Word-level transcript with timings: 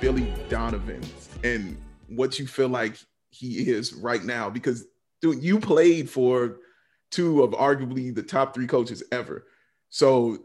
Billy 0.00 0.32
Donovan 0.48 1.02
and 1.44 1.76
what 2.08 2.38
you 2.38 2.46
feel 2.46 2.68
like 2.68 2.96
he 3.30 3.68
is 3.70 3.92
right 3.94 4.24
now, 4.24 4.48
because 4.50 4.86
dude, 5.20 5.42
you 5.42 5.60
played 5.60 6.08
for 6.08 6.58
two 7.10 7.42
of 7.42 7.50
arguably 7.52 8.14
the 8.14 8.22
top 8.22 8.54
three 8.54 8.66
coaches 8.66 9.02
ever. 9.12 9.46
So 9.88 10.38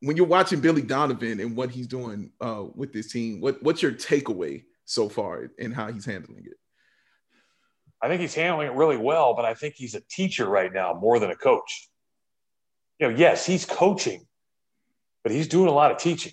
when 0.00 0.16
you're 0.16 0.26
watching 0.26 0.60
Billy 0.60 0.82
Donovan 0.82 1.40
and 1.40 1.56
what 1.56 1.70
he's 1.70 1.86
doing 1.86 2.30
uh, 2.40 2.64
with 2.74 2.92
this 2.92 3.12
team, 3.12 3.40
what 3.40 3.62
what's 3.62 3.82
your 3.82 3.92
takeaway 3.92 4.64
so 4.84 5.08
far 5.08 5.50
and 5.58 5.74
how 5.74 5.90
he's 5.92 6.04
handling 6.04 6.44
it? 6.46 6.58
I 8.00 8.08
think 8.08 8.20
he's 8.20 8.34
handling 8.34 8.68
it 8.68 8.74
really 8.74 8.98
well, 8.98 9.34
but 9.34 9.44
I 9.44 9.54
think 9.54 9.74
he's 9.74 9.94
a 9.94 10.02
teacher 10.02 10.46
right 10.46 10.72
now 10.72 10.92
more 10.94 11.18
than 11.18 11.30
a 11.30 11.36
coach. 11.36 11.88
You 12.98 13.08
know, 13.08 13.16
yes, 13.16 13.46
he's 13.46 13.64
coaching, 13.64 14.26
but 15.22 15.32
he's 15.32 15.48
doing 15.48 15.68
a 15.68 15.72
lot 15.72 15.90
of 15.90 15.98
teaching. 15.98 16.32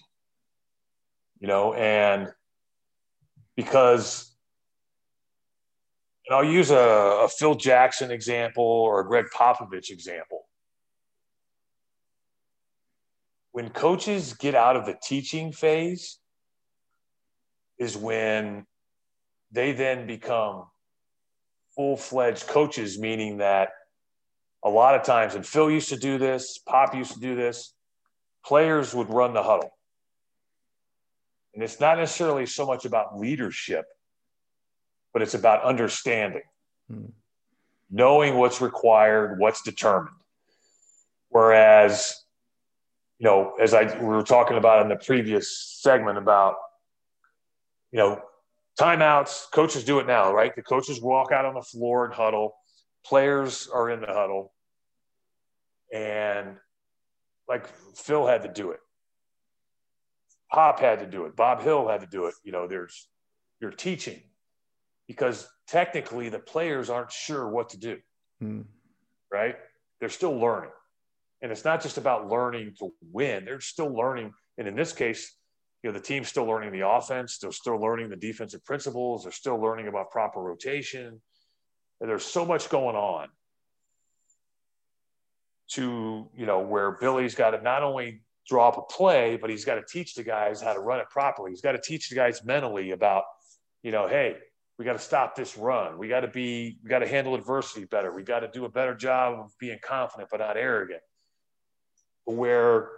You 1.40 1.48
know, 1.48 1.74
and 1.74 2.30
because 3.56 4.34
and 6.26 6.36
I'll 6.36 6.44
use 6.44 6.72
a, 6.72 6.78
a 6.78 7.28
Phil 7.28 7.56
Jackson 7.56 8.10
example 8.10 8.64
or 8.64 9.02
a 9.02 9.06
Gregg 9.06 9.26
Popovich 9.36 9.90
example. 9.90 10.46
When 13.52 13.70
coaches 13.70 14.34
get 14.34 14.56
out 14.56 14.78
of 14.78 14.86
the 14.86 14.96
teaching 15.04 15.52
phase, 15.52 16.20
is 17.78 17.98
when 17.98 18.66
they 19.52 19.74
then 19.74 20.08
become 20.08 20.66
full 21.76 21.98
fledged 21.98 22.48
coaches, 22.48 23.00
meaning 23.00 23.38
that 23.38 23.70
a 24.64 24.70
lot 24.70 24.96
of 24.96 25.04
times, 25.04 25.36
and 25.36 25.46
Phil 25.46 25.70
used 25.70 25.90
to 25.90 25.98
do 25.98 26.18
this, 26.18 26.58
Pop 26.58 26.96
used 26.96 27.14
to 27.14 27.20
do 27.20 27.36
this, 27.36 27.74
players 28.46 28.94
would 28.94 29.10
run 29.10 29.34
the 29.34 29.44
huddle. 29.44 29.72
And 31.54 31.64
it's 31.64 31.80
not 31.80 31.98
necessarily 31.98 32.46
so 32.46 32.66
much 32.66 32.86
about 32.86 33.20
leadership, 33.20 33.86
but 35.14 35.22
it's 35.22 35.36
about 35.36 35.64
understanding, 35.64 36.42
hmm. 36.90 37.06
knowing 37.92 38.38
what's 38.38 38.60
required, 38.60 39.40
what's 39.40 39.62
determined. 39.62 40.16
Whereas, 41.30 42.16
you 43.20 43.26
know, 43.26 43.54
as 43.62 43.74
I 43.74 43.84
we 44.00 44.06
were 44.06 44.24
talking 44.24 44.58
about 44.58 44.82
in 44.82 44.90
the 44.90 44.96
previous 44.96 45.78
segment 45.82 46.18
about, 46.18 46.56
you 47.92 48.00
know, 48.00 48.22
timeouts, 48.80 49.46
coaches 49.52 49.84
do 49.84 50.00
it 50.00 50.08
now, 50.08 50.34
right? 50.34 50.56
The 50.56 50.64
coaches 50.64 51.02
walk 51.02 51.32
out 51.32 51.46
on 51.46 51.54
the 51.54 51.62
floor 51.62 52.06
and 52.06 52.14
huddle, 52.14 52.56
players 53.06 53.68
are 53.72 53.90
in 53.90 54.02
the 54.02 54.08
huddle. 54.08 54.54
And 55.94 56.58
like 57.48 57.68
Phil 57.96 58.26
had 58.26 58.44
to 58.44 58.50
do 58.50 58.72
it. 58.72 58.80
Pop 60.54 60.80
had 60.80 61.00
to 61.00 61.08
do 61.08 61.26
it. 61.26 61.36
Bob 61.36 61.62
Hill 61.62 61.88
had 61.88 62.02
to 62.02 62.08
do 62.08 62.26
it. 62.26 62.36
You 62.44 62.52
know, 62.52 62.68
there's 62.68 63.10
you're 63.60 63.72
teaching 63.72 64.22
because 65.08 65.48
technically 65.68 66.30
the 66.30 66.40
players 66.40 66.90
aren't 66.92 67.12
sure 67.12 67.50
what 67.50 67.70
to 67.70 67.78
do. 67.78 67.98
Hmm. 68.40 68.62
Right? 69.32 69.56
They're 70.00 70.10
still 70.10 70.38
learning. 70.38 70.70
And 71.42 71.52
it's 71.52 71.66
not 71.66 71.82
just 71.82 71.98
about 71.98 72.30
learning 72.30 72.76
to 72.80 72.94
win. 73.12 73.46
They're 73.46 73.60
still 73.60 73.94
learning. 73.94 74.32
And 74.58 74.68
in 74.68 74.76
this 74.76 74.94
case, 74.94 75.36
you 75.82 75.90
know, 75.90 75.98
the 75.98 76.04
team's 76.04 76.30
still 76.30 76.46
learning 76.46 76.72
the 76.72 76.88
offense. 76.88 77.40
They're 77.40 77.52
still 77.52 77.82
learning 77.82 78.10
the 78.10 78.16
defensive 78.16 78.64
principles. 78.64 79.24
They're 79.24 79.32
still 79.32 79.60
learning 79.60 79.88
about 79.88 80.12
proper 80.12 80.40
rotation. 80.40 81.20
And 82.00 82.10
there's 82.10 82.24
so 82.24 82.46
much 82.46 82.70
going 82.70 82.96
on 82.96 83.28
to, 85.72 86.30
you 86.36 86.46
know, 86.46 86.60
where 86.60 86.92
Billy's 86.92 87.34
got 87.36 87.52
to 87.52 87.62
not 87.62 87.82
only 87.82 88.22
draw 88.48 88.70
up 88.70 88.78
a 88.78 88.82
play, 88.94 89.38
but 89.38 89.50
he's 89.50 89.66
got 89.66 89.76
to 89.76 89.84
teach 89.90 90.16
the 90.16 90.24
guys 90.24 90.62
how 90.62 90.74
to 90.74 90.80
run 90.80 91.00
it 91.00 91.10
properly. 91.10 91.52
He's 91.52 91.62
got 91.62 91.74
to 91.74 91.82
teach 91.82 92.10
the 92.10 92.16
guys 92.16 92.44
mentally 92.44 92.92
about, 92.92 93.24
you 93.82 93.92
know, 93.92 94.08
hey, 94.08 94.38
we 94.78 94.86
got 94.86 94.94
to 94.94 95.00
stop 95.00 95.36
this 95.36 95.58
run. 95.58 95.98
We 95.98 96.08
got 96.08 96.22
to 96.22 96.28
be, 96.28 96.78
we 96.84 96.90
got 96.90 97.00
to 97.00 97.08
handle 97.08 97.36
adversity 97.36 97.86
better. 97.86 98.14
We 98.14 98.24
got 98.24 98.40
to 98.40 98.50
do 98.50 98.66
a 98.66 98.70
better 98.70 98.96
job 98.96 99.40
of 99.40 99.52
being 99.60 99.78
confident 99.84 100.30
but 100.32 100.40
not 100.40 100.58
arrogant. 100.58 101.02
Where 102.26 102.90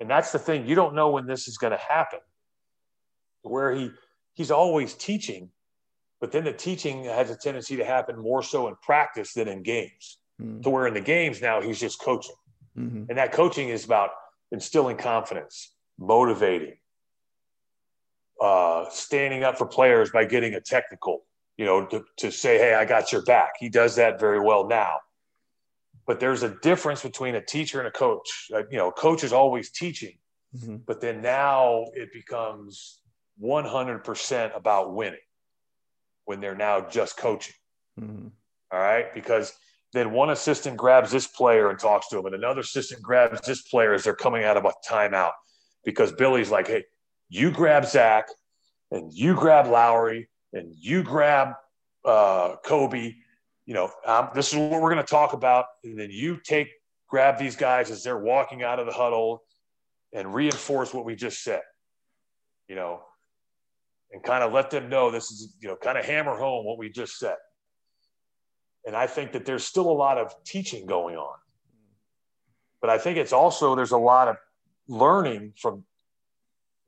and 0.00 0.08
that's 0.08 0.32
the 0.32 0.38
thing. 0.38 0.66
You 0.66 0.74
don't 0.74 0.94
know 0.94 1.10
when 1.10 1.26
this 1.26 1.48
is 1.48 1.58
going 1.58 1.72
to 1.72 1.78
happen. 1.78 2.20
Where 3.42 3.74
he 3.74 3.90
he's 4.34 4.50
always 4.50 4.94
teaching, 4.94 5.50
but 6.20 6.32
then 6.32 6.44
the 6.44 6.52
teaching 6.52 7.04
has 7.04 7.30
a 7.30 7.36
tendency 7.36 7.76
to 7.76 7.84
happen 7.84 8.18
more 8.18 8.42
so 8.42 8.68
in 8.68 8.74
practice 8.82 9.32
than 9.32 9.48
in 9.48 9.62
games. 9.62 10.18
Mm-hmm. 10.40 10.62
To 10.62 10.70
where 10.70 10.86
in 10.86 10.94
the 10.94 11.00
games 11.00 11.40
now 11.40 11.60
he's 11.60 11.80
just 11.80 12.00
coaching. 12.00 12.34
Mm-hmm. 12.76 13.04
And 13.08 13.18
that 13.18 13.32
coaching 13.32 13.70
is 13.70 13.84
about 13.84 14.10
instilling 14.52 14.96
confidence, 14.96 15.72
motivating, 15.98 16.76
uh, 18.40 18.86
standing 18.90 19.44
up 19.44 19.58
for 19.58 19.66
players 19.66 20.10
by 20.10 20.24
getting 20.24 20.54
a 20.54 20.60
technical, 20.60 21.24
you 21.56 21.64
know, 21.64 21.86
to, 21.86 22.04
to 22.18 22.30
say, 22.30 22.58
hey, 22.58 22.74
I 22.74 22.84
got 22.84 23.12
your 23.12 23.22
back. 23.22 23.52
He 23.58 23.68
does 23.68 23.96
that 23.96 24.20
very 24.20 24.40
well 24.40 24.66
now 24.66 24.98
but 26.08 26.20
there's 26.20 26.42
a 26.42 26.48
difference 26.62 27.02
between 27.02 27.34
a 27.34 27.44
teacher 27.44 27.78
and 27.78 27.86
a 27.86 27.90
coach. 27.90 28.48
Uh, 28.52 28.62
you 28.70 28.78
know, 28.78 28.88
a 28.88 28.92
coach 28.92 29.22
is 29.22 29.32
always 29.34 29.70
teaching, 29.70 30.16
mm-hmm. 30.56 30.76
but 30.86 31.02
then 31.02 31.20
now 31.20 31.84
it 31.92 32.10
becomes 32.14 33.00
100% 33.40 34.56
about 34.56 34.94
winning 34.94 35.20
when 36.24 36.40
they're 36.40 36.56
now 36.56 36.80
just 36.80 37.18
coaching. 37.18 37.54
Mm-hmm. 38.00 38.28
All 38.72 38.80
right. 38.80 39.14
Because 39.14 39.52
then 39.92 40.12
one 40.12 40.30
assistant 40.30 40.76
grabs 40.76 41.10
this 41.10 41.26
player 41.26 41.70
and 41.70 41.78
talks 41.78 42.08
to 42.08 42.18
him, 42.18 42.26
and 42.26 42.34
another 42.34 42.60
assistant 42.60 43.02
grabs 43.02 43.40
this 43.42 43.62
player 43.62 43.94
as 43.94 44.04
they're 44.04 44.14
coming 44.14 44.44
out 44.44 44.56
of 44.56 44.64
a 44.64 44.72
timeout 44.88 45.32
because 45.84 46.12
Billy's 46.12 46.50
like, 46.50 46.66
hey, 46.66 46.84
you 47.28 47.50
grab 47.50 47.86
Zach 47.86 48.26
and 48.90 49.12
you 49.12 49.34
grab 49.34 49.66
Lauri 49.66 50.28
and 50.52 50.72
you 50.76 51.02
grab 51.02 51.54
uh, 52.04 52.56
Coby 52.64 53.16
you 53.68 53.74
know, 53.74 53.92
um, 54.06 54.30
this 54.34 54.50
is 54.50 54.58
what 54.58 54.80
we're 54.80 54.90
going 54.90 55.04
to 55.04 55.10
talk 55.10 55.34
about. 55.34 55.66
And 55.84 56.00
then 56.00 56.08
you 56.10 56.38
take, 56.42 56.68
grab 57.06 57.38
these 57.38 57.54
guys 57.54 57.90
as 57.90 58.02
they're 58.02 58.18
walking 58.18 58.62
out 58.62 58.78
of 58.78 58.86
the 58.86 58.92
huddle 58.92 59.42
and 60.14 60.32
reinforce 60.32 60.94
what 60.94 61.04
we 61.04 61.14
just 61.14 61.44
said, 61.44 61.60
you 62.66 62.74
know, 62.74 63.02
and 64.10 64.22
kind 64.22 64.42
of 64.42 64.54
let 64.54 64.70
them 64.70 64.88
know 64.88 65.10
this 65.10 65.30
is, 65.30 65.54
you 65.60 65.68
know, 65.68 65.76
kind 65.76 65.98
of 65.98 66.06
hammer 66.06 66.34
home 66.34 66.64
what 66.64 66.78
we 66.78 66.88
just 66.88 67.18
said. 67.18 67.36
And 68.88 68.96
I 68.96 69.06
think 69.06 69.32
that 69.32 69.44
there's 69.44 69.64
still 69.64 69.90
a 69.90 69.92
lot 69.92 70.16
of 70.16 70.32
teaching 70.44 70.86
going 70.86 71.14
on. 71.14 71.36
But 72.80 72.88
I 72.88 72.96
think 72.96 73.18
it's 73.18 73.34
also, 73.34 73.74
there's 73.74 73.90
a 73.90 73.98
lot 73.98 74.28
of 74.28 74.36
learning 74.88 75.52
from, 75.60 75.84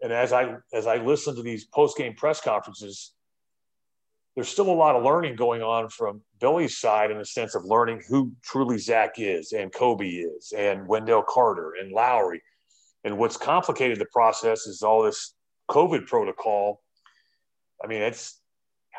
and 0.01 0.11
as 0.11 0.33
I, 0.33 0.57
as 0.73 0.87
I 0.87 0.97
listen 0.97 1.37
to 1.37 1.43
these 1.43 1.67
post 1.67 1.99
game 1.99 2.15
press 2.15 2.41
conferences, 2.41 3.13
there's 4.35 4.49
still 4.49 4.71
a 4.71 4.73
lot 4.73 4.97
of 4.97 5.05
learning 5.05 5.37
going 5.37 5.61
on 5.61 5.91
from 5.91 6.23
Billy's 6.41 6.79
side 6.79 7.11
in 7.11 7.19
the 7.19 7.27
sense 7.27 7.55
of 7.55 7.67
learning 7.67 8.01
who 8.09 8.33
truly 8.43 8.79
Zach 8.79 9.19
is 9.19 9.53
and 9.53 9.71
Coby 9.71 10.25
is 10.25 10.55
and 10.57 10.89
Wendell 10.89 11.25
Carter 11.29 11.75
and 11.79 11.93
Lauri. 11.93 12.41
And 13.05 13.19
what's 13.19 13.37
complicated 13.37 13.99
the 13.99 14.07
process 14.07 14.67
is 14.67 14.81
all 14.81 15.03
this 15.03 15.35
COVID 15.69 16.07
protocol. 16.07 16.81
I 17.85 17.89
mean, 17.89 18.01
it's 18.01 18.40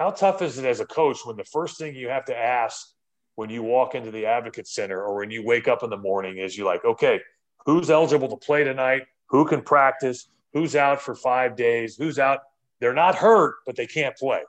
how 0.01 0.09
tough 0.09 0.41
is 0.41 0.57
it 0.57 0.65
as 0.65 0.79
a 0.79 0.85
coach 0.87 1.19
when 1.25 1.37
the 1.37 1.43
first 1.43 1.77
thing 1.77 1.95
you 1.95 2.09
have 2.09 2.25
to 2.25 2.35
ask 2.35 2.87
when 3.35 3.51
you 3.51 3.61
walk 3.61 3.93
into 3.93 4.09
the 4.09 4.25
advocate 4.25 4.67
center 4.67 4.99
or 4.99 5.19
when 5.19 5.29
you 5.29 5.45
wake 5.45 5.67
up 5.67 5.83
in 5.83 5.91
the 5.91 5.97
morning 5.97 6.39
is 6.39 6.57
you 6.57 6.65
like, 6.65 6.83
okay, 6.83 7.19
who's 7.67 7.91
eligible 7.91 8.27
to 8.27 8.35
play 8.35 8.63
tonight? 8.63 9.03
Who 9.29 9.45
can 9.45 9.61
practice? 9.61 10.27
Who's 10.53 10.75
out 10.75 11.03
for 11.03 11.13
five 11.13 11.55
days? 11.55 11.97
Who's 11.97 12.17
out? 12.17 12.39
They're 12.79 12.95
not 12.95 13.13
hurt, 13.13 13.57
but 13.67 13.75
they 13.75 13.85
can't 13.85 14.17
play. 14.17 14.41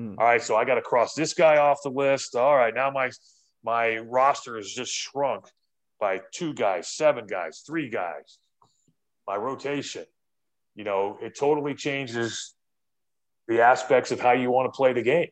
Mm. 0.00 0.16
All 0.16 0.24
right, 0.24 0.42
so 0.42 0.56
I 0.56 0.64
got 0.64 0.76
to 0.76 0.80
cross 0.80 1.12
this 1.12 1.34
guy 1.34 1.58
off 1.58 1.82
the 1.84 1.90
list. 1.90 2.34
All 2.34 2.56
right, 2.56 2.74
now 2.74 2.90
my 2.90 3.10
my 3.62 3.98
roster 3.98 4.56
is 4.56 4.72
just 4.72 4.90
shrunk 4.90 5.44
by 6.00 6.22
two 6.32 6.54
guys, 6.54 6.88
seven 6.88 7.26
guys, 7.26 7.62
three 7.66 7.90
guys. 7.90 8.38
My 9.28 9.36
rotation, 9.36 10.06
you 10.74 10.84
know, 10.84 11.18
it 11.20 11.36
totally 11.38 11.74
changes 11.74 12.53
the 13.48 13.60
aspects 13.60 14.10
of 14.10 14.20
how 14.20 14.32
you 14.32 14.50
want 14.50 14.72
to 14.72 14.76
play 14.76 14.92
the 14.92 15.02
game 15.02 15.28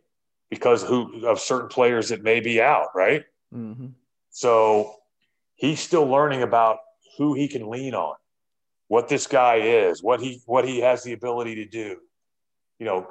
because 0.51 0.83
who 0.83 1.27
of 1.27 1.41
certain 1.41 1.69
players 1.69 2.11
that 2.11 2.23
may 2.23 2.41
be 2.41 2.61
out, 2.61 2.89
right? 2.95 3.25
Mm-hmm. 3.55 3.89
So 4.31 4.95
he's 5.57 5.81
still 5.81 6.07
learning 6.07 6.43
about 6.43 6.79
who 7.17 7.35
he 7.35 7.49
can 7.49 7.69
lean 7.69 7.95
on, 7.95 8.17
what 8.89 9.09
this 9.09 9.27
guy 9.27 9.57
is, 9.57 10.03
what 10.03 10.21
he 10.21 10.43
what 10.47 10.67
he 10.67 10.81
has 10.81 11.03
the 11.03 11.13
ability 11.13 11.55
to 11.57 11.67
do. 11.67 11.97
You 12.79 12.87
know, 12.87 13.07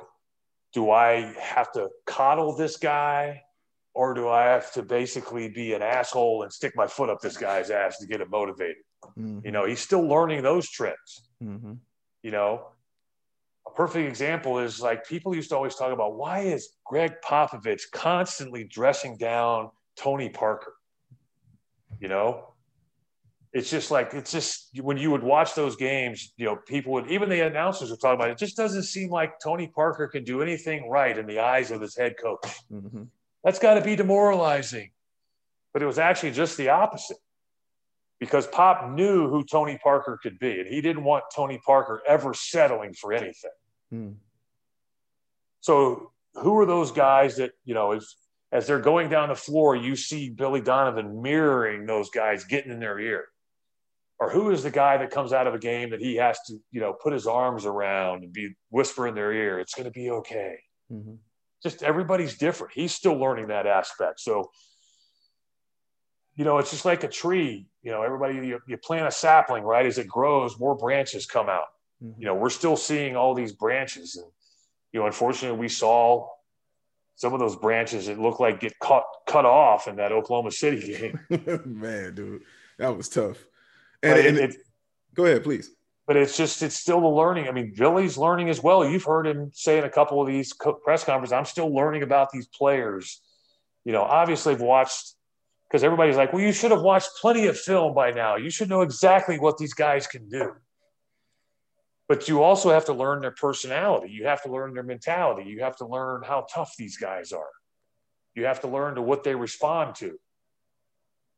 do 0.74 0.92
I 0.92 1.33
have 1.39 1.71
to 1.74 1.89
coddle 2.06 2.56
this 2.56 2.77
guy 2.77 3.42
or 3.94 4.13
do 4.13 4.30
I 4.30 4.45
have 4.45 4.71
to 4.74 4.83
basically 4.83 5.50
be 5.50 5.74
an 5.74 5.81
asshole 5.81 6.44
and 6.44 6.51
stick 6.51 6.74
my 6.75 6.88
foot 6.88 7.09
up 7.09 7.21
this 7.21 7.38
guy's 7.38 7.69
ass 7.69 7.98
to 8.00 8.07
get 8.07 8.21
him 8.21 8.30
motivated? 8.30 8.83
Mm-hmm. 9.18 9.39
You 9.45 9.51
know, 9.51 9.65
he's 9.65 9.80
still 9.80 10.07
learning 10.07 10.44
those 10.44 10.69
tricks. 10.69 11.21
Mm-hmm. 11.44 11.74
You 12.24 12.31
know, 12.31 12.68
a 13.68 13.72
perfect 13.72 14.08
example 14.08 14.60
is 14.60 14.81
like 14.81 15.06
people 15.06 15.36
used 15.36 15.50
to 15.50 15.56
always 15.56 15.75
talk 15.75 15.94
about 15.94 16.16
why 16.16 16.40
is 16.40 16.69
Gregg 16.86 17.13
Popovich 17.24 17.84
constantly 17.92 18.63
dressing 18.63 19.18
down 19.18 19.69
Tony 19.96 20.30
Parker? 20.30 20.74
You 22.00 22.08
know, 22.08 22.54
it's 23.54 23.69
just 23.69 23.92
like 23.92 24.13
it's 24.13 24.31
just 24.31 24.69
when 24.81 24.98
you 24.98 25.12
would 25.12 25.24
watch 25.24 25.56
those 25.56 25.75
games, 25.75 26.34
you 26.38 26.46
know, 26.46 26.56
people 26.56 26.94
would 26.94 27.12
even 27.12 27.30
the 27.30 27.46
announcers 27.46 27.92
were 27.92 27.98
talking 27.98 28.16
about 28.16 28.30
it. 28.30 28.34
it 28.34 28.38
just 28.38 28.58
doesn't 28.58 28.84
seem 28.84 29.10
like 29.10 29.34
Tony 29.44 29.68
Parker 29.68 30.08
can 30.08 30.24
do 30.24 30.42
anything 30.42 30.90
right 30.90 31.18
in 31.18 31.28
the 31.28 31.40
eyes 31.40 31.69
of 31.69 31.81
his 31.81 31.96
head 31.96 32.16
coach. 32.22 32.46
Mm-hmm. 32.72 33.04
That's 33.44 33.60
got 33.60 33.75
to 33.75 33.81
be 33.81 33.96
demoralizing. 33.96 34.92
But 35.74 35.81
it 35.81 35.86
was 35.86 36.00
actually 36.00 36.31
just 36.31 36.58
the 36.58 36.69
opposite 36.69 37.18
because 38.21 38.47
Pop 38.47 38.89
knew 38.89 39.27
who 39.27 39.44
Tony 39.44 39.77
Parker 39.83 40.18
could 40.23 40.39
be, 40.39 40.62
and 40.62 40.68
he 40.69 40.79
didn't 40.79 41.03
want 41.03 41.25
Tony 41.35 41.59
Parker 41.65 42.01
ever 42.07 42.33
settling 42.33 42.94
for 42.94 43.12
anything. 43.12 43.51
Mm. 43.94 44.15
So, 45.59 46.13
who 46.35 46.57
are 46.59 46.65
those 46.65 46.94
guys 46.94 47.35
that 47.35 47.51
you 47.65 47.73
know, 47.73 47.91
as 47.91 48.15
as 48.53 48.65
they're 48.65 48.79
going 48.79 49.09
down 49.09 49.27
the 49.27 49.35
floor, 49.35 49.75
you 49.75 49.97
see 49.97 50.29
Billy 50.29 50.62
Donovan 50.62 51.21
mirroring 51.21 51.85
those 51.85 52.09
guys, 52.09 52.45
getting 52.45 52.71
in 52.71 52.79
their 52.79 52.97
ear? 52.97 53.25
or 54.21 54.29
who 54.29 54.51
is 54.51 54.62
the 54.62 54.69
guy 54.69 54.97
that 54.97 55.09
comes 55.09 55.33
out 55.33 55.47
of 55.47 55.56
a 55.56 55.59
game 55.59 55.89
that 55.89 56.00
he 56.00 56.15
has 56.15 56.38
to, 56.45 56.59
you 56.69 56.79
know, 56.79 56.94
put 56.94 57.12
his 57.12 57.25
arms 57.25 57.65
around 57.65 58.24
and 58.24 58.31
be 58.31 58.53
whisper 58.69 59.07
in 59.07 59.15
their 59.15 59.33
ear, 59.33 59.59
it's 59.59 59.74
going 59.74 59.85
to 59.85 59.91
be 59.91 60.12
okay. 60.12 60.59
Mm-hmm. 60.91 61.15
Just 61.63 61.81
everybody's 61.81 62.38
different. 62.38 62.71
He's 62.75 62.94
still 62.94 63.15
learning 63.15 63.47
that 63.47 63.65
aspect. 63.65 64.19
So, 64.19 64.51
you 66.41 66.45
know, 66.45 66.57
it's 66.57 66.71
just 66.71 66.85
like 66.85 67.03
a 67.03 67.07
tree. 67.07 67.67
You 67.83 67.91
know, 67.91 68.01
everybody, 68.01 68.33
you, 68.33 68.59
you 68.65 68.75
plant 68.75 69.07
a 69.07 69.11
sapling, 69.11 69.63
right? 69.63 69.85
As 69.85 69.99
it 69.99 70.07
grows, 70.07 70.59
more 70.59 70.75
branches 70.75 71.27
come 71.27 71.49
out. 71.49 71.67
Mm-hmm. 72.03 72.19
You 72.19 72.25
know, 72.25 72.33
we're 72.33 72.49
still 72.49 72.75
seeing 72.75 73.15
all 73.15 73.35
these 73.35 73.51
branches. 73.51 74.15
And, 74.15 74.25
you 74.91 74.99
know, 74.99 75.05
unfortunately, 75.05 75.59
we 75.59 75.69
saw 75.69 76.29
some 77.13 77.35
of 77.35 77.39
those 77.39 77.55
branches 77.55 78.07
that 78.07 78.19
look 78.19 78.39
like 78.39 78.59
get 78.59 78.73
cut 78.79 79.03
cut 79.27 79.45
off 79.45 79.88
in 79.88 79.97
that 79.97 80.11
Oklahoma 80.11 80.49
City 80.49 80.97
game. 80.97 81.19
Man, 81.63 82.15
dude, 82.15 82.41
that 82.79 82.97
was 82.97 83.07
tough. 83.07 83.45
And, 84.01 84.17
and 84.17 84.38
it, 84.39 84.49
it, 84.49 84.55
go 85.13 85.25
ahead, 85.25 85.43
please. 85.43 85.69
But 86.07 86.17
it's 86.17 86.35
just 86.35 86.63
it's 86.63 86.75
still 86.75 87.01
the 87.01 87.07
learning. 87.07 87.49
I 87.49 87.51
mean, 87.51 87.71
Billy's 87.77 88.17
learning 88.17 88.49
as 88.49 88.63
well. 88.63 88.83
You've 88.83 89.03
heard 89.03 89.27
him 89.27 89.51
say 89.53 89.77
in 89.77 89.83
a 89.83 89.91
couple 89.91 90.19
of 90.19 90.27
these 90.27 90.53
press 90.83 91.03
conferences, 91.03 91.33
"I'm 91.33 91.45
still 91.45 91.71
learning 91.71 92.01
about 92.01 92.31
these 92.31 92.47
players." 92.47 93.21
You 93.85 93.91
know, 93.91 94.01
obviously, 94.01 94.55
I've 94.55 94.61
watched 94.61 95.13
because 95.71 95.85
everybody's 95.85 96.18
like, 96.18 96.33
"Well, 96.33 96.41
you 96.41 96.51
should 96.51 96.71
have 96.71 96.81
watched 96.81 97.12
plenty 97.21 97.47
of 97.47 97.57
film 97.57 97.94
by 97.94 98.12
now. 98.12 98.35
You 98.35 98.50
should 98.50 98.68
know 98.68 98.81
exactly 98.81 99.39
what 99.39 99.57
these 99.57 99.73
guys 99.73 100.06
can 100.06 100.27
do." 100.27 100.53
But 102.09 102.27
you 102.27 102.44
also 102.44 102.71
have 102.71 102.83
to 102.85 102.94
learn 102.94 103.21
their 103.21 103.31
personality. 103.31 104.09
You 104.09 104.27
have 104.27 104.44
to 104.44 104.51
learn 104.51 104.73
their 104.73 104.83
mentality. 104.83 105.50
You 105.50 105.63
have 105.63 105.77
to 105.77 105.88
learn 105.88 106.23
how 106.23 106.45
tough 106.53 106.73
these 106.77 106.97
guys 106.97 107.31
are. 107.31 107.50
You 108.35 108.44
have 108.45 108.59
to 108.62 108.68
learn 108.68 108.95
to 108.95 109.01
what 109.01 109.23
they 109.23 109.33
respond 109.33 109.95
to. 109.95 110.19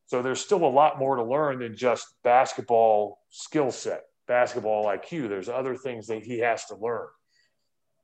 So 0.07 0.23
there's 0.23 0.41
still 0.41 0.65
a 0.65 0.67
lot 0.67 0.97
more 0.97 1.15
to 1.15 1.23
learn 1.23 1.59
than 1.59 1.77
just 1.77 2.07
basketball 2.23 3.19
skill 3.29 3.69
set, 3.69 4.01
basketball 4.27 4.85
IQ. 4.85 5.29
There's 5.29 5.47
other 5.47 5.75
things 5.75 6.07
that 6.07 6.23
he 6.23 6.39
has 6.39 6.65
to 6.65 6.75
learn. 6.75 7.07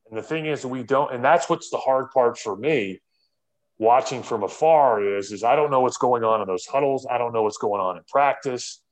And 0.08 0.16
the 0.16 0.22
thing 0.22 0.46
is, 0.46 0.64
we 0.64 0.84
don't, 0.84 1.12
and 1.12 1.24
that's 1.24 1.48
what's 1.48 1.70
the 1.70 1.76
hard 1.78 2.12
part 2.12 2.38
for 2.38 2.56
me 2.56 3.00
watching 3.80 4.22
from 4.22 4.42
afar 4.42 5.02
is, 5.02 5.32
is 5.32 5.42
I 5.42 5.56
don't 5.56 5.70
know 5.70 5.80
what's 5.80 5.96
going 5.96 6.22
on 6.22 6.42
in 6.42 6.46
those 6.46 6.66
huddles. 6.66 7.06
I 7.10 7.18
don't 7.18 7.32
know 7.32 7.42
what's 7.42 7.56
going 7.56 7.80
on 7.80 7.96
in 7.96 8.02
practice. 8.06 8.82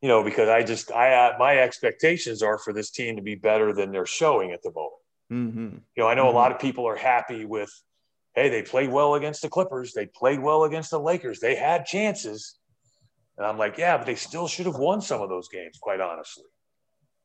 You 0.00 0.08
know, 0.08 0.22
because 0.22 0.48
I 0.48 0.62
just, 0.62 0.92
I, 0.92 1.12
uh, 1.12 1.36
my 1.38 1.58
expectations 1.58 2.42
are 2.42 2.56
for 2.56 2.72
this 2.72 2.90
team 2.90 3.16
to 3.16 3.22
be 3.22 3.34
better 3.34 3.72
than 3.72 3.90
they're 3.90 4.06
showing 4.06 4.52
at 4.52 4.62
the 4.62 4.70
moment. 4.70 5.02
Mm-hmm. 5.32 5.76
You 5.96 6.02
know, 6.02 6.06
I 6.06 6.14
know 6.14 6.26
mm-hmm. 6.26 6.36
a 6.36 6.38
lot 6.38 6.52
of 6.52 6.60
people 6.60 6.86
are 6.86 6.96
happy 6.96 7.44
with 7.44 7.70
hey, 8.36 8.50
they 8.50 8.62
played 8.62 8.90
well 8.90 9.14
against 9.14 9.40
the 9.40 9.48
Clippers. 9.48 9.94
They 9.94 10.06
played 10.06 10.38
well 10.38 10.64
against 10.64 10.90
the 10.90 11.00
Lakers. 11.00 11.40
They 11.40 11.56
had 11.56 11.86
chances. 11.86 12.58
And 13.38 13.46
I'm 13.46 13.56
like, 13.56 13.78
yeah, 13.78 13.96
but 13.96 14.06
they 14.06 14.14
still 14.14 14.46
should 14.46 14.66
have 14.66 14.76
won 14.76 15.00
some 15.00 15.22
of 15.22 15.30
those 15.30 15.48
games, 15.48 15.78
quite 15.80 16.02
honestly. 16.02 16.44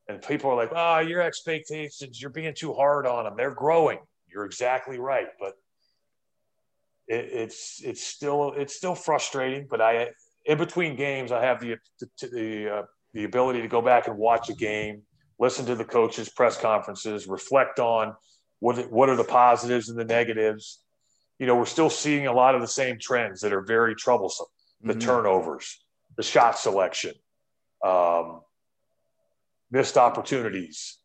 And 0.08 0.22
people 0.22 0.50
are 0.50 0.56
like, 0.56 0.72
oh, 0.74 1.00
your 1.00 1.22
expectations, 1.22 2.22
you're 2.22 2.32
being 2.32 2.54
too 2.56 2.74
hard 2.74 3.06
on 3.06 3.26
them. 3.26 3.34
They're 3.36 3.54
growing. 3.54 4.00
You're 4.32 4.46
exactly 4.46 5.00
right. 5.00 5.28
But 5.38 5.56
it, 7.12 7.30
it's 7.32 7.82
it's 7.84 8.04
still 8.04 8.54
it's 8.58 8.76
still 8.76 8.96
frustrating. 8.96 9.68
But 9.70 9.82
I 9.82 10.10
in 10.46 10.58
between 10.58 10.96
games, 10.96 11.32
I 11.32 11.44
have 11.44 11.60
the 11.60 11.76
the 12.00 12.28
the, 12.28 12.76
uh, 12.76 12.84
the 13.14 13.24
ability 13.26 13.62
to 13.62 13.68
go 13.68 13.82
back 13.82 14.08
and 14.08 14.18
watch 14.18 14.50
a 14.50 14.54
game, 14.54 15.04
listen 15.40 15.66
to 15.66 15.76
the 15.76 15.86
coaches' 15.86 16.30
press 16.30 16.60
conferences, 16.60 17.28
reflect 17.28 17.80
on 17.80 18.16
what 18.60 18.92
what 18.92 19.10
are 19.10 19.16
the 19.16 19.24
positives 19.24 19.90
and 19.90 20.00
the 20.00 20.06
negatives, 20.06 20.82
you 21.40 21.48
know, 21.48 21.56
we're 21.56 21.66
still 21.66 21.90
seeing 21.90 22.28
a 22.28 22.34
lot 22.34 22.54
of 22.54 22.62
the 22.62 22.68
same 22.68 23.00
trends 23.00 23.42
that 23.42 23.52
are 23.52 23.62
very 23.62 23.96
troublesome 23.96 24.46
the 24.84 24.94
mm-hmm. 24.94 25.00
turnovers, 25.00 25.84
the 26.18 26.24
shot 26.24 26.58
selection, 26.58 27.14
um, 27.84 28.42
missed 29.70 29.98
opportunities, 29.98 30.98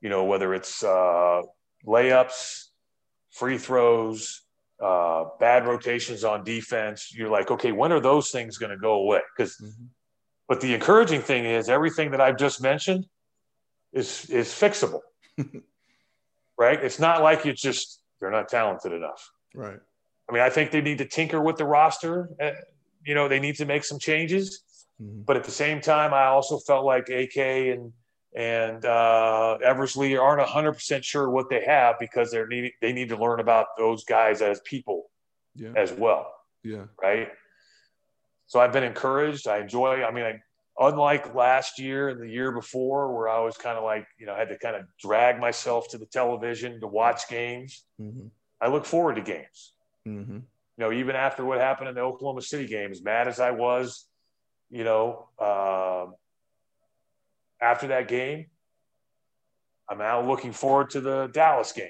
you 0.00 0.08
know, 0.08 0.24
whether 0.24 0.54
it's 0.54 0.84
uh, 0.84 1.42
layups, 1.84 2.66
free 3.30 3.58
throws, 3.58 4.43
uh, 4.82 5.24
bad 5.38 5.66
rotations 5.66 6.24
on 6.24 6.44
defense. 6.44 7.14
You're 7.14 7.30
like, 7.30 7.50
okay, 7.50 7.72
when 7.72 7.92
are 7.92 8.00
those 8.00 8.30
things 8.30 8.58
going 8.58 8.70
to 8.70 8.76
go 8.76 8.94
away? 8.94 9.20
Because, 9.36 9.56
mm-hmm. 9.56 9.84
but 10.48 10.60
the 10.60 10.74
encouraging 10.74 11.22
thing 11.22 11.44
is 11.44 11.68
everything 11.68 12.10
that 12.12 12.20
I've 12.20 12.38
just 12.38 12.62
mentioned 12.62 13.06
is 13.92 14.28
is 14.30 14.48
fixable, 14.48 15.00
right? 16.58 16.82
It's 16.82 16.98
not 16.98 17.22
like 17.22 17.44
you 17.44 17.52
just 17.52 18.00
they're 18.20 18.30
not 18.30 18.48
talented 18.48 18.92
enough. 18.92 19.30
Right. 19.54 19.78
I 20.28 20.32
mean, 20.32 20.42
I 20.42 20.50
think 20.50 20.70
they 20.70 20.80
need 20.80 20.98
to 20.98 21.04
tinker 21.06 21.40
with 21.40 21.56
the 21.56 21.64
roster. 21.64 22.30
Uh, 22.40 22.52
you 23.04 23.14
know, 23.14 23.28
they 23.28 23.40
need 23.40 23.56
to 23.56 23.66
make 23.66 23.84
some 23.84 23.98
changes. 23.98 24.62
Mm-hmm. 25.00 25.22
But 25.22 25.36
at 25.36 25.44
the 25.44 25.50
same 25.50 25.80
time, 25.80 26.14
I 26.14 26.24
also 26.26 26.58
felt 26.58 26.84
like 26.84 27.08
AK 27.08 27.36
and 27.36 27.92
and 28.34 28.84
uh, 28.84 29.58
Eversley 29.62 30.16
aren't 30.16 30.46
100% 30.46 31.04
sure 31.04 31.30
what 31.30 31.48
they 31.48 31.64
have 31.64 31.96
because 32.00 32.30
they're 32.30 32.48
need 32.48 32.72
they 32.80 32.92
need 32.92 33.10
to 33.10 33.16
learn 33.16 33.40
about 33.40 33.68
those 33.78 34.04
guys 34.04 34.42
as 34.42 34.60
people 34.64 35.10
yeah. 35.54 35.72
as 35.76 35.92
well. 35.92 36.32
Yeah. 36.64 36.86
Right. 37.00 37.28
So 38.46 38.60
I've 38.60 38.72
been 38.72 38.84
encouraged. 38.84 39.46
I 39.46 39.58
enjoy. 39.58 40.02
I 40.02 40.10
mean, 40.10 40.24
I, 40.24 40.40
unlike 40.78 41.34
last 41.34 41.78
year 41.78 42.08
and 42.08 42.20
the 42.20 42.28
year 42.28 42.50
before, 42.50 43.14
where 43.16 43.28
I 43.28 43.40
was 43.40 43.56
kind 43.56 43.78
of 43.78 43.84
like, 43.84 44.06
you 44.18 44.26
know, 44.26 44.34
I 44.34 44.38
had 44.38 44.48
to 44.48 44.58
kind 44.58 44.76
of 44.76 44.82
drag 44.98 45.38
myself 45.38 45.88
to 45.90 45.98
the 45.98 46.06
television 46.06 46.80
to 46.80 46.86
watch 46.86 47.28
games. 47.28 47.84
Mm-hmm. 48.00 48.26
I 48.60 48.68
look 48.68 48.84
forward 48.84 49.16
to 49.16 49.22
games. 49.22 49.74
Mm-hmm. 50.06 50.36
You 50.36 50.44
know, 50.78 50.92
even 50.92 51.14
after 51.14 51.44
what 51.44 51.60
happened 51.60 51.88
in 51.88 51.94
the 51.94 52.00
Oklahoma 52.00 52.42
City 52.42 52.66
game, 52.66 52.90
as 52.90 53.02
mad 53.02 53.28
as 53.28 53.38
I 53.38 53.52
was, 53.52 54.06
you 54.70 54.82
know, 54.82 55.28
uh, 55.38 56.06
after 57.60 57.88
that 57.88 58.08
game, 58.08 58.46
I'm 59.88 59.98
now 59.98 60.20
looking 60.20 60.52
forward 60.52 60.90
to 60.90 61.00
the 61.00 61.28
Dallas 61.32 61.72
game. 61.72 61.88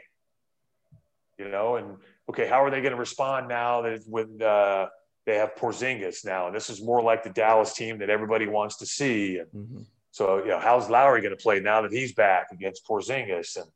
You 1.38 1.48
know, 1.48 1.76
and 1.76 1.96
okay, 2.28 2.46
how 2.46 2.64
are 2.64 2.70
they 2.70 2.80
going 2.80 2.92
to 2.92 2.98
respond 2.98 3.48
now 3.48 3.82
that 3.82 4.02
when 4.06 4.40
uh, 4.40 4.86
they 5.26 5.36
have 5.36 5.54
Porzingis 5.56 6.24
now, 6.24 6.46
and 6.46 6.54
this 6.54 6.70
is 6.70 6.82
more 6.82 7.02
like 7.02 7.22
the 7.22 7.30
Dallas 7.30 7.74
team 7.74 7.98
that 7.98 8.10
everybody 8.10 8.46
wants 8.46 8.76
to 8.78 8.86
see. 8.86 9.38
And 9.38 9.48
mm-hmm. 9.48 9.82
so, 10.10 10.38
you 10.38 10.48
know, 10.48 10.60
how's 10.60 10.88
Lauri 10.90 11.22
going 11.22 11.36
to 11.36 11.42
play 11.42 11.60
now 11.60 11.82
that 11.82 11.92
he's 11.92 12.12
back 12.12 12.52
against 12.52 12.86
Porzingis, 12.86 13.56
and 13.56 13.66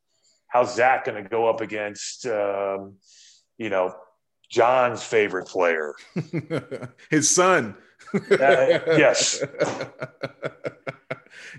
how's 0.47 0.75
Zach 0.75 1.05
going 1.05 1.23
to 1.23 1.29
go 1.29 1.49
up 1.49 1.61
against, 1.61 2.27
um, 2.27 2.95
you 3.57 3.71
know, 3.71 3.95
John's 4.51 5.03
favorite 5.03 5.47
player, 5.47 5.95
his 7.11 7.31
son. 7.31 7.77
uh, 8.15 8.21
yes. 8.39 9.43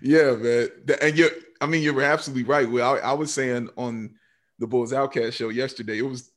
yeah, 0.01 0.31
man. 0.35 0.69
And 1.01 1.17
you're, 1.17 1.31
I 1.61 1.65
mean, 1.65 1.83
you're 1.83 2.01
absolutely 2.01 2.43
right. 2.43 2.69
Well, 2.69 2.95
I, 2.95 2.99
I 2.99 3.13
was 3.13 3.33
saying 3.33 3.69
on 3.77 4.15
the 4.59 4.67
Bulls 4.67 4.93
Outcast 4.93 5.37
show 5.37 5.49
yesterday, 5.49 5.99
it 5.99 6.03
was 6.03 6.31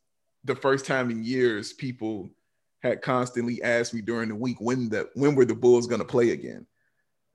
the 0.44 0.54
first 0.54 0.86
time 0.86 1.10
in 1.10 1.24
years 1.24 1.72
people 1.72 2.30
had 2.82 3.00
constantly 3.00 3.62
asked 3.62 3.94
me 3.94 4.00
during 4.00 4.28
the 4.28 4.34
week 4.34 4.60
when 4.60 4.88
the 4.88 5.08
when 5.14 5.34
were 5.34 5.44
the 5.44 5.54
Bulls 5.54 5.86
going 5.86 6.00
to 6.00 6.06
play 6.06 6.30
again? 6.30 6.66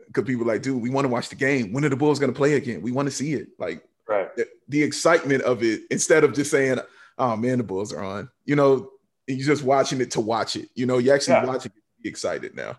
Because 0.06 0.24
people 0.24 0.46
were 0.46 0.54
like, 0.54 0.62
dude, 0.62 0.82
we 0.82 0.90
want 0.90 1.06
to 1.06 1.10
watch 1.10 1.30
the 1.30 1.36
game. 1.36 1.74
When 1.74 1.84
are 1.86 1.90
the 1.90 1.96
Bulls 1.96 2.20
going 2.20 2.32
to 2.32 2.38
play 2.38 2.54
again? 2.54 2.82
We 2.82 2.92
want 2.92 3.08
to 3.08 3.14
see 3.14 3.34
it. 3.34 3.50
Like, 3.60 3.84
right. 4.08 4.34
The, 4.36 4.48
the 4.70 4.84
excitement 4.84 5.44
of 5.44 5.64
it 5.64 5.82
instead 5.90 6.24
of 6.24 6.34
just 6.34 6.52
saying, 6.52 6.80
oh 7.18 7.36
man, 7.36 7.58
the 7.58 7.64
Bulls 7.64 7.94
are 7.94 8.04
on. 8.04 8.30
You 8.46 8.56
know, 8.56 8.92
you're 9.28 9.46
just 9.46 9.64
watching 9.64 10.02
it 10.02 10.12
to 10.12 10.22
watch 10.22 10.56
it. 10.56 10.70
You 10.76 10.86
know, 10.86 10.98
you 10.98 11.12
actually 11.12 11.36
yeah. 11.36 11.46
watching 11.46 11.72
it 11.76 11.80
to 11.80 12.04
be 12.04 12.10
excited 12.10 12.56
now. 12.56 12.78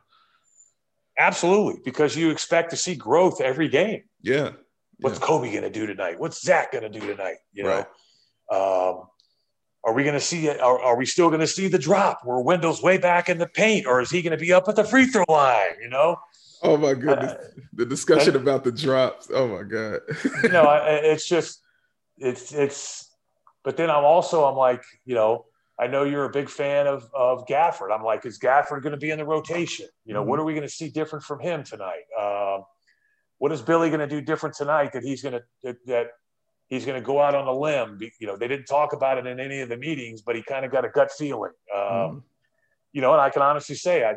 Absolutely, 1.18 1.80
because 1.84 2.16
you 2.16 2.30
expect 2.30 2.70
to 2.70 2.76
see 2.76 2.94
growth 2.94 3.40
every 3.40 3.68
game. 3.68 4.02
Yeah. 4.22 4.52
What's 5.00 5.18
yeah. 5.18 5.26
Coby 5.26 5.50
going 5.50 5.62
to 5.62 5.70
do 5.70 5.86
tonight? 5.86 6.18
What's 6.18 6.42
Zach 6.42 6.72
going 6.72 6.90
to 6.90 7.00
do 7.00 7.04
tonight? 7.06 7.36
You 7.52 7.64
know, 7.64 7.86
right. 8.50 8.88
um, 8.90 9.04
are 9.84 9.92
we 9.92 10.02
going 10.02 10.14
to 10.14 10.20
see 10.20 10.46
it? 10.46 10.60
Are, 10.60 10.80
are 10.80 10.96
we 10.96 11.06
still 11.06 11.28
going 11.28 11.40
to 11.40 11.46
see 11.46 11.68
the 11.68 11.78
drop 11.78 12.20
where 12.24 12.38
Wendell's 12.38 12.82
way 12.82 12.98
back 12.98 13.28
in 13.28 13.38
the 13.38 13.48
paint, 13.48 13.86
or 13.86 14.00
is 14.00 14.10
he 14.10 14.22
going 14.22 14.36
to 14.36 14.42
be 14.42 14.52
up 14.52 14.68
at 14.68 14.76
the 14.76 14.84
free 14.84 15.06
throw 15.06 15.24
line? 15.28 15.80
You 15.80 15.88
know. 15.88 16.16
Oh 16.62 16.76
my 16.76 16.94
goodness, 16.94 17.32
uh, 17.32 17.44
the 17.72 17.86
discussion 17.86 18.34
about 18.34 18.64
the 18.64 18.72
drops. 18.72 19.28
Oh 19.32 19.46
my 19.48 19.62
god. 19.62 20.00
you 20.42 20.48
know, 20.48 20.70
it's 20.86 21.28
just, 21.28 21.60
it's 22.16 22.52
it's. 22.52 23.04
But 23.64 23.76
then 23.76 23.90
I'm 23.90 24.04
also 24.04 24.44
I'm 24.44 24.56
like, 24.56 24.82
you 25.04 25.14
know, 25.14 25.46
I 25.78 25.86
know 25.86 26.02
you're 26.02 26.24
a 26.24 26.30
big 26.30 26.48
fan 26.48 26.86
of 26.86 27.08
of 27.14 27.46
Gafford. 27.46 27.92
I'm 27.92 28.02
like, 28.02 28.26
is 28.26 28.38
Gafford 28.38 28.82
going 28.82 28.92
to 28.92 28.98
be 28.98 29.10
in 29.10 29.18
the 29.18 29.24
rotation? 29.24 29.86
You 30.04 30.14
know, 30.14 30.20
mm-hmm. 30.20 30.30
what 30.30 30.40
are 30.40 30.44
we 30.44 30.52
going 30.52 30.66
to 30.66 30.72
see 30.72 30.90
different 30.90 31.24
from 31.24 31.40
him 31.40 31.62
tonight? 31.62 32.04
Um, 32.20 32.64
what 33.38 33.52
is 33.52 33.62
Billy 33.62 33.88
going 33.88 34.00
to 34.00 34.08
do 34.08 34.20
different 34.20 34.56
tonight 34.56 34.92
that 34.92 35.04
he's 35.04 35.22
going 35.22 35.34
to 35.34 35.42
that, 35.62 35.76
that 35.86 36.06
he's 36.68 36.84
going 36.84 37.00
to 37.00 37.06
go 37.06 37.20
out 37.20 37.34
on 37.34 37.46
a 37.46 37.52
limb? 37.52 37.98
You 38.20 38.26
know, 38.26 38.36
they 38.36 38.48
didn't 38.48 38.66
talk 38.66 38.92
about 38.92 39.18
it 39.18 39.26
in 39.26 39.38
any 39.38 39.60
of 39.60 39.68
the 39.68 39.76
meetings, 39.76 40.22
but 40.22 40.34
he 40.34 40.42
kind 40.42 40.64
of 40.64 40.72
got 40.72 40.84
a 40.84 40.88
gut 40.88 41.10
feeling. 41.12 41.52
Um, 41.74 41.82
mm-hmm. 41.82 42.18
You 42.92 43.00
know, 43.02 43.12
and 43.12 43.20
I 43.20 43.30
can 43.30 43.42
honestly 43.42 43.76
say 43.76 44.04
I 44.04 44.16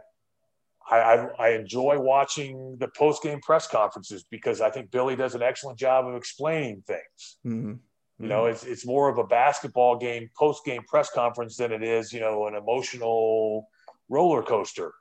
I, 0.89 1.27
I, 1.39 1.50
enjoy 1.50 2.00
watching 2.00 2.75
the 2.80 2.88
post 2.88 3.24
game 3.24 3.39
press 3.39 3.68
conferences 3.68 4.25
because 4.30 4.62
I 4.62 4.70
think 4.72 4.91
Billy 4.91 5.15
does 5.15 5.36
an 5.36 5.41
excellent 5.41 5.77
job 5.77 6.08
of 6.08 6.15
explaining 6.15 6.84
things. 6.86 7.38
Mm-hmm. 7.46 7.74
You 8.21 8.27
know, 8.27 8.45
it's 8.45 8.63
it's 8.63 8.85
more 8.85 9.09
of 9.09 9.17
a 9.17 9.23
basketball 9.23 9.97
game 9.97 10.29
post 10.37 10.63
game 10.63 10.83
press 10.87 11.09
conference 11.09 11.57
than 11.57 11.71
it 11.71 11.81
is, 11.81 12.13
you 12.13 12.19
know, 12.19 12.47
an 12.47 12.55
emotional 12.55 13.67
roller 14.09 14.43
coaster. 14.43 14.93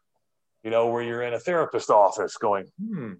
You 0.63 0.71
know, 0.71 0.89
where 0.89 1.03
you're 1.03 1.23
in 1.23 1.35
a 1.35 1.39
therapist 1.39 1.91
office 1.91 2.37
going, 2.37 2.67
hmm. 2.79 3.13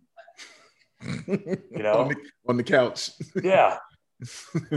you 1.27 1.83
know, 1.83 1.95
on, 1.99 2.09
the, 2.09 2.17
on 2.49 2.57
the 2.57 2.63
couch. 2.63 3.11
yeah. 3.43 3.79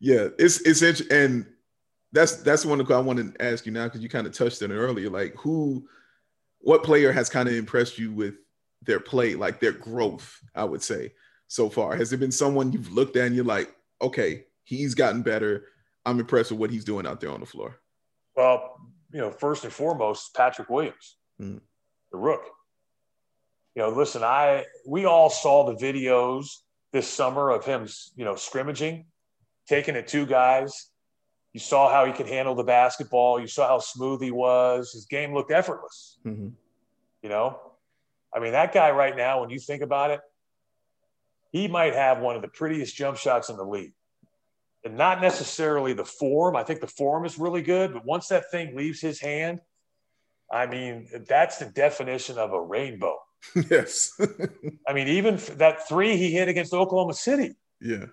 yeah, 0.00 0.28
it's 0.38 0.60
it's 0.62 0.82
interesting, 0.82 1.16
and 1.16 1.46
that's 2.12 2.36
that's 2.36 2.66
one 2.66 2.80
of 2.80 2.90
I 2.90 2.98
want 2.98 3.18
to 3.18 3.42
ask 3.44 3.66
you 3.66 3.72
now 3.72 3.84
because 3.84 4.00
you 4.00 4.08
kind 4.08 4.26
of 4.26 4.32
touched 4.32 4.62
on 4.62 4.70
it 4.70 4.74
earlier. 4.74 5.10
Like, 5.10 5.34
who, 5.36 5.86
what 6.58 6.82
player 6.82 7.12
has 7.12 7.28
kind 7.28 7.48
of 7.48 7.54
impressed 7.54 7.98
you 7.98 8.12
with 8.12 8.34
their 8.82 9.00
play, 9.00 9.34
like 9.34 9.60
their 9.60 9.72
growth? 9.72 10.40
I 10.54 10.64
would 10.64 10.82
say 10.82 11.12
so 11.46 11.68
far. 11.68 11.96
Has 11.96 12.10
there 12.10 12.18
been 12.18 12.32
someone 12.32 12.72
you've 12.72 12.92
looked 12.92 13.16
at 13.16 13.26
and 13.26 13.36
you're 13.36 13.44
like, 13.44 13.74
okay, 14.04 14.44
he's 14.64 14.94
gotten 14.94 15.22
better. 15.22 15.66
I'm 16.06 16.20
impressed 16.20 16.50
with 16.50 16.60
what 16.60 16.70
he's 16.70 16.84
doing 16.84 17.06
out 17.06 17.20
there 17.20 17.30
on 17.30 17.40
the 17.40 17.46
floor. 17.46 17.80
Well, 18.36 18.76
you 19.12 19.20
know, 19.20 19.30
first 19.30 19.64
and 19.64 19.72
foremost, 19.72 20.34
Patrick 20.34 20.68
Williams, 20.68 21.16
mm. 21.40 21.60
the 22.12 22.18
rook. 22.18 22.42
You 23.74 23.82
know, 23.82 23.88
listen, 23.90 24.22
I 24.22 24.66
we 24.86 25.04
all 25.04 25.30
saw 25.30 25.64
the 25.64 25.74
videos 25.74 26.46
this 26.92 27.08
summer 27.08 27.50
of 27.50 27.64
him, 27.64 27.88
you 28.16 28.24
know, 28.24 28.36
scrimmaging, 28.36 29.06
taking 29.68 29.96
it 29.96 30.06
two 30.06 30.26
guys. 30.26 30.90
You 31.52 31.60
saw 31.60 31.90
how 31.90 32.04
he 32.04 32.12
could 32.12 32.28
handle 32.28 32.54
the 32.54 32.64
basketball. 32.64 33.40
You 33.40 33.46
saw 33.46 33.68
how 33.68 33.78
smooth 33.78 34.20
he 34.20 34.30
was. 34.30 34.92
His 34.92 35.06
game 35.06 35.32
looked 35.32 35.52
effortless. 35.52 36.18
Mm-hmm. 36.26 36.48
You 37.22 37.28
know, 37.28 37.58
I 38.34 38.40
mean, 38.40 38.52
that 38.52 38.74
guy 38.74 38.90
right 38.90 39.16
now, 39.16 39.40
when 39.40 39.50
you 39.50 39.58
think 39.58 39.82
about 39.82 40.10
it, 40.10 40.20
he 41.54 41.68
might 41.68 41.94
have 41.94 42.18
one 42.18 42.34
of 42.34 42.42
the 42.42 42.48
prettiest 42.48 42.96
jump 42.96 43.16
shots 43.16 43.48
in 43.48 43.56
the 43.56 43.62
league. 43.62 43.92
And 44.84 44.96
not 44.96 45.22
necessarily 45.22 45.92
the 45.92 46.04
form. 46.04 46.56
I 46.56 46.64
think 46.64 46.80
the 46.80 46.88
form 46.88 47.24
is 47.24 47.38
really 47.38 47.62
good, 47.62 47.92
but 47.92 48.04
once 48.04 48.26
that 48.26 48.50
thing 48.50 48.74
leaves 48.74 49.00
his 49.00 49.20
hand, 49.20 49.60
I 50.52 50.66
mean, 50.66 51.06
that's 51.28 51.58
the 51.58 51.66
definition 51.66 52.38
of 52.38 52.52
a 52.52 52.60
rainbow. 52.60 53.16
Yes. 53.70 54.18
I 54.88 54.94
mean, 54.94 55.06
even 55.06 55.38
that 55.58 55.86
three 55.86 56.16
he 56.16 56.32
hit 56.32 56.48
against 56.48 56.72
Oklahoma 56.72 57.14
City. 57.14 57.54
Yeah. 57.80 58.06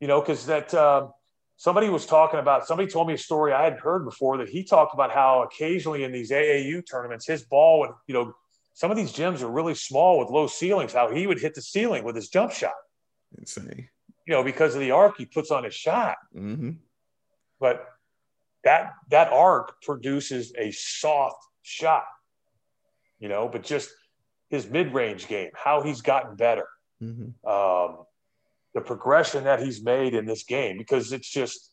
You 0.00 0.06
know, 0.06 0.20
because 0.20 0.46
that 0.46 0.72
um, 0.74 1.12
somebody 1.56 1.88
was 1.88 2.06
talking 2.06 2.38
about, 2.38 2.68
somebody 2.68 2.88
told 2.88 3.08
me 3.08 3.14
a 3.14 3.18
story 3.18 3.52
I 3.52 3.64
hadn't 3.64 3.80
heard 3.80 4.04
before 4.04 4.36
that 4.38 4.48
he 4.48 4.62
talked 4.62 4.94
about 4.94 5.10
how 5.10 5.42
occasionally 5.42 6.04
in 6.04 6.12
these 6.12 6.30
AAU 6.30 6.82
tournaments, 6.88 7.26
his 7.26 7.42
ball 7.42 7.80
would, 7.80 7.90
you 8.06 8.14
know, 8.14 8.34
some 8.76 8.90
of 8.90 8.96
these 8.98 9.10
gyms 9.10 9.40
are 9.40 9.50
really 9.50 9.74
small 9.74 10.18
with 10.18 10.28
low 10.28 10.46
ceilings, 10.46 10.92
how 10.92 11.10
he 11.10 11.26
would 11.26 11.40
hit 11.40 11.54
the 11.54 11.62
ceiling 11.62 12.04
with 12.04 12.14
his 12.14 12.28
jump 12.28 12.52
shot. 12.52 12.74
Insane. 13.38 13.88
You 14.26 14.34
know, 14.34 14.44
because 14.44 14.74
of 14.74 14.82
the 14.82 14.90
arc 14.90 15.16
he 15.16 15.24
puts 15.24 15.50
on 15.50 15.64
his 15.64 15.72
shot. 15.72 16.18
Mm-hmm. 16.36 16.72
But 17.58 17.86
that 18.64 18.92
that 19.10 19.32
arc 19.32 19.80
produces 19.80 20.52
a 20.58 20.72
soft 20.72 21.42
shot. 21.62 22.04
You 23.18 23.30
know, 23.30 23.48
but 23.48 23.62
just 23.62 23.88
his 24.50 24.68
mid-range 24.68 25.26
game, 25.26 25.52
how 25.54 25.80
he's 25.80 26.02
gotten 26.02 26.36
better. 26.36 26.68
Mm-hmm. 27.02 27.48
Um, 27.48 28.04
the 28.74 28.82
progression 28.82 29.44
that 29.44 29.62
he's 29.62 29.82
made 29.82 30.12
in 30.12 30.26
this 30.26 30.44
game, 30.44 30.76
because 30.76 31.12
it's 31.12 31.30
just 31.30 31.72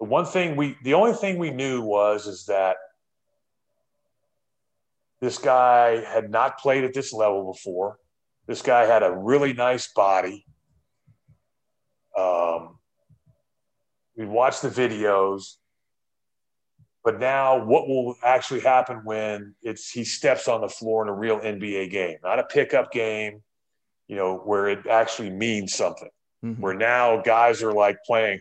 the 0.00 0.06
one 0.06 0.24
thing 0.24 0.56
we 0.56 0.76
the 0.82 0.94
only 0.94 1.12
thing 1.12 1.38
we 1.38 1.52
knew 1.52 1.82
was 1.82 2.26
is 2.26 2.46
that 2.46 2.78
this 5.20 5.38
guy 5.38 6.04
had 6.04 6.30
not 6.30 6.58
played 6.58 6.84
at 6.84 6.94
this 6.94 7.12
level 7.12 7.52
before. 7.52 7.98
This 8.46 8.62
guy 8.62 8.84
had 8.84 9.02
a 9.02 9.10
really 9.10 9.52
nice 9.52 9.90
body. 9.92 10.44
Um, 12.16 12.78
we 14.16 14.26
watched 14.26 14.62
the 14.62 14.68
videos, 14.68 15.56
but 17.02 17.18
now 17.18 17.64
what 17.64 17.88
will 17.88 18.16
actually 18.22 18.60
happen 18.60 19.00
when 19.04 19.54
it's 19.62 19.90
he 19.90 20.04
steps 20.04 20.48
on 20.48 20.60
the 20.60 20.68
floor 20.68 21.02
in 21.02 21.08
a 21.08 21.14
real 21.14 21.40
NBA 21.40 21.90
game, 21.90 22.18
not 22.22 22.38
a 22.38 22.44
pickup 22.44 22.92
game, 22.92 23.42
you 24.08 24.16
know, 24.16 24.36
where 24.36 24.68
it 24.68 24.86
actually 24.86 25.30
means 25.30 25.74
something. 25.74 26.10
Mm-hmm. 26.44 26.60
Where 26.60 26.74
now 26.74 27.22
guys 27.22 27.62
are 27.62 27.72
like 27.72 27.98
playing 28.06 28.40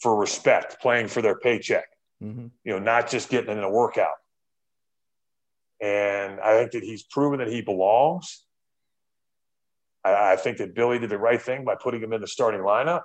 for 0.00 0.16
respect, 0.16 0.80
playing 0.80 1.08
for 1.08 1.22
their 1.22 1.38
paycheck. 1.38 1.86
Mm-hmm. 2.22 2.46
You 2.64 2.72
know, 2.72 2.78
not 2.78 3.10
just 3.10 3.28
getting 3.28 3.56
in 3.56 3.62
a 3.62 3.70
workout. 3.70 4.16
And 5.80 6.40
I 6.40 6.58
think 6.58 6.72
that 6.72 6.82
he's 6.82 7.02
proven 7.04 7.38
that 7.38 7.48
he 7.48 7.62
belongs. 7.62 8.44
I, 10.04 10.32
I 10.32 10.36
think 10.36 10.58
that 10.58 10.74
Billy 10.74 10.98
did 10.98 11.10
the 11.10 11.18
right 11.18 11.40
thing 11.40 11.64
by 11.64 11.76
putting 11.76 12.02
him 12.02 12.12
in 12.12 12.20
the 12.20 12.26
starting 12.26 12.60
lineup. 12.60 13.02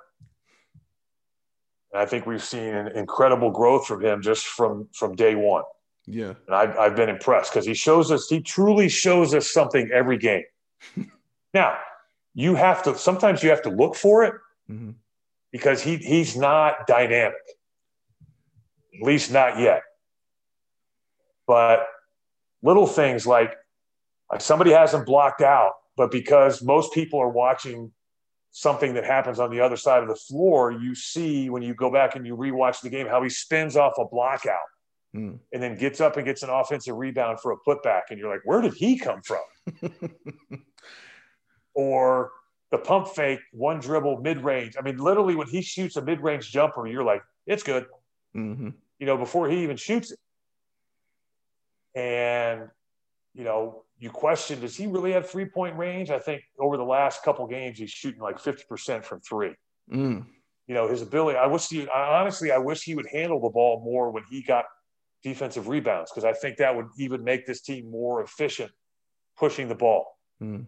And 1.92 2.02
I 2.02 2.06
think 2.06 2.26
we've 2.26 2.42
seen 2.42 2.74
an 2.74 2.88
incredible 2.96 3.50
growth 3.50 3.86
from 3.86 4.04
him 4.04 4.22
just 4.22 4.46
from 4.46 4.88
from 4.92 5.14
day 5.14 5.34
one. 5.34 5.62
Yeah. 6.06 6.34
And 6.46 6.54
I've, 6.54 6.76
I've 6.76 6.96
been 6.96 7.08
impressed 7.08 7.52
because 7.52 7.66
he 7.66 7.74
shows 7.74 8.10
us, 8.10 8.28
he 8.28 8.40
truly 8.40 8.88
shows 8.88 9.34
us 9.34 9.50
something 9.50 9.90
every 9.92 10.18
game. 10.18 10.44
now, 11.54 11.78
you 12.34 12.54
have 12.56 12.82
to, 12.82 12.98
sometimes 12.98 13.42
you 13.42 13.50
have 13.50 13.62
to 13.62 13.70
look 13.70 13.94
for 13.94 14.24
it 14.24 14.34
mm-hmm. 14.70 14.90
because 15.52 15.82
he, 15.82 15.96
he's 15.96 16.36
not 16.36 16.86
dynamic, 16.86 17.34
at 19.00 19.06
least 19.06 19.32
not 19.32 19.58
yet. 19.58 19.82
But 21.46 21.86
little 22.64 22.86
things 22.86 23.26
like 23.26 23.54
somebody 24.40 24.72
hasn't 24.72 25.06
blocked 25.06 25.42
out, 25.42 25.72
but 25.96 26.10
because 26.10 26.62
most 26.62 26.92
people 26.92 27.20
are 27.20 27.28
watching 27.28 27.92
something 28.50 28.94
that 28.94 29.04
happens 29.04 29.38
on 29.38 29.50
the 29.50 29.60
other 29.60 29.76
side 29.76 30.02
of 30.02 30.08
the 30.08 30.16
floor, 30.16 30.72
you 30.72 30.94
see 30.94 31.50
when 31.50 31.62
you 31.62 31.74
go 31.74 31.92
back 31.92 32.16
and 32.16 32.26
you 32.26 32.36
rewatch 32.36 32.80
the 32.80 32.90
game 32.90 33.06
how 33.06 33.22
he 33.22 33.28
spins 33.28 33.76
off 33.76 33.92
a 33.98 34.04
block 34.06 34.46
out 34.46 34.58
mm. 35.14 35.38
and 35.52 35.62
then 35.62 35.76
gets 35.76 36.00
up 36.00 36.16
and 36.16 36.24
gets 36.24 36.42
an 36.42 36.50
offensive 36.50 36.96
rebound 36.96 37.38
for 37.40 37.52
a 37.52 37.56
putback. 37.68 38.02
And 38.10 38.18
you're 38.18 38.30
like, 38.30 38.42
where 38.44 38.60
did 38.60 38.74
he 38.74 38.98
come 38.98 39.20
from? 39.22 39.42
or 41.74 42.32
the 42.70 42.78
pump 42.78 43.08
fake, 43.08 43.40
one 43.52 43.78
dribble, 43.78 44.18
mid 44.18 44.40
range. 44.40 44.76
I 44.78 44.82
mean, 44.82 44.98
literally, 44.98 45.34
when 45.34 45.48
he 45.48 45.60
shoots 45.62 45.96
a 45.96 46.02
mid 46.02 46.20
range 46.20 46.50
jumper, 46.50 46.86
you're 46.86 47.04
like, 47.04 47.22
it's 47.46 47.62
good. 47.62 47.86
Mm-hmm. 48.34 48.70
You 48.98 49.06
know, 49.06 49.16
before 49.16 49.48
he 49.48 49.62
even 49.62 49.76
shoots 49.76 50.12
it. 50.12 50.18
And, 51.94 52.68
you 53.34 53.44
know, 53.44 53.84
you 53.98 54.10
question, 54.10 54.60
does 54.60 54.76
he 54.76 54.86
really 54.86 55.12
have 55.12 55.28
three 55.28 55.46
point 55.46 55.76
range? 55.76 56.10
I 56.10 56.18
think 56.18 56.42
over 56.58 56.76
the 56.76 56.84
last 56.84 57.22
couple 57.22 57.46
games, 57.46 57.78
he's 57.78 57.90
shooting 57.90 58.20
like 58.20 58.38
50% 58.38 59.04
from 59.04 59.20
three. 59.20 59.54
Mm. 59.92 60.26
You 60.66 60.74
know, 60.74 60.88
his 60.88 61.02
ability, 61.02 61.38
I 61.38 61.46
wish 61.46 61.68
he, 61.68 61.88
I, 61.88 62.20
honestly, 62.20 62.50
I 62.50 62.58
wish 62.58 62.82
he 62.82 62.94
would 62.94 63.06
handle 63.12 63.40
the 63.40 63.50
ball 63.50 63.82
more 63.84 64.10
when 64.10 64.24
he 64.30 64.42
got 64.42 64.64
defensive 65.22 65.68
rebounds 65.68 66.10
because 66.10 66.24
I 66.24 66.32
think 66.32 66.58
that 66.58 66.74
would 66.74 66.86
even 66.98 67.22
make 67.22 67.46
this 67.46 67.60
team 67.60 67.90
more 67.90 68.22
efficient 68.22 68.70
pushing 69.38 69.68
the 69.68 69.74
ball. 69.74 70.18
Mm. 70.42 70.66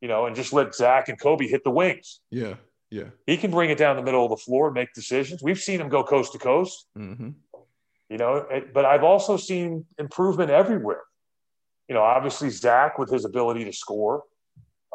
You 0.00 0.08
know, 0.08 0.26
and 0.26 0.36
just 0.36 0.52
let 0.52 0.74
Zach 0.74 1.08
and 1.08 1.20
Coby 1.20 1.48
hit 1.48 1.64
the 1.64 1.70
wings. 1.70 2.20
Yeah. 2.30 2.54
Yeah. 2.90 3.08
He 3.26 3.36
can 3.36 3.50
bring 3.50 3.70
it 3.70 3.78
down 3.78 3.96
the 3.96 4.02
middle 4.02 4.24
of 4.24 4.30
the 4.30 4.36
floor 4.36 4.66
and 4.66 4.74
make 4.74 4.92
decisions. 4.94 5.42
We've 5.42 5.58
seen 5.58 5.80
him 5.80 5.88
go 5.88 6.04
coast 6.04 6.32
to 6.32 6.38
coast. 6.38 6.86
Mm-hmm 6.96 7.30
you 8.08 8.18
know, 8.18 8.46
but 8.72 8.84
I've 8.84 9.02
also 9.02 9.36
seen 9.36 9.84
improvement 9.98 10.50
everywhere. 10.50 11.02
You 11.88 11.94
know, 11.94 12.02
obviously 12.02 12.50
Zach 12.50 12.98
with 12.98 13.10
his 13.10 13.24
ability 13.24 13.64
to 13.64 13.72
score. 13.72 14.22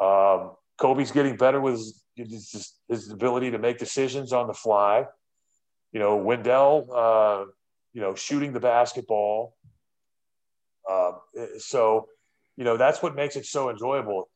Um, 0.00 0.52
Coby's 0.78 1.10
getting 1.10 1.36
better 1.36 1.60
with 1.60 1.74
his, 1.74 2.02
his, 2.16 2.72
his, 2.88 3.10
ability 3.10 3.50
to 3.50 3.58
make 3.58 3.78
decisions 3.78 4.32
on 4.32 4.46
the 4.46 4.54
fly. 4.54 5.06
You 5.92 6.00
know, 6.00 6.16
Wendell, 6.16 6.88
uh, 6.92 7.44
you 7.92 8.00
know, 8.00 8.14
shooting 8.14 8.52
the 8.52 8.60
basketball. 8.60 9.54
Uh, 10.90 11.12
so, 11.58 12.08
you 12.56 12.64
know, 12.64 12.76
that's 12.76 13.02
what 13.02 13.14
makes 13.14 13.36
it 13.36 13.46
so 13.46 13.70
enjoyable. 13.70 14.28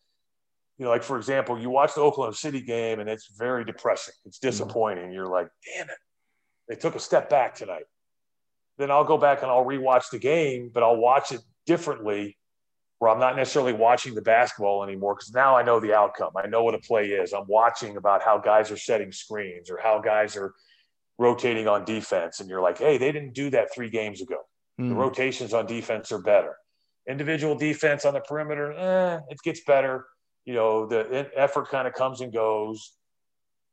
You 0.79 0.85
know, 0.85 0.91
like 0.91 1.03
for 1.03 1.17
example, 1.17 1.59
you 1.59 1.71
watch 1.71 1.95
the 1.95 2.03
Oklahoma 2.03 2.37
City 2.37 2.61
game 2.61 3.01
and 3.01 3.09
it's 3.09 3.29
very 3.37 3.65
depressing. 3.65 4.15
It's 4.27 4.39
mm-hmm. 4.39 4.49
disappointing. 4.49 5.13
You're 5.13 5.29
like, 5.29 5.49
damn 5.75 5.89
it, 5.89 5.97
they 6.69 6.77
took 6.77 6.95
a 6.95 7.01
step 7.01 7.31
back 7.31 7.55
tonight 7.55 7.85
then 8.79 8.91
I'll 8.91 9.05
go 9.05 9.19
back 9.19 9.43
and 9.43 9.51
I'll 9.51 9.65
rewatch 9.65 10.11
the 10.11 10.19
game, 10.19 10.71
but 10.73 10.83
I'll 10.83 10.97
watch 10.97 11.33
it 11.33 11.41
differently 11.67 12.37
where 12.99 13.11
I'm 13.11 13.21
not 13.21 13.37
necessarily 13.37 13.73
watching 13.73 14.15
the 14.15 14.23
basketball 14.23 14.83
anymore 14.83 15.15
because 15.15 15.33
now 15.33 15.57
I 15.57 15.63
know 15.63 15.81
the 15.81 15.95
outcome. 15.95 16.33
I 16.37 16.47
know 16.47 16.65
what 16.65 16.75
a 16.75 16.79
play 16.79 17.09
is. 17.09 17.33
I'm 17.33 17.47
watching 17.47 17.97
about 17.97 18.23
how 18.23 18.39
guys 18.39 18.71
are 18.71 18.77
setting 18.77 19.13
screens 19.13 19.71
or 19.71 19.79
how 19.83 20.01
guys 20.01 20.37
are 20.37 20.55
rotating 21.19 21.69
on 21.69 21.85
defense, 21.85 22.41
and 22.41 22.49
you're 22.49 22.63
like, 22.63 22.79
hey, 22.79 22.99
they 22.99 23.13
didn't 23.13 23.35
do 23.35 23.51
that 23.51 23.75
three 23.75 23.91
games 23.91 24.21
ago. 24.21 24.39
Mm. 24.81 24.89
The 24.89 24.95
hmm. 24.95 25.01
rotations 25.01 25.55
on 25.55 25.67
defense 25.67 26.13
are 26.13 26.21
better. 26.21 26.57
Individual 27.09 27.55
defense 27.55 28.05
on 28.05 28.15
the 28.15 28.21
perimeter, 28.21 28.73
eh, 28.73 29.21
it 29.31 29.39
gets 29.45 29.61
better. 29.65 30.07
You 30.45 30.55
know, 30.55 30.87
the 30.87 31.31
effort 31.35 31.69
kind 31.69 31.89
of 31.89 31.95
comes 31.95 32.21
and 32.21 32.33
goes, 32.33 32.93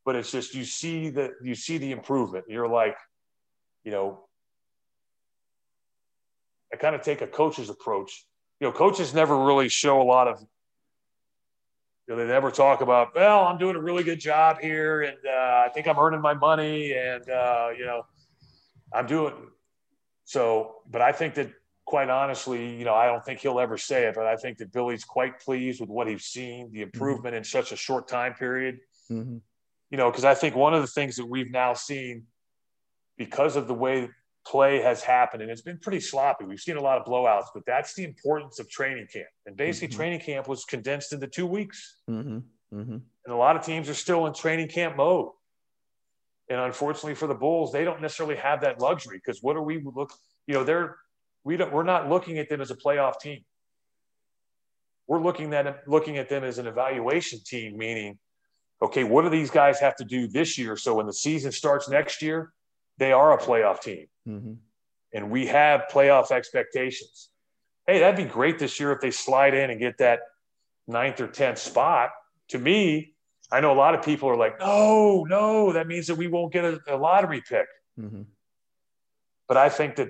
but 0.05 0.15
it's 0.15 0.31
just 0.31 0.53
you 0.53 0.65
see 0.65 1.09
the 1.09 1.31
you 1.41 1.55
see 1.55 1.77
the 1.77 1.91
improvement. 1.91 2.45
You're 2.47 2.67
like, 2.67 2.97
you 3.83 3.91
know, 3.91 4.22
I 6.73 6.75
kind 6.75 6.95
of 6.95 7.03
take 7.03 7.21
a 7.21 7.27
coach's 7.27 7.69
approach. 7.69 8.25
You 8.59 8.67
know, 8.67 8.73
coaches 8.73 9.13
never 9.13 9.45
really 9.45 9.69
show 9.69 10.01
a 10.01 10.03
lot 10.03 10.27
of 10.27 10.43
you 12.07 12.15
know, 12.15 12.21
they 12.21 12.27
never 12.27 12.51
talk 12.51 12.81
about, 12.81 13.15
well, 13.15 13.45
I'm 13.45 13.57
doing 13.57 13.77
a 13.77 13.81
really 13.81 14.03
good 14.03 14.19
job 14.19 14.59
here, 14.59 15.03
and 15.03 15.17
uh, 15.25 15.63
I 15.65 15.69
think 15.73 15.87
I'm 15.87 15.97
earning 15.97 16.19
my 16.19 16.33
money, 16.33 16.93
and 16.93 17.29
uh, 17.29 17.69
you 17.77 17.85
know, 17.85 18.05
I'm 18.93 19.05
doing 19.05 19.33
so. 20.25 20.81
But 20.89 21.01
I 21.01 21.13
think 21.13 21.35
that, 21.35 21.51
quite 21.85 22.09
honestly, 22.09 22.75
you 22.75 22.83
know, 22.83 22.93
I 22.93 23.05
don't 23.05 23.23
think 23.23 23.39
he'll 23.39 23.59
ever 23.59 23.77
say 23.77 24.05
it, 24.05 24.15
but 24.15 24.25
I 24.25 24.35
think 24.35 24.57
that 24.57 24.73
Billy's 24.73 25.05
quite 25.05 25.39
pleased 25.39 25.79
with 25.79 25.89
what 25.89 26.07
he's 26.07 26.25
seen, 26.25 26.71
the 26.71 26.79
mm-hmm. 26.79 26.83
improvement 26.83 27.33
mm-hmm. 27.33 27.37
in 27.37 27.43
such 27.43 27.71
a 27.71 27.75
short 27.77 28.07
time 28.07 28.33
period. 28.33 28.79
Mm-hmm. 29.09 29.37
You 29.89 29.97
know, 29.97 30.09
because 30.09 30.25
I 30.25 30.33
think 30.33 30.55
one 30.55 30.73
of 30.73 30.81
the 30.81 30.87
things 30.87 31.15
that 31.17 31.25
we've 31.25 31.51
now 31.51 31.73
seen, 31.73 32.23
because 33.17 33.55
of 33.55 33.67
the 33.67 33.73
way 33.73 34.09
play 34.45 34.81
has 34.81 35.01
happened 35.01 35.41
and 35.41 35.51
it's 35.51 35.61
been 35.61 35.77
pretty 35.79 35.99
sloppy. 35.99 36.45
We've 36.45 36.59
seen 36.59 36.77
a 36.77 36.81
lot 36.81 36.97
of 36.97 37.05
blowouts, 37.05 37.47
but 37.53 37.63
that's 37.65 37.93
the 37.93 38.03
importance 38.03 38.59
of 38.59 38.69
training 38.69 39.07
camp. 39.11 39.27
And 39.45 39.55
basically, 39.55 39.89
mm-hmm. 39.89 39.97
training 39.97 40.19
camp 40.19 40.47
was 40.47 40.65
condensed 40.65 41.13
into 41.13 41.27
two 41.27 41.45
weeks. 41.45 41.97
Mm-hmm. 42.09 42.39
Mm-hmm. 42.77 42.91
And 42.91 43.33
a 43.33 43.35
lot 43.35 43.55
of 43.55 43.65
teams 43.65 43.89
are 43.89 43.93
still 43.93 44.25
in 44.25 44.33
training 44.33 44.67
camp 44.67 44.97
mode. 44.97 45.29
And 46.49 46.59
unfortunately 46.59 47.15
for 47.15 47.27
the 47.27 47.35
Bulls, 47.35 47.71
they 47.71 47.85
don't 47.85 48.01
necessarily 48.01 48.35
have 48.35 48.61
that 48.61 48.81
luxury 48.81 49.21
because 49.23 49.41
what 49.41 49.55
are 49.55 49.61
we 49.61 49.81
look? 49.83 50.11
You 50.47 50.55
know, 50.55 50.63
they're 50.63 50.97
we 51.43 51.57
don't 51.57 51.71
we're 51.71 51.83
not 51.83 52.09
looking 52.09 52.37
at 52.37 52.49
them 52.49 52.61
as 52.61 52.71
a 52.71 52.75
playoff 52.75 53.19
team. 53.19 53.43
We're 55.07 55.21
looking 55.21 55.53
at 55.53 55.87
looking 55.87 56.17
at 56.17 56.29
them 56.29 56.43
as 56.43 56.57
an 56.57 56.67
evaluation 56.67 57.39
team, 57.45 57.77
meaning, 57.77 58.19
okay, 58.81 59.03
what 59.03 59.21
do 59.21 59.29
these 59.29 59.51
guys 59.51 59.79
have 59.79 59.95
to 59.97 60.03
do 60.03 60.27
this 60.27 60.57
year? 60.57 60.75
So 60.75 60.95
when 60.95 61.05
the 61.05 61.13
season 61.13 61.51
starts 61.51 61.89
next 61.89 62.21
year, 62.21 62.51
they 62.97 63.11
are 63.11 63.33
a 63.33 63.41
playoff 63.41 63.81
team. 63.81 64.07
Mm-hmm. 64.27 64.53
And 65.13 65.29
we 65.29 65.47
have 65.47 65.85
playoff 65.91 66.31
expectations. 66.31 67.29
Hey, 67.87 67.99
that'd 67.99 68.15
be 68.15 68.31
great 68.31 68.59
this 68.59 68.79
year 68.79 68.91
if 68.91 69.01
they 69.01 69.11
slide 69.11 69.53
in 69.53 69.69
and 69.69 69.79
get 69.79 69.97
that 69.99 70.21
ninth 70.87 71.19
or 71.21 71.27
10th 71.27 71.57
spot. 71.57 72.11
To 72.49 72.57
me, 72.57 73.13
I 73.51 73.59
know 73.59 73.71
a 73.71 73.75
lot 73.75 73.93
of 73.93 74.03
people 74.03 74.29
are 74.29 74.37
like, 74.37 74.59
no, 74.59 75.25
no, 75.27 75.73
that 75.73 75.87
means 75.87 76.07
that 76.07 76.15
we 76.15 76.27
won't 76.27 76.51
get 76.51 76.65
a, 76.65 76.79
a 76.87 76.97
lottery 76.97 77.43
pick. 77.47 77.67
Mm-hmm. 77.99 78.23
But 79.47 79.57
I 79.57 79.69
think 79.69 79.97
that, 79.97 80.09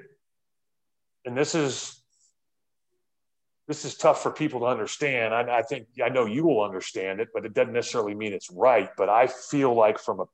and 1.26 1.36
this 1.36 1.56
is, 1.56 2.00
this 3.68 3.86
is 3.86 3.96
tough 3.96 4.22
for 4.22 4.32
people 4.32 4.62
to 4.62 4.66
understand. 4.68 5.34
I, 5.34 5.60
I 5.60 5.62
think 5.62 5.88
I 6.04 6.10
know 6.10 6.26
you 6.26 6.46
will 6.46 6.64
understand 6.64 7.20
it, 7.20 7.30
but 7.34 7.46
it 7.46 7.54
doesn't 7.54 7.74
necessarily 7.74 8.14
mean 8.14 8.34
it's 8.34 8.52
right. 8.52 8.90
But 8.98 9.10
I 9.10 9.28
feel 9.28 9.74
like 9.74 10.00
from 10.00 10.20
a 10.20 10.26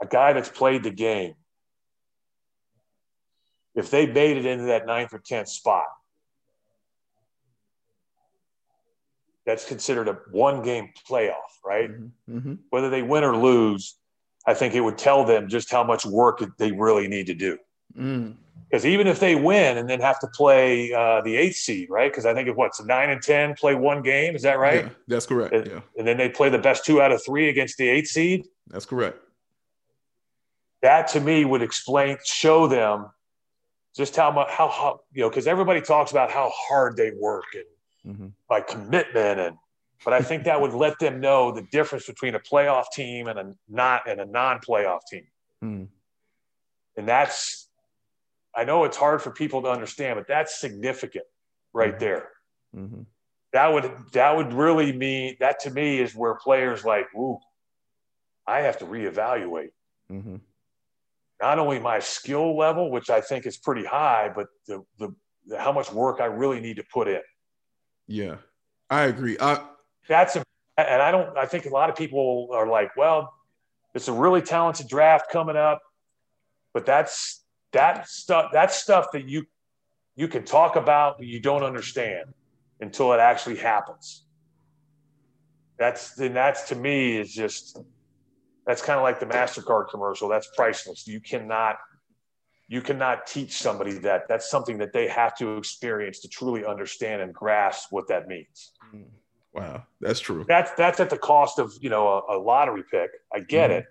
a 0.00 0.06
guy 0.06 0.32
that's 0.32 0.48
played 0.48 0.82
the 0.82 0.90
game, 0.90 1.34
if 3.74 3.90
they 3.90 4.06
made 4.06 4.36
it 4.36 4.46
into 4.46 4.64
that 4.64 4.86
ninth 4.86 5.12
or 5.12 5.18
tenth 5.18 5.48
spot, 5.48 5.84
that's 9.44 9.64
considered 9.64 10.08
a 10.08 10.18
one 10.32 10.62
game 10.62 10.90
playoff, 11.08 11.34
right? 11.64 11.90
Mm-hmm. 11.90 12.38
mm-hmm. 12.38 12.54
Whether 12.70 12.90
they 12.90 13.02
win 13.02 13.22
or 13.22 13.36
lose, 13.36 13.96
I 14.46 14.54
think 14.54 14.74
it 14.74 14.80
would 14.80 14.98
tell 14.98 15.24
them 15.24 15.48
just 15.48 15.70
how 15.70 15.84
much 15.84 16.04
work 16.04 16.42
they 16.58 16.72
really 16.72 17.06
need 17.06 17.26
to 17.26 17.34
do. 17.34 17.58
Because 17.92 18.84
mm. 18.84 18.86
even 18.86 19.06
if 19.06 19.20
they 19.20 19.34
win 19.34 19.78
and 19.78 19.88
then 19.88 20.00
have 20.00 20.18
to 20.20 20.26
play 20.28 20.92
uh, 20.92 21.20
the 21.22 21.36
eighth 21.36 21.56
seed, 21.56 21.90
right? 21.90 22.10
Because 22.10 22.26
I 22.26 22.34
think 22.34 22.48
it's 22.48 22.56
what's 22.56 22.82
nine 22.84 23.10
and 23.10 23.22
ten 23.22 23.54
play 23.54 23.74
one 23.74 24.02
game. 24.02 24.34
Is 24.34 24.42
that 24.42 24.58
right? 24.58 24.84
Yeah, 24.84 24.90
that's 25.06 25.26
correct. 25.26 25.54
And, 25.54 25.66
yeah. 25.66 25.80
and 25.96 26.06
then 26.06 26.16
they 26.16 26.28
play 26.28 26.48
the 26.48 26.58
best 26.58 26.84
two 26.84 27.00
out 27.00 27.12
of 27.12 27.24
three 27.24 27.48
against 27.48 27.76
the 27.76 27.88
eighth 27.88 28.08
seed. 28.08 28.46
That's 28.68 28.86
correct 28.86 29.20
that 30.86 31.08
to 31.08 31.20
me 31.20 31.44
would 31.44 31.62
explain, 31.62 32.16
show 32.24 32.68
them 32.68 33.06
just 33.96 34.14
how 34.14 34.30
much, 34.30 34.48
how, 34.50 34.68
how 34.68 35.00
you 35.12 35.22
know, 35.22 35.28
because 35.28 35.48
everybody 35.48 35.80
talks 35.80 36.12
about 36.12 36.30
how 36.30 36.52
hard 36.54 36.96
they 36.96 37.10
work 37.18 37.46
and 37.54 38.14
mm-hmm. 38.14 38.26
by 38.48 38.60
commitment 38.60 39.40
and, 39.40 39.56
but 40.04 40.14
I 40.14 40.20
think 40.20 40.44
that 40.44 40.60
would 40.60 40.74
let 40.74 41.00
them 41.00 41.20
know 41.20 41.50
the 41.50 41.62
difference 41.72 42.06
between 42.06 42.36
a 42.36 42.38
playoff 42.38 42.84
team 42.92 43.26
and 43.26 43.36
a 43.36 43.52
not 43.68 44.08
and 44.08 44.20
a 44.20 44.26
non-playoff 44.26 45.00
team. 45.10 45.24
Mm. 45.64 45.88
And 46.96 47.08
that's, 47.08 47.68
I 48.54 48.62
know 48.62 48.84
it's 48.84 48.96
hard 48.96 49.22
for 49.22 49.32
people 49.32 49.62
to 49.62 49.68
understand, 49.68 50.16
but 50.16 50.28
that's 50.28 50.60
significant 50.60 51.24
right 51.72 51.90
mm-hmm. 51.90 51.98
there. 51.98 52.28
Mm-hmm. 52.76 53.00
That 53.54 53.72
would 53.72 53.90
that 54.12 54.36
would 54.36 54.52
really 54.52 54.92
mean 54.92 55.36
that 55.40 55.60
to 55.60 55.70
me 55.70 55.98
is 55.98 56.14
where 56.14 56.34
players 56.34 56.84
like, 56.84 57.06
ooh, 57.16 57.38
I 58.46 58.60
have 58.60 58.78
to 58.78 58.84
reevaluate. 58.84 59.70
Mm-hmm 60.12 60.36
not 61.40 61.58
only 61.58 61.78
my 61.78 61.98
skill 61.98 62.56
level, 62.56 62.90
which 62.90 63.10
I 63.10 63.20
think 63.20 63.46
is 63.46 63.56
pretty 63.56 63.84
high, 63.84 64.30
but 64.34 64.46
the, 64.66 64.84
the, 64.98 65.14
the 65.46 65.58
how 65.58 65.72
much 65.72 65.92
work 65.92 66.20
I 66.20 66.26
really 66.26 66.60
need 66.60 66.76
to 66.76 66.84
put 66.92 67.08
in. 67.08 67.20
Yeah, 68.06 68.36
I 68.88 69.04
agree. 69.04 69.36
I, 69.40 69.64
That's 70.08 70.36
a, 70.36 70.44
and 70.78 71.02
I 71.02 71.10
don't. 71.10 71.36
I 71.36 71.46
think 71.46 71.66
a 71.66 71.70
lot 71.70 71.90
of 71.90 71.96
people 71.96 72.48
are 72.52 72.66
like, 72.66 72.96
well, 72.96 73.32
it's 73.94 74.08
a 74.08 74.12
really 74.12 74.42
talented 74.42 74.88
draft 74.88 75.30
coming 75.30 75.56
up, 75.56 75.80
but 76.72 76.86
that's 76.86 77.44
that 77.72 78.08
stuff. 78.08 78.50
That's 78.52 78.76
stuff 78.76 79.08
that 79.12 79.28
you 79.28 79.44
you 80.14 80.28
can 80.28 80.44
talk 80.44 80.76
about, 80.76 81.18
but 81.18 81.26
you 81.26 81.40
don't 81.40 81.62
understand 81.62 82.32
until 82.80 83.12
it 83.12 83.20
actually 83.20 83.56
happens. 83.56 84.24
That's 85.78 86.14
then 86.14 86.32
that's 86.32 86.68
to 86.68 86.74
me 86.74 87.18
is 87.18 87.32
just 87.32 87.78
that's 88.66 88.82
kind 88.82 88.98
of 88.98 89.02
like 89.02 89.20
the 89.20 89.26
MasterCard 89.26 89.90
commercial. 89.90 90.28
That's 90.28 90.48
priceless. 90.56 91.06
You 91.06 91.20
cannot 91.20 91.76
you 92.68 92.82
cannot 92.82 93.26
teach 93.26 93.52
somebody 93.52 93.92
that. 93.98 94.26
That's 94.28 94.50
something 94.50 94.78
that 94.78 94.92
they 94.92 95.06
have 95.06 95.36
to 95.38 95.56
experience 95.56 96.20
to 96.20 96.28
truly 96.28 96.64
understand 96.64 97.22
and 97.22 97.32
grasp 97.32 97.92
what 97.92 98.08
that 98.08 98.26
means. 98.26 98.72
Mm. 98.92 99.04
Wow, 99.54 99.84
that's 100.00 100.20
true. 100.20 100.44
That's 100.46 100.72
that's 100.76 101.00
at 101.00 101.08
the 101.08 101.16
cost 101.16 101.58
of 101.58 101.72
you 101.80 101.88
know 101.88 102.08
a, 102.28 102.36
a 102.36 102.38
lottery 102.38 102.82
pick. 102.90 103.10
I 103.32 103.40
get 103.40 103.70
mm-hmm. 103.70 103.78
it. 103.78 103.86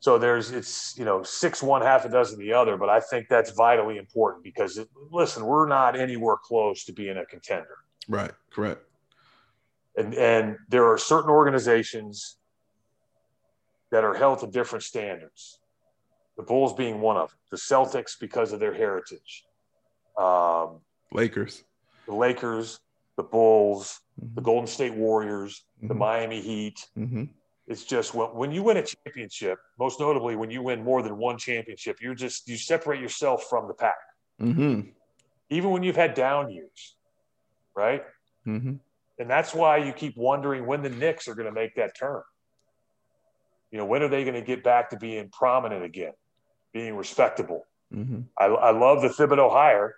So 0.00 0.18
there's 0.18 0.50
it's 0.50 0.98
you 0.98 1.04
know 1.04 1.22
six 1.22 1.62
one 1.62 1.82
half 1.82 2.04
a 2.04 2.08
dozen 2.08 2.40
the 2.40 2.52
other, 2.54 2.76
but 2.76 2.88
I 2.88 2.98
think 2.98 3.28
that's 3.28 3.52
vitally 3.52 3.98
important 3.98 4.42
because 4.42 4.78
it, 4.78 4.88
listen, 5.12 5.44
we're 5.44 5.68
not 5.68 5.96
anywhere 5.96 6.36
close 6.42 6.84
to 6.86 6.92
being 6.92 7.18
a 7.18 7.26
contender. 7.26 7.76
Right. 8.08 8.32
Correct. 8.50 8.82
And 9.96 10.14
and 10.14 10.56
there 10.68 10.90
are 10.90 10.98
certain 10.98 11.30
organizations 11.30 12.38
that 13.92 14.02
are 14.02 14.14
held 14.14 14.40
to 14.40 14.48
different 14.48 14.82
standards. 14.82 15.60
The 16.36 16.42
Bulls 16.42 16.72
being 16.72 17.00
one 17.00 17.18
of 17.18 17.28
them. 17.28 17.38
The 17.50 17.58
Celtics 17.58 18.18
because 18.18 18.52
of 18.52 18.58
their 18.58 18.74
heritage. 18.74 19.44
Um, 20.18 20.80
Lakers. 21.12 21.62
The 22.06 22.14
Lakers, 22.14 22.80
the 23.16 23.22
Bulls, 23.22 24.00
mm-hmm. 24.20 24.34
the 24.34 24.40
Golden 24.40 24.66
State 24.66 24.94
Warriors, 24.94 25.62
mm-hmm. 25.78 25.88
the 25.88 25.94
Miami 25.94 26.40
Heat. 26.40 26.88
Mm-hmm. 26.98 27.24
It's 27.68 27.84
just 27.84 28.14
when, 28.14 28.28
when 28.28 28.50
you 28.50 28.62
win 28.62 28.78
a 28.78 28.82
championship, 28.82 29.58
most 29.78 30.00
notably 30.00 30.36
when 30.36 30.50
you 30.50 30.62
win 30.62 30.82
more 30.82 31.02
than 31.02 31.18
one 31.18 31.36
championship, 31.36 31.98
you 32.00 32.14
just 32.14 32.48
you 32.48 32.56
separate 32.56 33.00
yourself 33.00 33.44
from 33.48 33.68
the 33.68 33.74
pack. 33.74 33.98
Mm-hmm. 34.40 34.88
Even 35.50 35.70
when 35.70 35.82
you've 35.82 35.96
had 35.96 36.14
down 36.14 36.50
years, 36.50 36.96
right? 37.76 38.04
Mm-hmm. 38.46 38.76
And 39.18 39.30
that's 39.30 39.54
why 39.54 39.76
you 39.76 39.92
keep 39.92 40.16
wondering 40.16 40.66
when 40.66 40.82
the 40.82 40.88
Knicks 40.88 41.28
are 41.28 41.34
going 41.34 41.46
to 41.46 41.52
make 41.52 41.76
that 41.76 41.94
turn. 41.96 42.22
You 43.72 43.78
know, 43.78 43.86
when 43.86 44.02
are 44.02 44.08
they 44.08 44.22
going 44.22 44.34
to 44.34 44.42
get 44.42 44.62
back 44.62 44.90
to 44.90 44.98
being 44.98 45.30
prominent 45.30 45.82
again, 45.82 46.12
being 46.74 46.94
respectable? 46.94 47.66
Mm-hmm. 47.92 48.20
I, 48.38 48.44
I 48.44 48.70
love 48.70 49.00
the 49.00 49.08
Thibodeau 49.08 49.50
hire, 49.50 49.96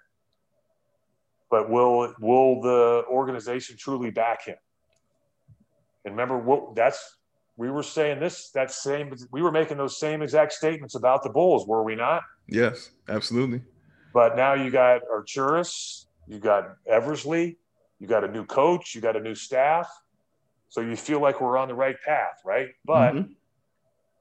but 1.50 1.68
will 1.68 2.14
will 2.20 2.62
the 2.62 3.04
organization 3.08 3.76
truly 3.76 4.10
back 4.10 4.46
him? 4.46 4.56
And 6.04 6.14
remember, 6.14 6.38
what 6.38 6.76
that's 6.76 7.18
we 7.56 7.70
were 7.70 7.82
saying 7.82 8.20
this 8.20 8.50
that 8.50 8.70
same 8.70 9.12
we 9.32 9.42
were 9.42 9.52
making 9.52 9.76
those 9.76 9.98
same 9.98 10.22
exact 10.22 10.52
statements 10.52 10.94
about 10.94 11.24
the 11.24 11.30
Bulls, 11.30 11.66
were 11.66 11.82
we 11.82 11.96
not? 11.96 12.22
Yes, 12.46 12.90
absolutely. 13.08 13.62
But 14.12 14.36
now 14.36 14.54
you 14.54 14.70
got 14.70 15.02
Arturas, 15.12 16.06
you 16.28 16.38
got 16.38 16.76
Eversley, 16.86 17.58
you 17.98 18.06
got 18.06 18.22
a 18.22 18.28
new 18.28 18.44
coach, 18.44 18.94
you 18.94 19.00
got 19.00 19.16
a 19.16 19.20
new 19.20 19.34
staff. 19.34 19.88
So 20.68 20.80
you 20.80 20.96
feel 20.96 21.20
like 21.20 21.40
we're 21.40 21.56
on 21.56 21.68
the 21.68 21.74
right 21.74 21.96
path, 22.04 22.40
right? 22.44 22.68
But 22.84 23.14
mm-hmm 23.14 23.32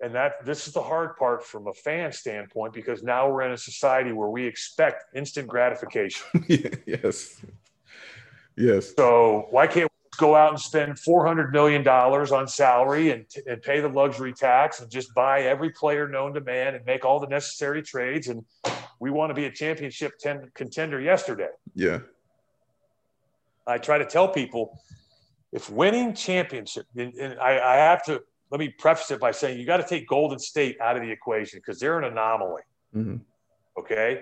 and 0.02 0.14
that 0.16 0.46
this 0.46 0.68
is 0.68 0.74
the 0.74 0.82
hard 0.82 1.16
part 1.18 1.46
from 1.46 1.68
a 1.68 1.74
fan 1.74 2.12
standpoint 2.12 2.74
because 2.74 3.04
now 3.04 3.30
we're 3.30 3.44
in 3.44 3.52
a 3.52 3.58
society 3.58 4.12
where 4.12 4.30
we 4.30 4.46
expect 4.46 5.06
instant 5.16 5.48
gratification. 5.48 6.26
yes. 6.86 7.42
Yes. 8.58 8.94
So 8.96 9.48
why 9.50 9.68
can't 9.68 9.90
we 9.92 10.18
go 10.18 10.36
out 10.36 10.50
and 10.50 10.60
spend 10.60 10.94
$400 10.96 11.52
million 11.52 11.88
on 11.88 12.48
salary 12.48 13.12
and, 13.12 13.26
and 13.48 13.62
pay 13.62 13.80
the 13.80 13.88
luxury 13.88 14.34
tax 14.34 14.82
and 14.82 14.92
just 14.92 15.14
buy 15.14 15.44
every 15.44 15.70
player 15.70 16.08
known 16.08 16.34
to 16.34 16.42
man 16.42 16.76
and 16.76 16.86
make 16.86 17.06
all 17.06 17.20
the 17.20 17.28
necessary 17.28 17.82
trades. 17.82 18.28
And 18.28 18.44
we 19.00 19.10
want 19.10 19.30
to 19.30 19.34
be 19.34 19.46
a 19.46 19.52
championship 19.52 20.14
ten, 20.20 20.52
contender 20.54 21.00
yesterday. 21.00 21.50
Yeah. 21.76 22.00
I 23.66 23.78
try 23.78 23.98
to 23.98 24.06
tell 24.06 24.28
people 24.28 24.78
if 25.54 25.70
winning 25.70 26.14
championship, 26.14 26.86
and, 26.96 27.14
and 27.14 27.40
I, 27.40 27.60
I 27.60 27.76
have 27.76 28.04
to 28.06 28.24
let 28.54 28.60
me 28.60 28.70
preface 28.70 29.10
it 29.10 29.20
by 29.20 29.32
saying 29.32 29.60
you 29.60 29.66
got 29.66 29.78
to 29.78 29.84
take 29.84 30.08
Golden 30.08 30.38
State 30.38 30.80
out 30.80 30.96
of 30.96 31.02
the 31.02 31.10
equation 31.10 31.58
because 31.58 31.80
they're 31.80 31.98
an 31.98 32.04
anomaly. 32.04 32.62
Mm-hmm. 32.96 33.16
Okay. 33.80 34.22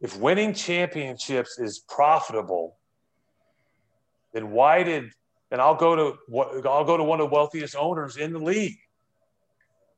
If 0.00 0.16
winning 0.16 0.54
championships 0.54 1.58
is 1.58 1.80
profitable, 1.80 2.76
then 4.32 4.52
why 4.52 4.84
did 4.84 5.10
and 5.50 5.60
I'll 5.60 5.74
go 5.74 5.96
to 5.96 6.16
what 6.28 6.64
I'll 6.64 6.84
go 6.84 6.96
to 6.96 7.02
one 7.02 7.20
of 7.20 7.28
the 7.28 7.34
wealthiest 7.34 7.74
owners 7.74 8.18
in 8.18 8.32
the 8.32 8.38
league. 8.38 8.78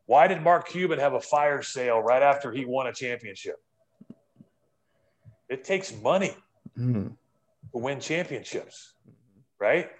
Why 0.06 0.26
did 0.26 0.40
Mark 0.40 0.66
Cuban 0.70 0.98
have 0.98 1.12
a 1.12 1.20
fire 1.20 1.60
sale 1.60 2.00
right 2.00 2.22
after 2.22 2.50
he 2.52 2.64
won 2.64 2.86
a 2.86 2.92
championship? 2.94 3.56
It 5.50 5.62
takes 5.62 5.94
money 6.00 6.34
Mm-hmm. 6.78 7.08
to 7.08 7.78
win 7.78 7.98
championships, 7.98 8.94
right? 9.58 9.90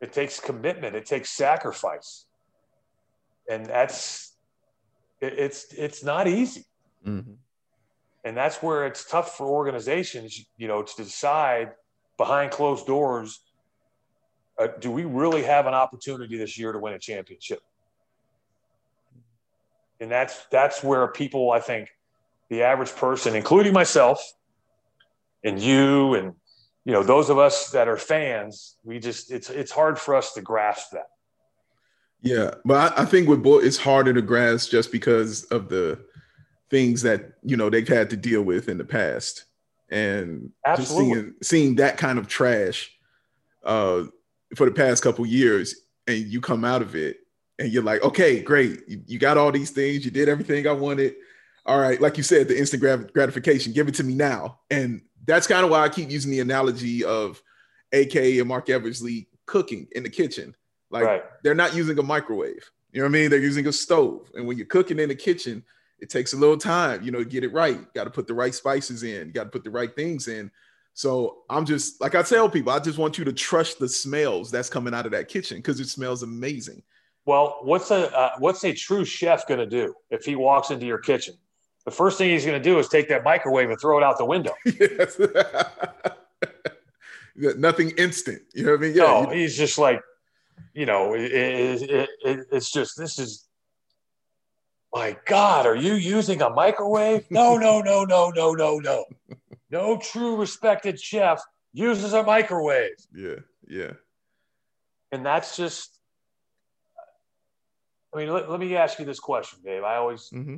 It 0.00 0.12
takes 0.12 0.38
commitment, 0.40 0.94
it 0.94 1.06
takes 1.06 1.30
sacrifice. 1.30 2.26
And 3.48 3.66
that's 3.66 4.36
it, 5.20 5.38
it's 5.38 5.72
it's 5.72 6.04
not 6.04 6.26
easy. 6.26 6.64
Mm-hmm. 7.06 7.32
And 8.24 8.36
that's 8.36 8.62
where 8.62 8.86
it's 8.86 9.08
tough 9.08 9.36
for 9.36 9.46
organizations, 9.46 10.44
you 10.56 10.66
know, 10.66 10.82
to 10.82 10.96
decide 10.96 11.72
behind 12.18 12.50
closed 12.50 12.86
doors 12.86 13.40
uh, 14.58 14.68
do 14.80 14.90
we 14.90 15.04
really 15.04 15.42
have 15.42 15.66
an 15.66 15.74
opportunity 15.74 16.38
this 16.38 16.58
year 16.58 16.72
to 16.72 16.78
win 16.78 16.94
a 16.94 16.98
championship? 16.98 17.60
And 20.00 20.10
that's 20.10 20.46
that's 20.50 20.82
where 20.82 21.06
people, 21.08 21.52
I 21.52 21.60
think, 21.60 21.88
the 22.48 22.62
average 22.62 22.94
person, 22.94 23.34
including 23.34 23.72
myself, 23.72 24.20
and 25.44 25.60
you, 25.60 26.14
and 26.14 26.34
you 26.86 26.92
know, 26.92 27.02
those 27.02 27.30
of 27.30 27.36
us 27.36 27.70
that 27.70 27.88
are 27.88 27.96
fans, 27.96 28.76
we 28.84 29.00
just 29.00 29.32
it's 29.32 29.50
it's 29.50 29.72
hard 29.72 29.98
for 29.98 30.14
us 30.14 30.32
to 30.34 30.40
grasp 30.40 30.92
that. 30.92 31.08
Yeah, 32.22 32.54
but 32.64 32.96
I, 32.96 33.02
I 33.02 33.04
think 33.04 33.28
with 33.28 33.42
Bull, 33.42 33.58
it's 33.58 33.76
harder 33.76 34.14
to 34.14 34.22
grasp 34.22 34.70
just 34.70 34.92
because 34.92 35.44
of 35.46 35.68
the 35.68 35.98
things 36.70 37.02
that 37.02 37.32
you 37.42 37.56
know 37.56 37.68
they've 37.68 37.86
had 37.86 38.08
to 38.10 38.16
deal 38.16 38.42
with 38.42 38.68
in 38.68 38.78
the 38.78 38.84
past, 38.84 39.46
and 39.90 40.52
just 40.64 40.92
Absolutely. 40.92 41.12
seeing 41.12 41.34
seeing 41.42 41.74
that 41.74 41.96
kind 41.98 42.20
of 42.20 42.28
trash 42.28 42.96
uh, 43.64 44.04
for 44.54 44.66
the 44.66 44.70
past 44.70 45.02
couple 45.02 45.26
years, 45.26 45.74
and 46.06 46.18
you 46.18 46.40
come 46.40 46.64
out 46.64 46.82
of 46.82 46.94
it, 46.94 47.16
and 47.58 47.72
you're 47.72 47.82
like, 47.82 48.04
okay, 48.04 48.40
great, 48.40 48.82
you, 48.86 49.02
you 49.06 49.18
got 49.18 49.36
all 49.36 49.50
these 49.50 49.72
things, 49.72 50.04
you 50.04 50.12
did 50.12 50.28
everything 50.28 50.68
I 50.68 50.72
wanted. 50.72 51.16
All 51.66 51.80
right, 51.80 52.00
like 52.00 52.16
you 52.16 52.22
said, 52.22 52.46
the 52.46 52.56
instant 52.56 52.80
grat- 52.80 53.12
gratification, 53.12 53.72
give 53.72 53.88
it 53.88 53.96
to 53.96 54.04
me 54.04 54.14
now, 54.14 54.60
and 54.70 55.02
that's 55.26 55.46
kind 55.46 55.64
of 55.64 55.70
why 55.70 55.80
I 55.82 55.88
keep 55.88 56.10
using 56.10 56.30
the 56.30 56.40
analogy 56.40 57.04
of 57.04 57.42
AK 57.92 58.16
and 58.16 58.46
Marc 58.46 58.70
Eversley 58.70 59.28
cooking 59.46 59.88
in 59.92 60.02
the 60.02 60.10
kitchen. 60.10 60.54
Like 60.90 61.04
Right. 61.04 61.22
they're 61.42 61.54
not 61.54 61.74
using 61.74 61.98
a 61.98 62.02
microwave. 62.02 62.70
You 62.92 63.00
know 63.00 63.08
what 63.08 63.16
I 63.16 63.20
mean? 63.20 63.30
They're 63.30 63.40
using 63.40 63.66
a 63.66 63.72
stove. 63.72 64.30
And 64.34 64.46
when 64.46 64.56
you're 64.56 64.66
cooking 64.66 64.98
in 64.98 65.08
the 65.08 65.14
kitchen, 65.14 65.64
it 65.98 66.10
takes 66.10 66.32
a 66.32 66.36
little 66.36 66.56
time, 66.56 67.02
you 67.02 67.10
know, 67.10 67.18
to 67.18 67.24
get 67.24 67.44
it 67.44 67.52
right. 67.52 67.92
Got 67.94 68.04
to 68.04 68.10
put 68.10 68.26
the 68.26 68.34
right 68.34 68.54
spices 68.54 69.02
in, 69.02 69.32
got 69.32 69.44
to 69.44 69.50
put 69.50 69.64
the 69.64 69.70
right 69.70 69.94
things 69.94 70.28
in. 70.28 70.50
So 70.94 71.42
I'm 71.50 71.66
just 71.66 72.00
like 72.00 72.14
I 72.14 72.22
tell 72.22 72.48
people, 72.48 72.72
I 72.72 72.78
just 72.78 72.98
want 72.98 73.18
you 73.18 73.24
to 73.24 73.32
trust 73.32 73.78
the 73.78 73.88
smells 73.88 74.50
that's 74.50 74.70
coming 74.70 74.94
out 74.94 75.04
of 75.04 75.12
that 75.12 75.28
kitchen 75.28 75.58
because 75.58 75.78
it 75.80 75.88
smells 75.88 76.22
amazing. 76.22 76.82
Well, 77.26 77.58
what's 77.62 77.90
a 77.90 78.16
uh, 78.16 78.30
what's 78.38 78.64
a 78.64 78.72
true 78.72 79.04
chef 79.04 79.46
going 79.46 79.60
to 79.60 79.66
do 79.66 79.94
if 80.10 80.24
he 80.24 80.36
walks 80.36 80.70
into 80.70 80.86
your 80.86 80.98
kitchen? 80.98 81.34
The 81.86 81.90
first 81.92 82.18
thing 82.18 82.30
he's 82.30 82.44
going 82.44 82.60
to 82.60 82.68
do 82.68 82.78
is 82.78 82.88
take 82.88 83.08
that 83.08 83.22
microwave 83.24 83.70
and 83.70 83.80
throw 83.80 83.96
it 83.96 84.02
out 84.04 84.18
the 84.18 84.24
window. 84.24 84.52
yes. 84.64 85.18
Nothing 87.56 87.90
instant. 87.96 88.42
You 88.54 88.64
know 88.64 88.70
what 88.72 88.78
I 88.78 88.82
mean? 88.82 88.94
Yeah. 88.96 89.02
no, 89.04 89.32
you- 89.32 89.40
he's 89.40 89.56
just 89.56 89.78
like, 89.78 90.00
you 90.74 90.84
know, 90.86 91.14
it, 91.14 91.32
it, 91.32 92.08
it, 92.24 92.40
it's 92.52 92.70
just 92.70 92.98
this 92.98 93.18
is. 93.18 93.44
My 94.92 95.16
God, 95.26 95.66
are 95.66 95.74
you 95.76 95.94
using 95.94 96.40
a 96.40 96.48
microwave? 96.50 97.26
No, 97.30 97.56
no, 97.58 97.80
no, 97.82 98.04
no, 98.04 98.30
no, 98.30 98.52
no, 98.54 98.78
no. 98.78 99.04
No 99.70 99.98
true 99.98 100.36
respected 100.36 100.98
chef 100.98 101.42
uses 101.72 102.14
a 102.14 102.22
microwave. 102.22 102.92
yeah. 103.14 103.34
Yeah. 103.68 103.92
And 105.12 105.26
that's 105.26 105.56
just, 105.56 105.98
I 108.14 108.18
mean, 108.18 108.32
let, 108.32 108.48
let 108.50 108.58
me 108.60 108.74
ask 108.76 108.98
you 108.98 109.04
this 109.04 109.18
question, 109.20 109.58
Dave. 109.64 109.82
I 109.82 109.96
always, 109.96 110.28
hmm 110.28 110.56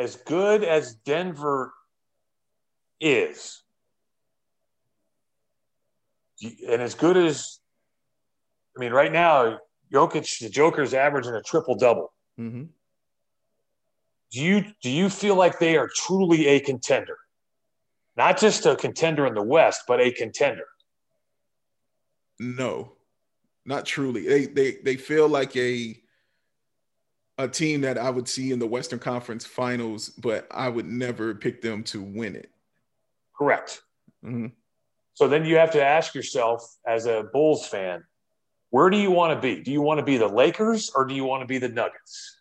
as 0.00 0.16
good 0.16 0.64
as 0.64 0.94
Denver 0.94 1.74
is, 3.00 3.62
and 6.42 6.80
as 6.80 6.94
good 6.94 7.18
as, 7.18 7.60
I 8.74 8.80
mean, 8.80 8.92
right 8.92 9.12
now, 9.12 9.58
Jokic, 9.92 10.40
the 10.40 10.48
Joker's 10.48 10.94
averaging 10.94 11.34
a 11.34 11.42
triple 11.42 11.74
double. 11.74 12.12
hmm 12.38 12.64
Do 14.32 14.40
you 14.40 14.64
do 14.80 14.90
you 14.90 15.10
feel 15.10 15.34
like 15.34 15.58
they 15.58 15.76
are 15.76 15.90
truly 15.94 16.46
a 16.46 16.60
contender? 16.60 17.18
Not 18.16 18.38
just 18.38 18.64
a 18.64 18.76
contender 18.76 19.26
in 19.26 19.34
the 19.34 19.42
West, 19.42 19.82
but 19.86 20.00
a 20.00 20.10
contender. 20.10 20.66
No, 22.38 22.92
not 23.66 23.84
truly. 23.84 24.26
They 24.26 24.46
they 24.46 24.76
they 24.82 24.96
feel 24.96 25.28
like 25.28 25.54
a 25.56 25.99
a 27.44 27.48
team 27.48 27.80
that 27.82 27.98
I 27.98 28.10
would 28.10 28.28
see 28.28 28.52
in 28.52 28.58
the 28.58 28.66
Western 28.66 28.98
Conference 28.98 29.44
Finals, 29.44 30.10
but 30.10 30.46
I 30.50 30.68
would 30.68 30.86
never 30.86 31.34
pick 31.34 31.62
them 31.62 31.82
to 31.84 32.02
win 32.02 32.36
it. 32.36 32.50
Correct. 33.36 33.82
Mhm. 34.24 34.52
So 35.14 35.28
then 35.28 35.44
you 35.44 35.56
have 35.56 35.70
to 35.72 35.84
ask 35.84 36.14
yourself, 36.14 36.62
as 36.86 37.06
a 37.06 37.24
Bulls 37.32 37.66
fan, 37.66 38.04
where 38.70 38.90
do 38.90 38.96
you 38.96 39.10
want 39.10 39.36
to 39.36 39.40
be? 39.40 39.62
Do 39.62 39.70
you 39.72 39.82
want 39.82 39.98
to 39.98 40.04
be 40.04 40.16
the 40.16 40.28
Lakers 40.28 40.90
or 40.94 41.04
do 41.04 41.14
you 41.14 41.24
want 41.24 41.42
to 41.42 41.46
be 41.46 41.58
the 41.58 41.68
Nuggets? 41.68 42.36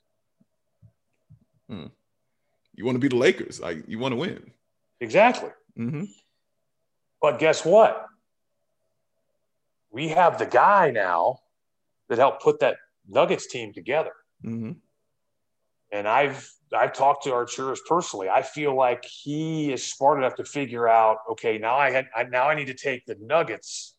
You 1.67 2.85
want 2.85 2.95
to 2.95 2.99
be 2.99 3.09
the 3.09 3.17
Lakers, 3.17 3.59
like 3.59 3.83
you 3.87 3.99
want 3.99 4.13
to 4.13 4.15
win. 4.15 4.51
Exactly. 5.01 5.49
hmm 5.75 6.05
But 7.21 7.37
guess 7.37 7.65
what? 7.65 8.05
We 9.91 10.07
have 10.09 10.37
the 10.39 10.45
guy 10.45 10.91
now 10.91 11.39
that 12.07 12.17
helped 12.17 12.41
put 12.41 12.59
that 12.61 12.77
Nuggets 13.07 13.47
team 13.47 13.73
together. 13.73 14.13
hmm 14.41 14.71
And 15.91 16.07
I've 16.07 16.49
I've 16.73 16.93
talked 16.93 17.23
to 17.23 17.31
Arturas 17.31 17.79
personally. 17.87 18.29
I 18.29 18.43
feel 18.43 18.75
like 18.75 19.03
he 19.03 19.73
is 19.73 19.83
smart 19.85 20.19
enough 20.19 20.35
to 20.35 20.43
figure 20.43 20.87
out, 20.87 21.17
okay, 21.31 21.57
now 21.57 21.75
I 21.75 21.91
had 21.91 22.07
I, 22.15 22.23
now 22.23 22.47
I 22.47 22.55
need 22.55 22.67
to 22.67 22.73
take 22.75 23.05
the 23.05 23.15
Nuggets 23.19 23.95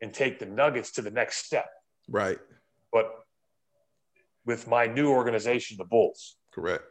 and 0.00 0.12
take 0.12 0.38
the 0.38 0.46
Nuggets 0.46 0.92
to 0.92 1.02
the 1.02 1.10
next 1.10 1.44
step. 1.46 1.68
Right. 2.08 2.38
But 2.92 3.12
with 4.44 4.66
my 4.66 4.86
new 4.86 5.10
organization, 5.10 5.76
the 5.76 5.84
Bulls, 5.84 6.36
Correct. 6.52 6.82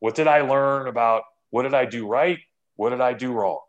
what 0.00 0.14
did 0.14 0.26
I 0.26 0.42
learn 0.42 0.88
about 0.88 1.22
what 1.50 1.62
did 1.62 1.74
I 1.74 1.86
do 1.86 2.06
right? 2.06 2.38
What 2.76 2.90
did 2.90 3.00
I 3.00 3.14
do 3.14 3.32
wrong? 3.32 3.60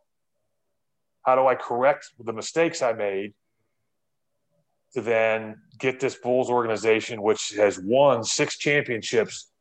How 1.24 1.36
do 1.36 1.48
I 1.48 1.56
correct 1.56 2.10
the 2.20 2.34
mistakes 2.34 2.82
I 2.82 2.94
made 2.94 3.34
to 4.94 5.02
then 5.02 5.62
get 5.78 6.00
this 6.00 6.16
Bulls 6.16 6.50
organization, 6.50 7.22
which 7.22 7.54
has 7.58 7.80
won 7.80 8.24
six 8.24 8.58
championships, 8.58 9.52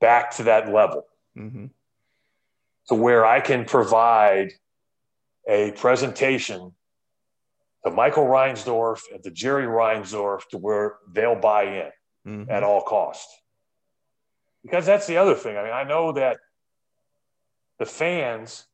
back 0.00 0.30
to 0.36 0.42
that 0.44 0.72
level 0.72 1.04
hmm 1.34 1.66
to 2.88 2.94
where 2.94 3.26
I 3.26 3.40
can 3.40 3.64
provide 3.64 4.52
a 5.48 5.72
presentation 5.72 6.72
to 7.84 7.90
Michael 7.90 8.26
Reinsdorf 8.26 9.00
and 9.12 9.22
to 9.24 9.30
Jerry 9.32 9.66
Reinsdorf 9.66 10.42
to 10.50 10.58
where 10.58 10.98
they'll 11.12 11.40
buy 11.40 11.64
in 11.64 11.90
hmm 12.24 12.50
at 12.50 12.62
all 12.62 12.82
costs. 12.82 13.34
Because 14.62 14.86
that's 14.86 15.06
the 15.06 15.16
other 15.16 15.34
thing. 15.34 15.56
I 15.56 15.64
mean, 15.64 15.72
I 15.72 15.84
know 15.84 16.12
that 16.12 16.38
the 17.78 17.86
fans 17.86 18.66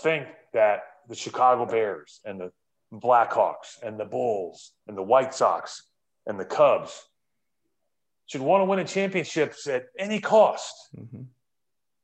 think 0.00 0.26
that 0.52 0.82
the 1.08 1.14
Chicago 1.14 1.66
Bears 1.66 2.20
and 2.24 2.40
the 2.40 2.52
Blackhawks 2.92 3.82
and 3.82 3.98
the 3.98 4.04
Bulls 4.04 4.72
and 4.86 4.96
the 4.96 5.02
White 5.02 5.34
Sox 5.34 5.88
and 6.26 6.38
the 6.38 6.44
Cubs 6.44 7.06
should 8.26 8.42
want 8.42 8.60
to 8.60 8.64
win 8.66 8.78
a 8.78 8.84
championships 8.84 9.66
at 9.66 9.86
any 9.98 10.20
cost. 10.20 10.74
hmm 10.94 11.22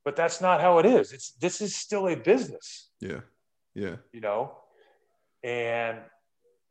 But 0.05 0.17
that's 0.17 0.41
not 0.41 0.61
how 0.61 0.79
it 0.79 0.87
is. 0.87 1.13
It's 1.13 1.33
this 1.33 1.61
is 1.61 1.75
still 1.77 2.09
a 2.09 2.17
business, 2.17 2.89
Yeah. 3.01 3.21
Yeah. 3.75 3.97
you 4.13 4.21
know? 4.21 4.57
And 5.45 5.99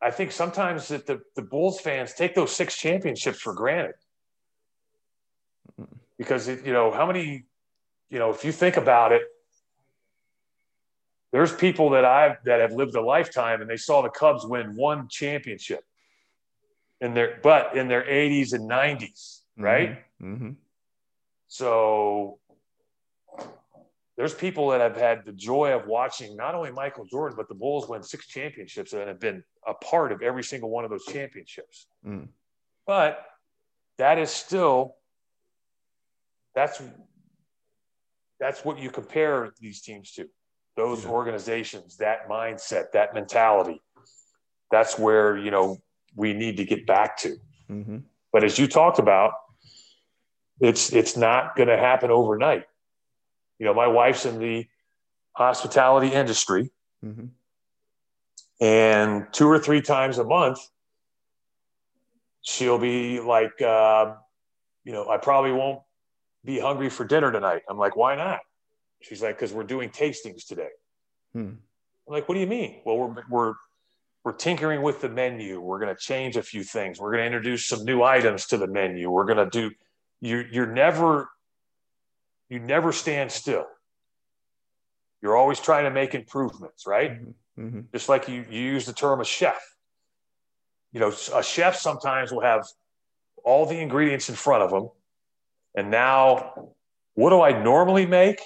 I 0.02 0.10
think 0.10 0.32
sometimes 0.32 0.88
that 0.88 1.06
the, 1.06 1.20
the 1.36 1.42
Bulls 1.42 1.80
fans 1.80 2.12
take 2.12 2.34
those 2.34 2.54
six 2.54 2.76
championships 2.76 3.40
for 3.40 3.54
granted. 3.54 3.94
Because 6.18 6.48
it, 6.48 6.66
you 6.66 6.72
know, 6.72 6.90
how 6.90 7.06
many, 7.06 7.46
you 8.10 8.18
know, 8.18 8.30
if 8.30 8.44
you 8.44 8.50
think 8.52 8.76
about 8.76 9.12
it, 9.12 9.22
there's 11.32 11.52
people 11.52 11.90
that 11.90 12.04
I've 12.04 12.42
that 12.44 12.60
have 12.60 12.72
lived 12.72 12.94
a 12.94 13.00
lifetime 13.00 13.60
and 13.60 13.68
they 13.68 13.76
saw 13.76 14.02
the 14.02 14.10
Cubs 14.10 14.46
win 14.46 14.76
one 14.76 15.08
championship 15.08 15.84
in 17.00 17.14
their 17.14 17.38
but 17.42 17.76
in 17.76 17.88
their 17.88 18.02
80s 18.02 18.52
and 18.52 18.68
90s, 18.68 19.40
right? 19.56 19.98
Mm-hmm. 20.20 20.34
Mm-hmm. 20.34 20.50
So 21.48 22.38
there's 24.16 24.34
people 24.34 24.70
that 24.70 24.80
have 24.80 24.96
had 24.96 25.24
the 25.24 25.32
joy 25.32 25.72
of 25.72 25.86
watching 25.86 26.36
not 26.36 26.54
only 26.54 26.72
Michael 26.72 27.04
Jordan 27.04 27.36
but 27.36 27.48
the 27.48 27.54
Bulls 27.54 27.88
win 27.88 28.02
six 28.02 28.26
championships 28.26 28.92
and 28.92 29.06
have 29.06 29.20
been 29.20 29.44
a 29.66 29.74
part 29.74 30.12
of 30.12 30.22
every 30.22 30.42
single 30.42 30.70
one 30.70 30.84
of 30.84 30.90
those 30.90 31.04
championships. 31.06 31.86
Mm. 32.06 32.28
But 32.86 33.24
that 33.98 34.18
is 34.18 34.30
still 34.30 34.96
that's 36.54 36.82
that's 38.40 38.64
what 38.64 38.78
you 38.78 38.90
compare 38.90 39.52
these 39.60 39.82
teams 39.82 40.12
to 40.12 40.28
those 40.78 41.04
yeah. 41.04 41.10
organizations 41.10 41.96
that 41.96 42.28
mindset 42.28 42.92
that 42.92 43.12
mentality 43.12 43.82
that's 44.70 44.96
where 44.96 45.36
you 45.36 45.50
know 45.50 45.76
we 46.14 46.32
need 46.32 46.56
to 46.56 46.64
get 46.64 46.86
back 46.86 47.16
to 47.16 47.36
mm-hmm. 47.68 47.98
but 48.32 48.44
as 48.44 48.58
you 48.58 48.68
talked 48.68 49.00
about 49.00 49.32
it's 50.60 50.92
it's 50.92 51.16
not 51.16 51.56
going 51.56 51.68
to 51.68 51.76
happen 51.76 52.12
overnight 52.12 52.64
you 53.58 53.66
know 53.66 53.74
my 53.74 53.88
wife's 53.88 54.24
in 54.24 54.38
the 54.38 54.64
hospitality 55.32 56.08
industry 56.08 56.70
mm-hmm. 57.04 57.26
and 58.64 59.26
two 59.32 59.48
or 59.48 59.58
three 59.58 59.82
times 59.82 60.18
a 60.18 60.24
month 60.24 60.60
she'll 62.42 62.78
be 62.78 63.18
like 63.18 63.60
uh, 63.60 64.14
you 64.84 64.92
know 64.92 65.08
i 65.08 65.16
probably 65.16 65.50
won't 65.50 65.80
be 66.44 66.58
hungry 66.58 66.88
for 66.88 67.04
dinner 67.04 67.30
tonight. 67.30 67.62
I'm 67.68 67.78
like, 67.78 67.96
why 67.96 68.16
not? 68.16 68.40
She's 69.00 69.22
like, 69.22 69.36
because 69.36 69.52
we're 69.52 69.64
doing 69.64 69.90
tastings 69.90 70.46
today. 70.46 70.70
Hmm. 71.32 71.50
I'm 72.06 72.12
like, 72.12 72.28
what 72.28 72.34
do 72.34 72.40
you 72.40 72.46
mean? 72.46 72.80
Well, 72.84 72.96
we're, 72.96 73.24
we're, 73.28 73.54
we're 74.24 74.32
tinkering 74.32 74.82
with 74.82 75.00
the 75.00 75.08
menu. 75.08 75.60
We're 75.60 75.78
going 75.78 75.94
to 75.94 76.00
change 76.00 76.36
a 76.36 76.42
few 76.42 76.64
things. 76.64 77.00
We're 77.00 77.12
going 77.12 77.22
to 77.22 77.26
introduce 77.26 77.66
some 77.66 77.84
new 77.84 78.02
items 78.02 78.46
to 78.46 78.56
the 78.56 78.66
menu. 78.66 79.10
We're 79.10 79.26
going 79.26 79.38
to 79.38 79.50
do, 79.50 79.74
you, 80.20 80.44
you're 80.50 80.72
never, 80.72 81.28
you 82.48 82.58
never 82.58 82.92
stand 82.92 83.30
still. 83.30 83.66
You're 85.22 85.36
always 85.36 85.60
trying 85.60 85.84
to 85.84 85.90
make 85.90 86.14
improvements, 86.14 86.86
right? 86.86 87.12
Mm-hmm. 87.12 87.62
mm-hmm. 87.62 87.80
Just 87.92 88.08
like 88.08 88.28
you, 88.28 88.44
you 88.50 88.60
use 88.60 88.86
the 88.86 88.92
term 88.92 89.20
a 89.20 89.24
chef. 89.24 89.60
You 90.92 91.00
know, 91.00 91.12
a 91.34 91.42
chef 91.42 91.76
sometimes 91.76 92.32
will 92.32 92.40
have 92.40 92.66
all 93.44 93.66
the 93.66 93.78
ingredients 93.78 94.28
in 94.28 94.34
front 94.34 94.62
of 94.62 94.70
them 94.70 94.88
and 95.78 95.92
now, 95.92 96.70
what 97.14 97.30
do 97.30 97.40
I 97.40 97.62
normally 97.62 98.04
make 98.04 98.40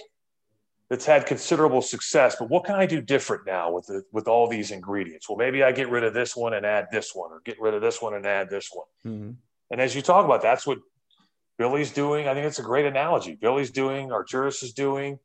that's 0.92 1.06
had 1.06 1.24
considerable 1.24 1.80
success? 1.80 2.36
But 2.38 2.50
what 2.50 2.64
can 2.64 2.74
I 2.74 2.84
do 2.84 3.00
different 3.00 3.46
now 3.46 3.72
with 3.72 3.86
the, 3.86 4.04
with 4.12 4.28
all 4.28 4.46
these 4.46 4.70
ingredients? 4.70 5.26
Well, 5.26 5.38
maybe 5.38 5.62
I 5.62 5.72
get 5.72 5.88
rid 5.88 6.04
of 6.04 6.12
this 6.12 6.36
one 6.36 6.52
and 6.52 6.66
add 6.66 6.88
this 6.92 7.14
one, 7.14 7.32
or 7.32 7.40
get 7.46 7.58
rid 7.58 7.72
of 7.72 7.80
this 7.80 8.02
one 8.02 8.12
and 8.12 8.26
add 8.26 8.50
this 8.50 8.68
one. 8.70 8.86
Mm-hmm. 9.06 9.30
And 9.70 9.80
as 9.80 9.96
you 9.96 10.02
talk 10.02 10.26
about, 10.26 10.42
that's 10.42 10.66
what 10.66 10.80
Billy's 11.56 11.92
doing. 11.92 12.28
I 12.28 12.34
think 12.34 12.44
it's 12.44 12.58
a 12.58 12.62
great 12.62 12.84
analogy. 12.84 13.38
Billy's 13.40 13.70
doing, 13.70 14.10
Arturas 14.10 14.62
is 14.62 14.74
doing. 14.74 15.18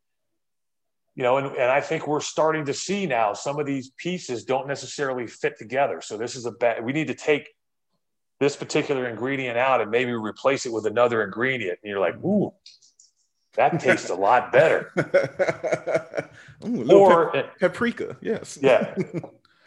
You 1.16 1.24
know, 1.24 1.36
and, 1.36 1.48
and 1.48 1.70
I 1.70 1.82
think 1.82 2.08
we're 2.08 2.22
starting 2.22 2.64
to 2.64 2.74
see 2.74 3.06
now 3.06 3.34
some 3.34 3.60
of 3.60 3.66
these 3.66 3.90
pieces 3.98 4.46
don't 4.46 4.70
necessarily 4.70 5.28
fit 5.28 5.60
together. 5.60 6.00
So 6.00 6.16
this 6.16 6.38
is 6.38 6.46
a 6.46 6.52
bad. 6.52 6.82
We 6.82 6.94
need 6.94 7.08
to 7.08 7.14
take 7.14 7.50
this 8.40 8.56
particular 8.56 9.10
ingredient 9.10 9.58
out 9.58 9.82
and 9.82 9.92
maybe 9.92 10.14
replace 10.14 10.66
it 10.66 10.72
with 10.72 10.86
another 10.86 11.24
ingredient. 11.24 11.80
And 11.84 11.90
you're 11.90 12.00
like, 12.00 12.16
ooh, 12.24 12.54
that 13.58 13.80
tastes 13.80 14.10
a 14.10 14.16
lot 14.16 14.52
better. 14.52 14.92
ooh, 16.66 16.92
or 16.92 17.32
pap- 17.32 17.60
paprika, 17.60 18.16
yes. 18.22 18.58
yeah. 18.62 18.96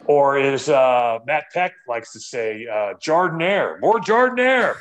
Or 0.07 0.35
as 0.35 0.67
uh, 0.67 1.19
Matt 1.27 1.51
Peck 1.53 1.73
likes 1.87 2.11
to 2.13 2.19
say, 2.19 2.65
uh, 2.65 2.95
Giardiniera, 2.95 3.79
more 3.79 3.99
Giardiniera. 3.99 4.75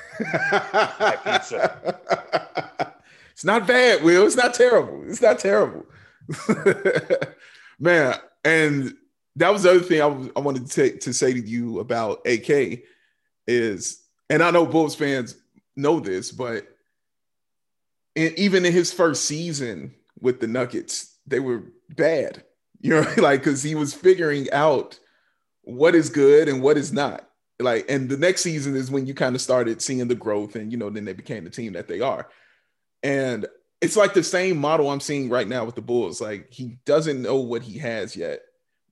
pizza. 1.23 2.94
It's 3.33 3.44
not 3.44 3.66
bad, 3.66 4.03
Will. 4.03 4.27
It's 4.27 4.37
not 4.37 4.53
terrible. 4.53 5.03
It's 5.07 5.23
not 5.23 5.38
terrible. 5.38 5.87
Man, 7.79 8.14
and 8.44 8.94
that 9.37 9.51
was 9.51 9.62
the 9.62 9.70
other 9.70 9.81
thing 9.81 10.03
I, 10.03 10.07
was, 10.07 10.29
I 10.37 10.40
wanted 10.40 10.70
to, 10.70 10.99
to 10.99 11.12
say 11.14 11.33
to 11.33 11.40
you 11.40 11.81
about 11.81 12.20
AK 12.27 12.83
is, 13.46 14.03
and 14.29 14.42
I 14.42 14.51
know 14.51 14.66
Bulls 14.66 14.94
fans 14.94 15.37
know 15.75 16.01
this, 16.01 16.31
but 16.31 16.69
in, 18.20 18.38
even 18.38 18.64
in 18.64 18.72
his 18.72 18.92
first 18.92 19.24
season 19.24 19.94
with 20.20 20.40
the 20.40 20.46
Nuggets, 20.46 21.16
they 21.26 21.40
were 21.40 21.64
bad. 21.90 22.44
You 22.83 22.92
know, 22.92 23.06
like 23.18 23.40
because 23.40 23.62
he 23.62 23.74
was 23.74 23.92
figuring 23.92 24.50
out 24.52 24.98
what 25.61 25.94
is 25.94 26.09
good 26.09 26.48
and 26.48 26.62
what 26.62 26.78
is 26.78 26.94
not. 26.94 27.28
Like, 27.59 27.85
and 27.90 28.09
the 28.09 28.16
next 28.16 28.40
season 28.40 28.74
is 28.74 28.90
when 28.90 29.04
you 29.04 29.12
kind 29.12 29.35
of 29.35 29.42
started 29.42 29.83
seeing 29.83 30.09
the 30.09 30.14
growth, 30.14 30.56
and 30.56 30.72
you 30.72 30.78
know, 30.78 30.88
then 30.88 31.04
they 31.04 31.12
became 31.12 31.44
the 31.44 31.50
team 31.50 31.74
that 31.74 31.88
they 31.88 32.00
are. 32.00 32.26
And 33.02 33.46
it's 33.83 33.96
like 33.96 34.14
the 34.14 34.22
same 34.22 34.56
model 34.56 34.90
I'm 34.90 35.00
seeing 35.00 35.28
right 35.28 35.46
now 35.46 35.66
with 35.66 35.74
the 35.74 35.83
Bulls. 35.83 36.22
Like 36.22 36.50
he 36.50 36.78
doesn't 36.87 37.20
know 37.20 37.37
what 37.37 37.62
he 37.62 37.76
has 37.78 38.16
yet, 38.16 38.40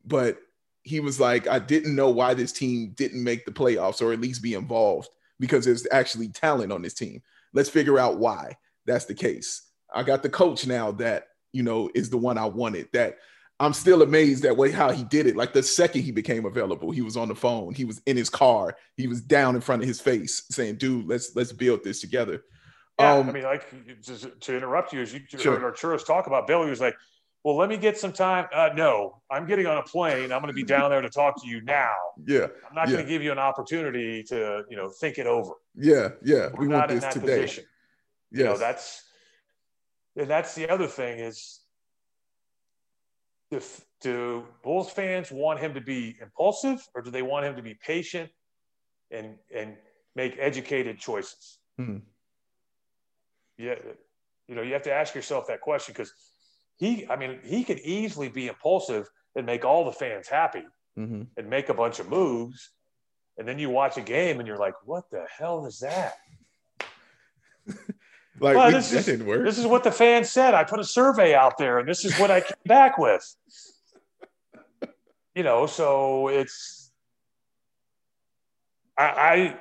but 0.05 0.39
he 0.83 1.01
was 1.01 1.21
like, 1.21 1.49
I 1.49 1.59
didn't 1.59 1.97
know 1.97 2.11
why 2.11 2.35
this 2.35 2.53
team 2.53 2.93
didn't 2.97 3.25
make 3.25 3.45
the 3.45 3.53
playoffs 3.53 4.03
or 4.03 4.13
at 4.13 4.21
least 4.21 4.43
be 4.43 4.53
involved 4.53 5.09
because 5.39 5.65
there's 5.65 5.87
actually 5.93 6.29
talent 6.29 6.73
on 6.73 6.83
this 6.83 6.95
team. 6.95 7.23
Let's 7.53 7.71
figure 7.71 7.99
out 7.99 8.19
why 8.19 8.57
that's 8.89 9.05
the 9.05 9.15
case. 9.15 9.63
I 9.95 10.03
got 10.03 10.23
the 10.23 10.29
coach 10.29 10.67
now 10.67 10.93
that, 10.93 11.29
you 11.53 11.63
know, 11.63 11.91
is 11.95 12.11
the 12.11 12.19
one 12.19 12.39
I 12.39 12.47
wanted. 12.47 12.89
That 12.93 13.19
I'm 13.61 13.73
still 13.73 14.03
amazed 14.03 14.45
at 14.45 14.57
way 14.57 14.71
how 14.71 14.91
he 14.91 15.05
did 15.05 15.27
it. 15.27 15.37
Like 15.37 15.53
the 15.53 15.63
second 15.63 16.03
he 16.03 16.13
became 16.13 16.45
available, 16.45 16.91
he 16.91 17.03
was 17.03 17.17
on 17.17 17.29
the 17.29 17.35
phone, 17.35 17.75
he 17.75 17.85
was 17.85 18.01
in 18.07 18.17
his 18.17 18.31
car, 18.31 18.77
he 18.97 19.07
was 19.07 19.21
down 19.21 19.55
in 19.55 19.61
front 19.61 19.83
of 19.83 19.89
his 19.89 20.01
face 20.01 20.45
saying, 20.51 20.77
dude, 20.77 21.07
let's 21.07 21.35
let's 21.37 21.53
build 21.53 21.85
this 21.85 22.01
together. 22.01 22.43
Yeah, 23.01 23.15
um, 23.15 23.29
I 23.29 23.33
mean, 23.33 23.45
like 23.45 23.65
to 24.41 24.57
interrupt 24.57 24.93
you, 24.93 25.03
as 25.03 25.13
you 25.15 25.21
sure. 25.29 25.59
heard 25.59 25.75
Arturas 25.75 26.05
talk 26.05 26.27
about 26.27 26.49
Billy 26.49 26.69
was 26.69 26.81
like, 26.81 26.97
well, 27.45 27.57
let 27.57 27.69
me 27.69 27.77
get 27.77 27.97
some 27.97 28.13
time. 28.13 28.47
Uh, 28.53 28.71
no, 28.75 29.23
I'm 29.31 29.47
getting 29.47 29.67
on 29.67 29.79
a 29.79 29.83
plane. 29.83 30.33
I'm 30.33 30.41
going 30.41 30.49
to 30.49 30.53
be 30.53 30.65
down 30.65 30.91
there 30.91 31.01
to 31.01 31.09
talk 31.09 31.41
to 31.43 31.49
you 31.49 31.63
now. 31.63 31.95
Yeah. 32.27 32.49
I'm 32.69 32.75
not 32.75 32.89
yeah. 32.89 32.95
going 32.95 33.07
to 33.07 33.11
give 33.11 33.23
you 33.23 33.33
an 33.33 33.39
opportunity 33.39 34.23
to, 34.25 34.65
you 34.69 34.77
know, 34.77 34.89
think 34.89 35.19
it 35.19 35.27
over. 35.27 35.53
Yeah. 35.77 36.09
Yeah. 36.23 36.49
We're 36.55 36.67
we 36.67 36.69
want 36.69 36.89
this 36.89 37.05
today. 37.05 37.43
Position. 37.43 37.65
Yes. 38.31 38.39
You 38.39 38.45
know, 38.45 38.59
that's, 38.59 39.05
and 40.17 40.29
that's 40.29 40.55
the 40.55 40.69
other 40.69 40.87
thing 40.87 41.19
is 41.19 41.61
if, 43.51 43.85
do 44.01 44.45
Bulls 44.63 44.91
fans 44.91 45.33
want 45.33 45.59
him 45.59 45.75
to 45.75 45.81
be 45.81 46.17
impulsive 46.23 46.87
or 46.95 47.03
do 47.03 47.11
they 47.11 47.23
want 47.23 47.47
him 47.47 47.57
to 47.57 47.63
be 47.63 47.75
patient 47.75 48.31
and, 49.11 49.35
and 49.55 49.77
make 50.15 50.37
educated 50.39 50.99
choices? 50.99 51.59
Hmm. 51.77 51.99
Yeah. 53.57 53.75
You 54.47 54.55
know, 54.55 54.63
you 54.63 54.73
have 54.73 54.83
to 54.83 54.93
ask 54.93 55.15
yourself 55.15 55.47
that 55.49 55.61
question 55.61 55.93
because– 55.93 56.13
he, 56.79 57.07
I 57.09 57.17
mean, 57.17 57.41
he 57.45 57.65
could 57.65 57.81
easily 57.81 58.29
be 58.29 58.47
impulsive 58.47 59.11
and 59.35 59.45
make 59.45 59.65
all 59.65 59.85
the 59.85 59.93
fans 59.93 60.29
happy 60.29 60.63
mm-hmm. 60.97 61.23
and 61.37 61.51
make 61.51 61.69
a 61.69 61.75
bunch 61.75 61.99
of 61.99 62.09
moves. 62.09 62.71
And 63.37 63.47
then 63.47 63.59
you 63.59 63.69
watch 63.69 63.97
a 63.97 64.01
game 64.01 64.39
and 64.39 64.47
you're 64.47 64.59
like, 64.59 64.75
what 64.85 65.11
the 65.11 65.27
hell 65.37 65.67
is 65.67 65.81
that? 65.81 66.15
like, 68.41 68.57
well, 68.57 68.71
this, 68.71 68.91
that 68.91 68.99
is, 68.99 69.07
didn't 69.07 69.27
work. 69.27 69.45
this 69.45 69.59
is 69.59 69.67
what 69.67 69.85
the 69.85 69.93
fans 69.93 70.31
said. 70.31 70.55
I 70.55 70.65
put 70.65 70.81
a 70.81 70.85
survey 70.85 71.35
out 71.35 71.59
there 71.59 71.79
and 71.79 71.89
this 71.89 72.05
is 72.05 72.19
what 72.19 72.31
I 72.31 72.41
came 72.41 72.57
back 72.67 72.99
with. 72.99 73.25
You 75.35 75.43
know, 75.43 75.67
so 75.67 76.29
it's, 76.29 76.91
I, 78.97 79.05
I, 79.05 79.61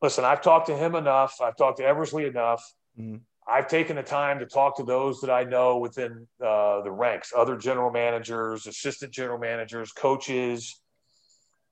listen, 0.00 0.24
I've 0.24 0.40
talked 0.40 0.66
to 0.66 0.76
him 0.76 0.94
enough. 0.94 1.40
I've 1.40 1.56
talked 1.56 1.78
to 1.78 1.84
Eversley 1.84 2.26
enough. 2.26 2.62
Mm-hmm. 2.98 3.16
I've 3.46 3.66
taken 3.66 3.96
the 3.96 4.02
time 4.04 4.38
to 4.38 4.46
talk 4.46 4.76
to 4.76 4.84
those 4.84 5.20
that 5.20 5.30
I 5.30 5.42
know 5.42 5.78
within 5.78 6.28
uh, 6.40 6.82
the 6.82 6.92
ranks, 6.92 7.32
other 7.36 7.56
general 7.56 7.90
managers, 7.90 8.66
assistant 8.66 9.12
general 9.12 9.38
managers, 9.38 9.90
coaches. 9.90 10.80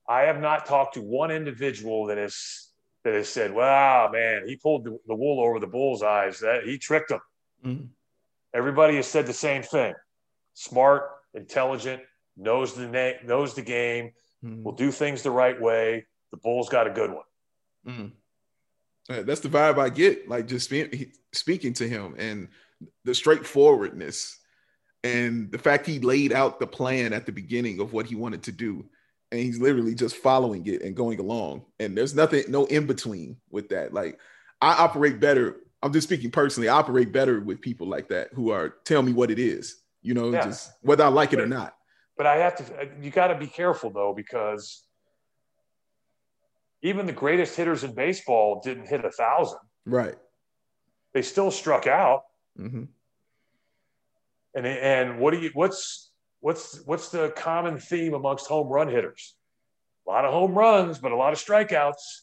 I 0.09 0.23
have 0.23 0.41
not 0.41 0.67
talked 0.67 0.95
to 0.95 1.01
one 1.01 1.31
individual 1.31 2.07
that 2.07 2.19
has 2.19 2.70
that 3.05 3.15
has 3.15 3.29
said, 3.29 3.53
"Wow, 3.53 4.11
man, 4.13 4.47
he 4.47 4.57
pulled 4.57 4.85
the, 4.85 4.99
the 5.07 5.15
wool 5.15 5.41
over 5.41 5.59
the 5.59 5.67
bull's 5.67 6.03
eyes. 6.03 6.41
That 6.41 6.65
he 6.65 6.79
tricked 6.79 7.11
them." 7.11 7.21
Mm-hmm. 7.65 7.85
Everybody 8.55 8.97
has 8.97 9.07
said 9.07 9.27
the 9.27 9.33
same 9.33 9.63
thing: 9.63 9.95
smart, 10.55 11.11
intelligent, 11.35 12.03
knows 12.37 12.75
the 12.75 12.89
name, 12.89 13.17
knows 13.25 13.55
the 13.55 13.63
game, 13.63 14.13
mm-hmm. 14.45 14.63
will 14.63 14.73
do 14.73 14.91
things 14.91 15.23
the 15.23 15.31
right 15.31 15.61
way. 15.61 16.07
The 16.31 16.37
Bulls 16.39 16.69
got 16.69 16.87
a 16.87 16.91
good 16.91 17.11
one. 17.11 17.25
Mm-hmm. 17.87 19.25
That's 19.27 19.41
the 19.41 19.49
vibe 19.49 19.79
I 19.79 19.89
get, 19.89 20.29
like 20.29 20.47
just 20.47 20.67
speak, 20.67 21.15
speaking 21.33 21.73
to 21.75 21.89
him 21.89 22.15
and 22.17 22.49
the 23.05 23.15
straightforwardness 23.15 24.39
and 25.03 25.51
the 25.51 25.59
fact 25.59 25.87
he 25.87 25.99
laid 25.99 26.33
out 26.33 26.61
the 26.61 26.67
plan 26.67 27.13
at 27.13 27.27
the 27.27 27.33
beginning 27.33 27.81
of 27.81 27.93
what 27.93 28.07
he 28.07 28.15
wanted 28.15 28.45
to 28.45 28.53
do. 28.53 28.85
And 29.33 29.41
he's 29.41 29.61
literally 29.61 29.95
just 29.95 30.17
following 30.17 30.67
it 30.67 30.83
and 30.83 30.97
going 30.97 31.21
along. 31.21 31.65
And 31.79 31.97
there's 31.97 32.15
nothing, 32.15 32.45
no 32.49 32.65
in 32.67 32.87
between 32.87 33.37
with 33.51 33.69
that. 33.69 33.95
Like 33.95 34.19
I 34.61 34.75
operate 34.75 35.21
better. 35.21 35.57
I'm 35.83 35.93
just 35.93 36.09
speaking 36.09 36.31
personally. 36.31 36.69
I 36.69 36.77
operate 36.77 37.13
better 37.13 37.41
with 37.41 37.61
people 37.61 37.87
like 37.87 38.09
that 38.09 38.29
who 38.35 38.51
are 38.51 38.77
tell 38.85 39.03
me 39.03 39.13
what 39.13 39.31
it 39.31 39.39
is. 39.39 39.77
You 40.03 40.15
know, 40.15 40.31
yeah. 40.31 40.45
just 40.45 40.73
whether 40.83 41.05
I 41.05 41.09
like 41.09 41.33
it 41.33 41.41
or 41.41 41.47
not. 41.47 41.75
But 42.17 42.27
I 42.27 42.37
have 42.37 42.57
to. 42.57 42.89
You 43.01 43.11
got 43.11 43.29
to 43.29 43.39
be 43.39 43.47
careful 43.47 43.91
though, 43.91 44.13
because 44.15 44.83
even 46.83 47.07
the 47.07 47.13
greatest 47.13 47.57
hitters 47.57 47.85
in 47.85 47.95
baseball 47.95 48.61
didn't 48.65 48.87
hit 48.87 49.05
a 49.05 49.11
thousand. 49.11 49.59
Right. 49.87 50.17
They 51.13 51.23
still 51.23 51.51
struck 51.51 51.87
out. 51.87 52.23
Mm-hmm. 52.59 52.85
And 54.55 54.67
and 54.67 55.19
what 55.19 55.33
do 55.33 55.39
you 55.39 55.51
what's 55.55 56.10
what's 56.41 56.81
what's 56.85 57.11
the 57.11 57.31
common 57.37 57.79
theme 57.79 58.15
amongst 58.15 58.47
home 58.47 58.69
run 58.69 58.89
hitters? 58.89 59.35
A 60.07 60.11
lot 60.11 60.25
of 60.25 60.33
home 60.33 60.55
runs, 60.55 60.99
but 60.99 61.13
a 61.13 61.17
lot 61.17 61.33
of 61.33 61.39
strikeouts. 61.39 62.23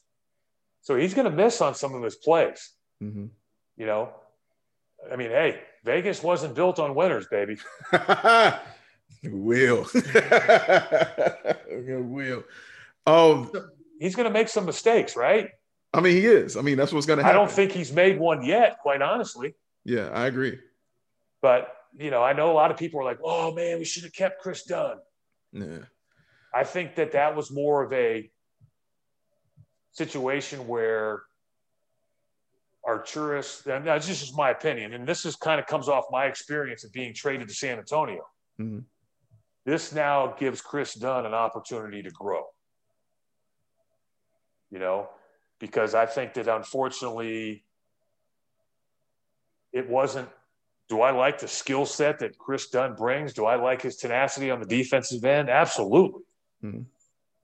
So 0.81 0.95
he's 0.95 1.13
going 1.13 1.29
to 1.29 1.35
miss 1.35 1.61
on 1.61 1.75
some 1.75 1.93
of 1.93 2.03
his 2.03 2.15
plays. 2.15 2.71
Mm-hmm. 3.01 3.25
You 3.77 3.85
know, 3.85 4.09
I 5.11 5.15
mean, 5.15 5.29
hey, 5.29 5.59
Vegas 5.83 6.23
wasn't 6.23 6.55
built 6.55 6.79
on 6.79 6.95
winners, 6.95 7.27
baby. 7.27 7.57
will. 9.23 9.87
will. 11.69 12.43
Um, 13.05 13.51
he's 13.99 14.15
going 14.15 14.27
to 14.27 14.33
make 14.33 14.49
some 14.49 14.65
mistakes, 14.65 15.15
right? 15.15 15.51
I 15.93 16.01
mean, 16.01 16.13
he 16.13 16.25
is. 16.25 16.57
I 16.57 16.61
mean, 16.61 16.77
that's 16.77 16.91
what's 16.91 17.05
going 17.05 17.17
to 17.17 17.23
happen. 17.23 17.37
I 17.37 17.39
don't 17.39 17.51
think 17.51 17.71
he's 17.71 17.93
made 17.93 18.19
one 18.19 18.43
yet, 18.43 18.79
quite 18.79 19.01
honestly. 19.01 19.55
Yeah, 19.85 20.09
I 20.09 20.25
agree. 20.25 20.59
But, 21.41 21.73
you 21.97 22.11
know, 22.11 22.23
I 22.23 22.33
know 22.33 22.51
a 22.51 22.53
lot 22.53 22.71
of 22.71 22.77
people 22.77 22.99
are 22.99 23.03
like, 23.03 23.19
oh, 23.23 23.53
man, 23.53 23.79
we 23.79 23.85
should 23.85 24.03
have 24.03 24.13
kept 24.13 24.41
Kris 24.41 24.63
Dunn. 24.63 24.97
Yeah. 25.51 25.79
I 26.53 26.63
think 26.63 26.95
that 26.95 27.11
that 27.13 27.35
was 27.35 27.51
more 27.51 27.83
of 27.83 27.91
a 27.93 28.29
situation 29.91 30.67
where 30.67 31.23
Arturas, 32.87 33.65
and 33.65 33.85
that's 33.85 34.07
just 34.07 34.37
my 34.37 34.51
opinion, 34.51 34.93
and 34.93 35.05
this 35.07 35.25
is 35.25 35.35
kind 35.35 35.59
of 35.59 35.65
comes 35.65 35.89
off 35.89 36.05
my 36.09 36.25
experience 36.25 36.85
of 36.85 36.93
being 36.93 37.13
traded 37.13 37.47
to 37.49 37.53
San 37.53 37.79
Antonio. 37.79 38.25
Mm-hmm. 38.59 38.79
This 39.65 39.91
now 39.91 40.35
gives 40.39 40.61
Kris 40.61 40.93
Dunn 40.93 41.25
an 41.25 41.33
opportunity 41.33 42.01
to 42.03 42.09
grow. 42.11 42.45
You 44.71 44.79
know, 44.79 45.09
because 45.59 45.95
I 45.95 46.05
think 46.05 46.33
that 46.35 46.47
unfortunately 46.47 47.65
it 49.73 49.89
wasn't. 49.89 50.29
Do 50.89 51.01
I 51.01 51.11
like 51.11 51.39
the 51.39 51.47
skill 51.47 51.85
set 51.85 52.19
that 52.19 52.37
Kris 52.37 52.69
Dunn 52.69 52.95
brings? 52.95 53.33
Do 53.33 53.45
I 53.45 53.55
like 53.55 53.81
his 53.81 53.97
tenacity 53.97 54.49
on 54.49 54.59
the 54.59 54.65
defensive 54.65 55.23
end? 55.25 55.49
Absolutely. 55.49 56.21
Mm-hmm. 56.63 56.83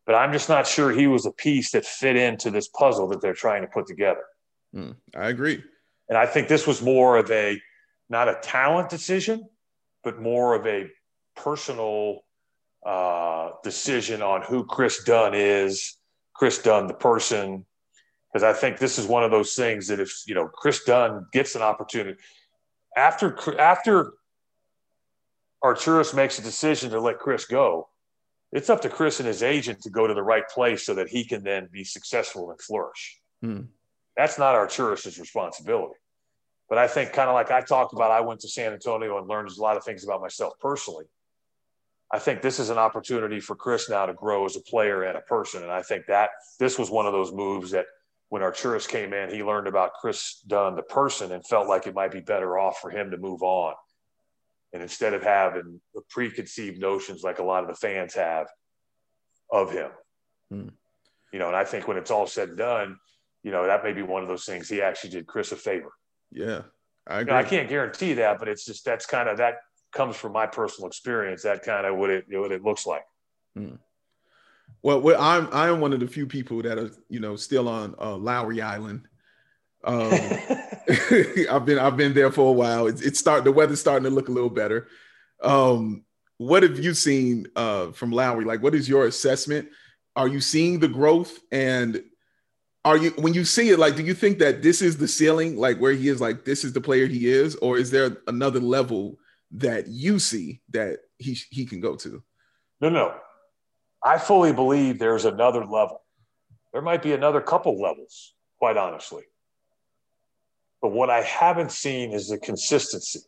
But 0.05 0.15
I'm 0.15 0.31
just 0.31 0.49
not 0.49 0.67
sure 0.67 0.91
he 0.91 1.07
was 1.07 1.25
a 1.25 1.31
piece 1.31 1.71
that 1.71 1.85
fit 1.85 2.15
into 2.15 2.51
this 2.51 2.67
puzzle 2.67 3.07
that 3.09 3.21
they're 3.21 3.33
trying 3.33 3.61
to 3.61 3.67
put 3.67 3.87
together. 3.87 4.23
Mm, 4.75 4.95
I 5.15 5.29
agree. 5.29 5.63
And 6.09 6.17
I 6.17 6.25
think 6.25 6.47
this 6.47 6.67
was 6.67 6.81
more 6.81 7.17
of 7.17 7.31
a 7.31 7.59
not 8.09 8.27
a 8.27 8.37
talent 8.41 8.89
decision, 8.89 9.47
but 10.03 10.21
more 10.21 10.55
of 10.55 10.67
a 10.67 10.89
personal 11.35 12.19
uh, 12.85 13.51
decision 13.63 14.21
on 14.21 14.41
who 14.41 14.65
Kris 14.65 15.03
Dunn 15.03 15.33
is, 15.33 15.97
Kris 16.35 16.61
Dunn, 16.61 16.87
the 16.87 16.93
person. 16.93 17.65
Because 18.31 18.43
I 18.43 18.53
think 18.53 18.79
this 18.79 18.97
is 18.97 19.05
one 19.05 19.23
of 19.23 19.31
those 19.31 19.55
things 19.55 19.87
that 19.87 19.99
if 19.99 20.23
you 20.25 20.35
know 20.35 20.47
Kris 20.47 20.83
Dunn 20.83 21.27
gets 21.31 21.55
an 21.55 21.61
opportunity 21.61 22.19
after 22.95 23.59
after 23.59 24.13
Arturas 25.63 26.13
makes 26.13 26.39
a 26.39 26.41
decision 26.41 26.91
to 26.91 26.99
let 26.99 27.19
Kris 27.19 27.45
go, 27.45 27.87
it's 28.51 28.69
up 28.69 28.81
to 28.81 28.89
Kris 28.89 29.19
and 29.19 29.27
his 29.27 29.41
agent 29.41 29.81
to 29.81 29.89
go 29.89 30.07
to 30.07 30.13
the 30.13 30.23
right 30.23 30.47
place 30.47 30.85
so 30.85 30.93
that 30.95 31.09
he 31.09 31.25
can 31.25 31.43
then 31.43 31.69
be 31.71 31.83
successful 31.83 32.51
and 32.51 32.61
flourish. 32.61 33.19
Hmm. 33.41 33.61
That's 34.15 34.37
not 34.37 34.55
Arturas's 34.55 35.17
responsibility. 35.19 35.95
But 36.69 36.77
I 36.77 36.87
think, 36.87 37.13
kind 37.13 37.29
of 37.29 37.33
like 37.33 37.51
I 37.51 37.61
talked 37.61 37.93
about, 37.93 38.11
I 38.11 38.21
went 38.21 38.39
to 38.41 38.47
San 38.47 38.73
Antonio 38.73 39.17
and 39.17 39.27
learned 39.27 39.49
a 39.49 39.61
lot 39.61 39.77
of 39.77 39.83
things 39.83 40.03
about 40.03 40.21
myself 40.21 40.53
personally. 40.59 41.05
I 42.11 42.19
think 42.19 42.41
this 42.41 42.59
is 42.59 42.69
an 42.69 42.77
opportunity 42.77 43.39
for 43.39 43.55
Kris 43.55 43.89
now 43.89 44.05
to 44.05 44.13
grow 44.13 44.45
as 44.45 44.55
a 44.55 44.61
player 44.61 45.03
and 45.03 45.17
a 45.17 45.21
person. 45.21 45.63
And 45.63 45.71
I 45.71 45.81
think 45.81 46.05
that 46.07 46.29
this 46.59 46.77
was 46.77 46.91
one 46.91 47.07
of 47.07 47.11
those 47.11 47.33
moves 47.33 47.71
that 47.71 47.85
when 48.33 48.41
Arturas 48.41 48.87
came 48.87 49.13
in, 49.13 49.29
he 49.29 49.43
learned 49.43 49.67
about 49.67 49.93
Kris 49.93 50.41
Dunn, 50.47 50.75
the 50.75 50.81
person, 50.81 51.31
and 51.31 51.45
felt 51.45 51.67
like 51.67 51.85
it 51.85 51.93
might 51.93 52.11
be 52.11 52.19
better 52.19 52.57
off 52.57 52.79
for 52.79 52.89
him 52.89 53.11
to 53.11 53.17
move 53.17 53.43
on 53.43 53.75
and 54.73 54.81
instead 54.81 55.13
of 55.13 55.21
having 55.21 55.79
the 55.93 56.01
preconceived 56.09 56.79
notions 56.79 57.21
like 57.21 57.37
a 57.37 57.43
lot 57.43 57.61
of 57.61 57.69
the 57.69 57.75
fans 57.75 58.15
have 58.15 58.47
of 59.51 59.71
him. 59.71 59.91
Hmm. 60.49 60.69
You 61.31 61.37
know, 61.37 61.45
and 61.45 61.55
I 61.55 61.63
think 61.63 61.87
when 61.87 61.95
it's 61.95 62.09
all 62.09 62.25
said 62.25 62.49
and 62.49 62.57
done, 62.57 62.97
you 63.43 63.51
know, 63.51 63.67
that 63.67 63.83
may 63.83 63.93
be 63.93 64.01
one 64.01 64.23
of 64.23 64.27
those 64.27 64.45
things 64.45 64.67
he 64.67 64.81
actually 64.81 65.11
did 65.11 65.27
Kris 65.27 65.51
a 65.51 65.55
favor. 65.55 65.93
Yeah. 66.31 66.63
I 67.05 67.19
agree. 67.19 67.35
You 67.35 67.39
know, 67.39 67.45
I 67.45 67.47
can't 67.47 67.69
guarantee 67.69 68.13
that, 68.13 68.39
but 68.39 68.47
it's 68.47 68.65
just 68.65 68.83
that's 68.83 69.05
kind 69.05 69.29
of 69.29 69.37
that 69.37 69.57
comes 69.91 70.15
from 70.15 70.31
my 70.31 70.47
personal 70.47 70.87
experience. 70.87 71.43
That 71.43 71.61
kind 71.61 71.85
of 71.85 71.97
what 71.97 72.09
it 72.09 72.25
what 72.31 72.51
it 72.51 72.63
looks 72.63 72.87
like. 72.87 73.03
Hmm. 73.55 73.75
Well, 74.81 75.15
I'm 75.17 75.47
I'm 75.51 75.79
one 75.79 75.93
of 75.93 76.01
the 76.01 76.07
few 76.07 76.27
people 76.27 76.61
that 76.63 76.77
are 76.77 76.91
you 77.09 77.19
know 77.19 77.35
still 77.35 77.69
on 77.69 77.95
uh, 77.99 78.15
Lauri 78.15 78.61
Island. 78.61 79.07
Um, 79.83 80.11
I've 81.49 81.65
been 81.65 81.79
I've 81.79 81.97
been 81.97 82.13
there 82.13 82.31
for 82.31 82.49
a 82.49 82.53
while. 82.53 82.87
It's, 82.87 83.01
it's 83.01 83.19
start 83.19 83.43
the 83.43 83.51
weather's 83.51 83.79
starting 83.79 84.03
to 84.03 84.09
look 84.09 84.27
a 84.27 84.33
little 84.33 84.49
better. 84.49 84.87
Um, 85.41 86.03
what 86.37 86.63
have 86.63 86.79
you 86.79 86.93
seen 86.93 87.47
uh, 87.55 87.91
from 87.91 88.11
Lauri? 88.11 88.43
Like, 88.43 88.61
what 88.61 88.75
is 88.75 88.89
your 88.89 89.05
assessment? 89.05 89.69
Are 90.15 90.27
you 90.27 90.41
seeing 90.41 90.79
the 90.79 90.87
growth? 90.87 91.39
And 91.51 92.03
are 92.83 92.97
you 92.97 93.11
when 93.11 93.33
you 93.33 93.45
see 93.45 93.69
it, 93.69 93.79
like, 93.79 93.95
do 93.95 94.03
you 94.03 94.13
think 94.13 94.39
that 94.39 94.61
this 94.61 94.81
is 94.81 94.97
the 94.97 95.07
ceiling, 95.07 95.55
like 95.55 95.77
where 95.77 95.93
he 95.93 96.09
is, 96.09 96.19
like 96.19 96.43
this 96.43 96.63
is 96.63 96.73
the 96.73 96.81
player 96.81 97.05
he 97.05 97.27
is, 97.27 97.55
or 97.57 97.77
is 97.77 97.89
there 97.91 98.17
another 98.27 98.59
level 98.59 99.17
that 99.51 99.87
you 99.87 100.19
see 100.19 100.61
that 100.71 100.99
he 101.17 101.37
he 101.49 101.65
can 101.65 101.79
go 101.79 101.95
to? 101.95 102.21
No, 102.81 102.89
no. 102.89 103.15
I 104.03 104.17
fully 104.17 104.51
believe 104.51 104.99
there's 104.99 105.25
another 105.25 105.65
level. 105.65 106.01
There 106.73 106.81
might 106.81 107.01
be 107.01 107.13
another 107.13 107.39
couple 107.39 107.79
levels, 107.79 108.33
quite 108.59 108.77
honestly. 108.77 109.23
But 110.81 110.91
what 110.91 111.09
I 111.09 111.21
haven't 111.21 111.71
seen 111.71 112.11
is 112.11 112.27
the 112.27 112.37
consistency. 112.37 113.21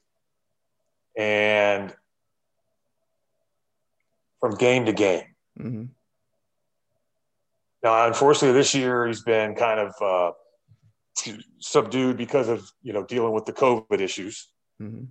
And 1.17 1.93
from 4.41 4.55
game 4.55 4.85
to 4.85 4.93
game. 4.93 5.23
Mm-hmm. 5.57 5.85
Now, 7.83 8.07
unfortunately, 8.07 8.57
this 8.57 8.75
year 8.75 9.07
he's 9.07 9.23
been 9.23 9.55
kind 9.55 9.79
of 9.79 9.93
uh, 10.01 10.31
subdued 11.59 12.17
because 12.17 12.49
of 12.49 12.69
you 12.81 12.93
know 12.93 13.03
dealing 13.03 13.31
with 13.31 13.45
the 13.45 13.53
COVID 13.53 14.01
issues. 14.01 14.49
Mm-hmm. 14.81 15.05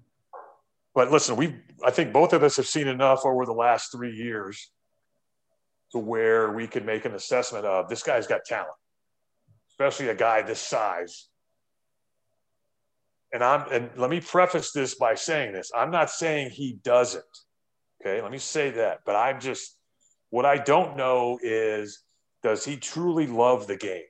But 0.95 1.11
listen, 1.11 1.37
we 1.37 1.57
I 1.85 1.91
think 1.91 2.13
both 2.13 2.33
of 2.33 2.43
us 2.43 2.57
have 2.57 2.67
seen 2.67 2.89
enough 2.89 3.25
over 3.25 3.47
the 3.47 3.53
last 3.53 3.91
three 3.91 4.15
years 4.15 4.71
to 5.95 5.99
where 5.99 6.53
we 6.53 6.67
can 6.67 6.85
make 6.85 7.07
an 7.07 7.15
assessment 7.15 7.65
of 7.65 7.89
this 7.89 8.03
guy's 8.03 8.27
got 8.27 8.45
talent, 8.45 8.69
especially 9.71 10.09
a 10.09 10.15
guy 10.15 10.43
this 10.43 10.61
size 10.61 11.29
and 13.35 13.43
I'm 13.43 13.71
and 13.73 13.91
let 13.97 14.09
me 14.09 14.21
preface 14.21 14.71
this 14.71 14.95
by 14.95 15.17
saying 15.17 15.53
this. 15.53 15.73
I'm 15.77 15.91
not 15.91 16.09
saying 16.09 16.51
he 16.51 16.79
doesn't. 16.85 17.25
Okay, 18.01 18.23
let 18.23 18.31
me 18.31 18.39
say 18.39 18.71
that. 18.71 19.01
But 19.05 19.17
I'm 19.17 19.41
just 19.41 19.77
what 20.31 20.47
I 20.47 20.57
don't 20.57 20.97
know 20.97 21.39
is 21.43 22.01
does 22.45 22.65
he 22.65 22.77
truly 22.77 23.27
love 23.27 23.67
the 23.67 23.77
game? 23.77 24.05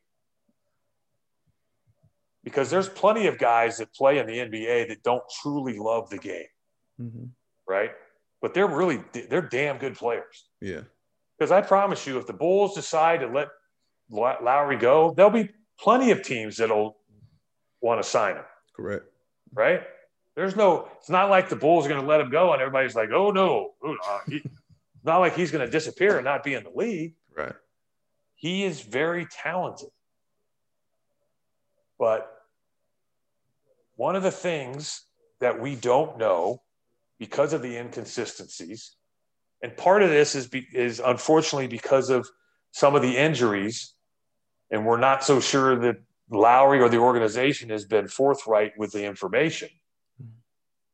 Because 2.45 2.69
there's 2.69 2.89
plenty 2.89 3.27
of 3.27 3.39
guys 3.39 3.79
that 3.79 3.95
play 3.95 4.19
in 4.19 4.27
the 4.27 4.39
NBA 4.39 4.89
that 4.89 5.03
don't 5.03 5.23
truly 5.43 5.79
love 5.79 6.11
the 6.11 6.19
game. 6.19 6.45
Mm-hmm. 7.01 7.25
Right? 7.67 7.93
But 8.43 8.53
they're 8.53 8.69
really 8.69 9.03
they're 9.31 9.41
damn 9.41 9.79
good 9.79 9.97
players. 9.97 10.51
Yeah. 10.61 10.83
Because 11.45 11.53
I 11.53 11.61
promise 11.61 12.07
you, 12.07 12.19
if 12.19 12.27
the 12.27 12.33
Bulls 12.33 12.75
decide 12.75 13.21
to 13.21 13.27
let 13.27 13.49
Lauri 14.11 14.77
go, 14.77 15.13
there'll 15.15 15.31
be 15.31 15.51
plenty 15.79 16.11
of 16.11 16.23
teams 16.23 16.57
that'll 16.57 16.97
want 17.83 18.03
to 18.03 18.09
sign 18.09 18.37
him. 18.37 18.45
Correct 18.75 19.05
right? 19.55 19.83
There's 20.35 20.57
no, 20.57 20.89
it's 20.99 21.11
not 21.11 21.31
like 21.31 21.49
the 21.49 21.57
Bulls 21.57 21.87
are 21.87 21.89
going 21.89 22.01
to 22.01 22.07
let 22.07 22.21
him 22.21 22.31
go 22.31 22.53
and 22.53 22.61
everybody's 22.61 22.95
like, 22.95 23.11
oh 23.13 23.31
no, 23.31 23.71
uh, 23.87 24.19
he, 24.29 24.43
not 25.05 25.19
like 25.19 25.37
he's 25.37 25.51
going 25.51 25.65
to 25.65 25.71
disappear 25.71 26.17
and 26.17 26.25
not 26.25 26.43
be 26.43 26.55
in 26.55 26.65
the 26.65 26.73
league. 26.75 27.15
Right. 27.35 27.55
He 28.35 28.65
is 28.65 28.81
very 28.81 29.27
talented. 29.27 29.91
But 31.99 32.29
one 33.97 34.17
of 34.17 34.25
the 34.25 34.33
things 34.33 35.03
that 35.41 35.61
we 35.61 35.77
don't 35.77 36.19
know 36.19 36.63
because 37.19 37.53
of 37.53 37.63
the 37.63 37.77
inconsistencies, 37.77 38.97
and 39.65 39.75
part 39.79 40.03
of 40.03 40.11
this 40.11 40.35
is, 40.35 40.47
be, 40.47 40.67
is 40.75 41.01
unfortunately 41.03 41.69
because 41.69 42.11
of 42.11 42.29
some 42.73 42.95
of 42.95 43.01
the 43.01 43.17
injuries, 43.17 43.95
and 44.71 44.85
we're 44.85 44.99
not 44.99 45.25
so 45.25 45.41
sure 45.41 45.75
that 45.75 45.97
Lauri 46.31 46.81
or 46.81 46.91
the 46.91 46.99
organization 46.99 47.71
has 47.71 47.87
been 47.87 48.07
forthright 48.07 48.73
with 48.77 48.93
the 48.93 49.07
information, 49.07 49.71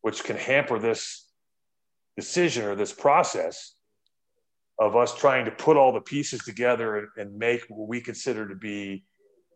which 0.02 0.22
can 0.22 0.36
hamper 0.36 0.78
this 0.78 1.26
decision 2.16 2.64
or 2.64 2.76
this 2.76 2.92
process 2.92 3.74
of 4.78 4.94
us 4.94 5.16
trying 5.16 5.46
to 5.46 5.50
put 5.50 5.76
all 5.76 5.92
the 5.92 6.00
pieces 6.00 6.40
together 6.44 6.96
and, 6.96 7.08
and 7.16 7.36
make 7.36 7.62
what 7.70 7.88
we 7.88 8.00
consider 8.00 8.48
to 8.48 8.54
be 8.54 9.02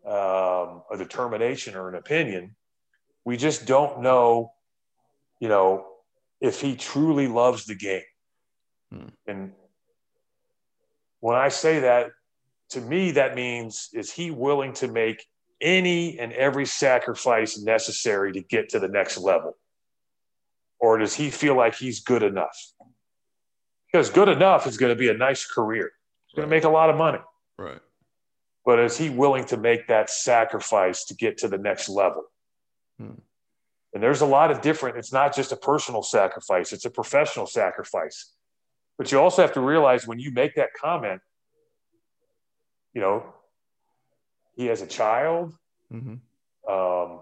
um, 0.04 0.82
a 0.90 0.96
determination 0.98 1.76
or 1.76 1.88
an 1.88 1.94
opinion. 1.94 2.56
We 3.24 3.36
just 3.36 3.64
don't 3.64 4.02
know, 4.02 4.54
you 5.38 5.48
know, 5.48 5.86
if 6.40 6.60
he 6.60 6.74
truly 6.74 7.28
loves 7.28 7.64
the 7.66 7.76
game. 7.76 8.02
Hmm. 8.94 9.08
And 9.26 9.52
when 11.20 11.36
I 11.36 11.48
say 11.48 11.80
that, 11.80 12.10
to 12.70 12.80
me, 12.80 13.12
that 13.12 13.34
means 13.34 13.88
is 13.92 14.12
he 14.12 14.30
willing 14.30 14.72
to 14.74 14.88
make 14.88 15.26
any 15.60 16.18
and 16.18 16.32
every 16.32 16.66
sacrifice 16.66 17.58
necessary 17.58 18.32
to 18.32 18.40
get 18.40 18.70
to 18.70 18.78
the 18.78 18.88
next 18.88 19.18
level? 19.18 19.56
Or 20.78 20.98
does 20.98 21.14
he 21.14 21.30
feel 21.30 21.56
like 21.56 21.74
he's 21.76 22.00
good 22.00 22.22
enough? 22.22 22.58
Because 23.90 24.10
good 24.10 24.28
enough 24.28 24.66
is 24.66 24.76
going 24.76 24.90
to 24.90 24.98
be 24.98 25.08
a 25.08 25.16
nice 25.16 25.46
career. 25.46 25.92
He's 26.26 26.36
going 26.36 26.48
to 26.48 26.50
make 26.54 26.64
a 26.64 26.68
lot 26.68 26.90
of 26.90 26.96
money. 26.96 27.20
Right. 27.58 27.80
But 28.64 28.80
is 28.80 28.96
he 28.96 29.08
willing 29.10 29.44
to 29.46 29.56
make 29.56 29.88
that 29.88 30.10
sacrifice 30.10 31.04
to 31.06 31.14
get 31.14 31.38
to 31.38 31.48
the 31.48 31.58
next 31.58 31.88
level? 31.88 32.24
Hmm. 32.98 33.20
And 33.92 34.02
there's 34.02 34.22
a 34.22 34.26
lot 34.26 34.50
of 34.50 34.60
different, 34.60 34.98
it's 34.98 35.12
not 35.12 35.34
just 35.34 35.52
a 35.52 35.56
personal 35.56 36.02
sacrifice, 36.02 36.72
it's 36.72 36.84
a 36.84 36.90
professional 36.90 37.46
sacrifice. 37.46 38.33
But 38.96 39.10
you 39.10 39.18
also 39.18 39.42
have 39.42 39.52
to 39.54 39.60
realize 39.60 40.06
when 40.06 40.18
you 40.18 40.30
make 40.30 40.54
that 40.54 40.70
comment, 40.74 41.20
you 42.92 43.00
know, 43.00 43.24
he 44.56 44.66
has 44.66 44.82
a 44.82 44.86
child. 44.86 45.52
Mm-hmm. 45.92 46.72
Um, 46.72 47.20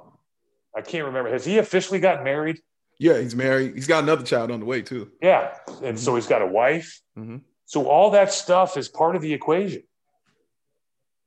I 0.77 0.83
can't 0.83 1.07
remember. 1.07 1.31
Has 1.31 1.45
he 1.45 1.59
officially 1.59 1.99
gotten 1.99 2.25
married? 2.25 2.61
Yeah, 2.99 3.19
he's 3.19 3.35
married. 3.35 3.75
He's 3.75 3.87
got 3.87 4.03
another 4.03 4.23
child 4.23 4.51
on 4.51 4.61
the 4.61 4.67
way 4.67 4.83
too. 4.83 5.11
Yeah, 5.23 5.57
and 5.67 5.77
mm-hmm. 5.77 5.97
so 5.97 6.15
he's 6.15 6.27
got 6.27 6.43
a 6.43 6.47
wife. 6.47 7.01
Mm-hmm. 7.19 7.39
So 7.65 7.87
all 7.87 8.11
that 8.11 8.33
stuff 8.33 8.77
is 8.77 8.89
part 8.89 9.17
of 9.17 9.23
the 9.23 9.33
equation. 9.33 9.83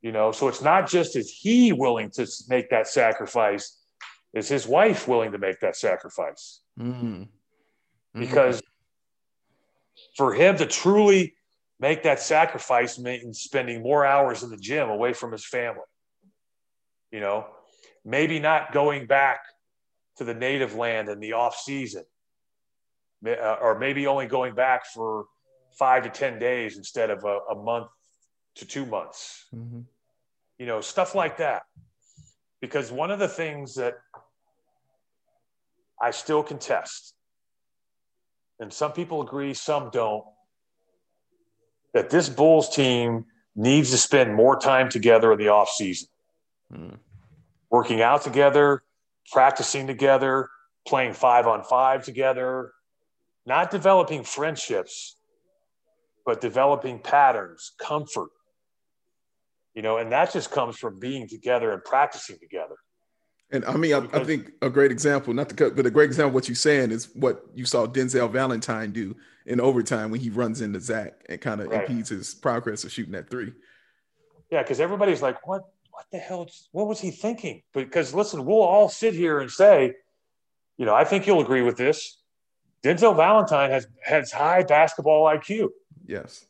You 0.01 0.11
know, 0.11 0.31
so 0.31 0.47
it's 0.47 0.61
not 0.61 0.87
just 0.87 1.15
is 1.15 1.31
he 1.31 1.73
willing 1.73 2.11
to 2.11 2.27
make 2.47 2.69
that 2.69 2.87
sacrifice, 2.87 3.81
is 4.33 4.47
his 4.47 4.67
wife 4.67 5.07
willing 5.07 5.31
to 5.31 5.39
make 5.39 5.59
that 5.61 5.75
sacrifice? 5.75 6.61
Mm-hmm. 6.79 7.05
mm-hmm. 7.05 8.19
Because 8.19 8.61
for 10.15 10.33
him 10.33 10.57
to 10.57 10.65
truly 10.65 11.35
make 11.79 12.03
that 12.03 12.19
sacrifice 12.19 12.97
means 12.97 13.39
spending 13.39 13.81
more 13.81 14.05
hours 14.05 14.43
in 14.43 14.49
the 14.49 14.57
gym 14.57 14.89
away 14.89 15.13
from 15.13 15.31
his 15.31 15.45
family. 15.45 15.81
You 17.11 17.19
know, 17.19 17.47
maybe 18.03 18.39
not 18.39 18.71
going 18.71 19.07
back 19.07 19.39
to 20.17 20.23
the 20.23 20.33
native 20.33 20.75
land 20.75 21.09
in 21.09 21.19
the 21.19 21.33
off 21.33 21.57
season, 21.57 22.03
uh, 23.25 23.57
or 23.61 23.77
maybe 23.77 24.07
only 24.07 24.27
going 24.27 24.55
back 24.55 24.85
for 24.93 25.25
five 25.77 26.03
to 26.03 26.09
10 26.09 26.39
days 26.39 26.77
instead 26.77 27.09
of 27.09 27.23
a, 27.25 27.39
a 27.51 27.55
month 27.55 27.87
to 28.55 28.65
two 28.65 28.85
months. 28.85 29.45
Mm-hmm 29.53 29.81
you 30.57 30.65
know, 30.65 30.81
stuff 30.81 31.15
like 31.15 31.37
that. 31.37 31.63
Because 32.61 32.91
one 32.91 33.11
of 33.11 33.19
the 33.19 33.27
things 33.27 33.75
that 33.75 33.95
I 36.01 36.11
still 36.11 36.43
contest, 36.43 37.13
and 38.59 38.71
some 38.71 38.93
people 38.93 39.21
agree, 39.21 39.53
some 39.53 39.89
don't, 39.91 40.23
that 41.93 42.09
this 42.09 42.29
Bulls 42.29 42.73
team 42.73 43.25
needs 43.55 43.91
to 43.91 43.97
spend 43.97 44.33
more 44.33 44.59
time 44.59 44.89
together 44.89 45.31
in 45.31 45.39
the 45.39 45.47
off 45.47 45.69
season, 45.69 46.09
mm. 46.73 46.97
working 47.69 48.01
out 48.01 48.21
together, 48.21 48.83
practicing 49.31 49.87
together, 49.87 50.49
playing 50.87 51.13
five 51.13 51.47
on 51.47 51.63
five 51.63 52.03
together, 52.03 52.73
not 53.45 53.71
developing 53.71 54.23
friendships, 54.23 55.17
but 56.25 56.41
developing 56.41 56.99
patterns, 56.99 57.71
comfort, 57.79 58.29
you 59.73 59.81
know, 59.81 59.97
and 59.97 60.11
that 60.11 60.31
just 60.31 60.51
comes 60.51 60.77
from 60.77 60.99
being 60.99 61.27
together 61.27 61.71
and 61.71 61.83
practicing 61.83 62.37
together. 62.39 62.74
And 63.55 63.65
I 63.65 63.77
mean, 63.77 63.93
I, 63.93 64.07
I, 64.13 64.23
think 64.23 64.51
a 64.61 64.69
great 64.69 64.91
example, 64.91 65.33
not 65.33 65.49
to 65.49 65.55
cut, 65.55 65.75
but 65.75 65.85
a 65.85 65.89
great 65.89 66.05
example 66.05 66.29
of 66.29 66.33
what 66.33 66.47
you're 66.47 66.55
saying 66.55 66.91
is 66.91 67.09
what 67.15 67.45
you 67.55 67.65
saw 67.65 67.87
Denzel 67.87 68.29
Valentine 68.29 68.91
do 68.91 69.15
in 69.45 69.61
overtime 69.61 70.11
when 70.11 70.19
he 70.19 70.29
runs 70.29 70.61
into 70.61 70.79
Zach 70.79 71.25
and 71.29 71.39
kind 71.39 71.61
of 71.61 71.67
right. 71.67 71.89
impedes 71.89 72.09
his 72.09 72.33
progress 72.35 72.83
of 72.83 72.91
shooting 72.91 73.13
that 73.13 73.29
three. 73.29 73.53
Yeah, 74.51 74.61
because 74.61 74.79
everybody's 74.79 75.21
like, 75.21 75.47
what, 75.47 75.63
what 75.91 76.05
the 76.11 76.17
hell? 76.17 76.47
What 76.71 76.87
was 76.87 76.99
he 76.99 77.11
thinking? 77.11 77.63
Because 77.73 78.13
listen, 78.13 78.45
we'll 78.45 78.61
all 78.61 78.89
sit 78.89 79.13
here 79.13 79.39
and 79.39 79.49
say, 79.49 79.93
you 80.77 80.85
know, 80.85 80.93
I 80.93 81.05
think 81.05 81.25
you'll 81.25 81.41
agree 81.41 81.61
with 81.61 81.77
this. 81.77 82.17
Denzel 82.83 83.15
Valentine 83.15 83.71
has 83.71 83.87
has 84.03 84.31
high 84.31 84.63
basketball 84.63 85.25
IQ. 85.25 85.69
Yes. 86.05 86.45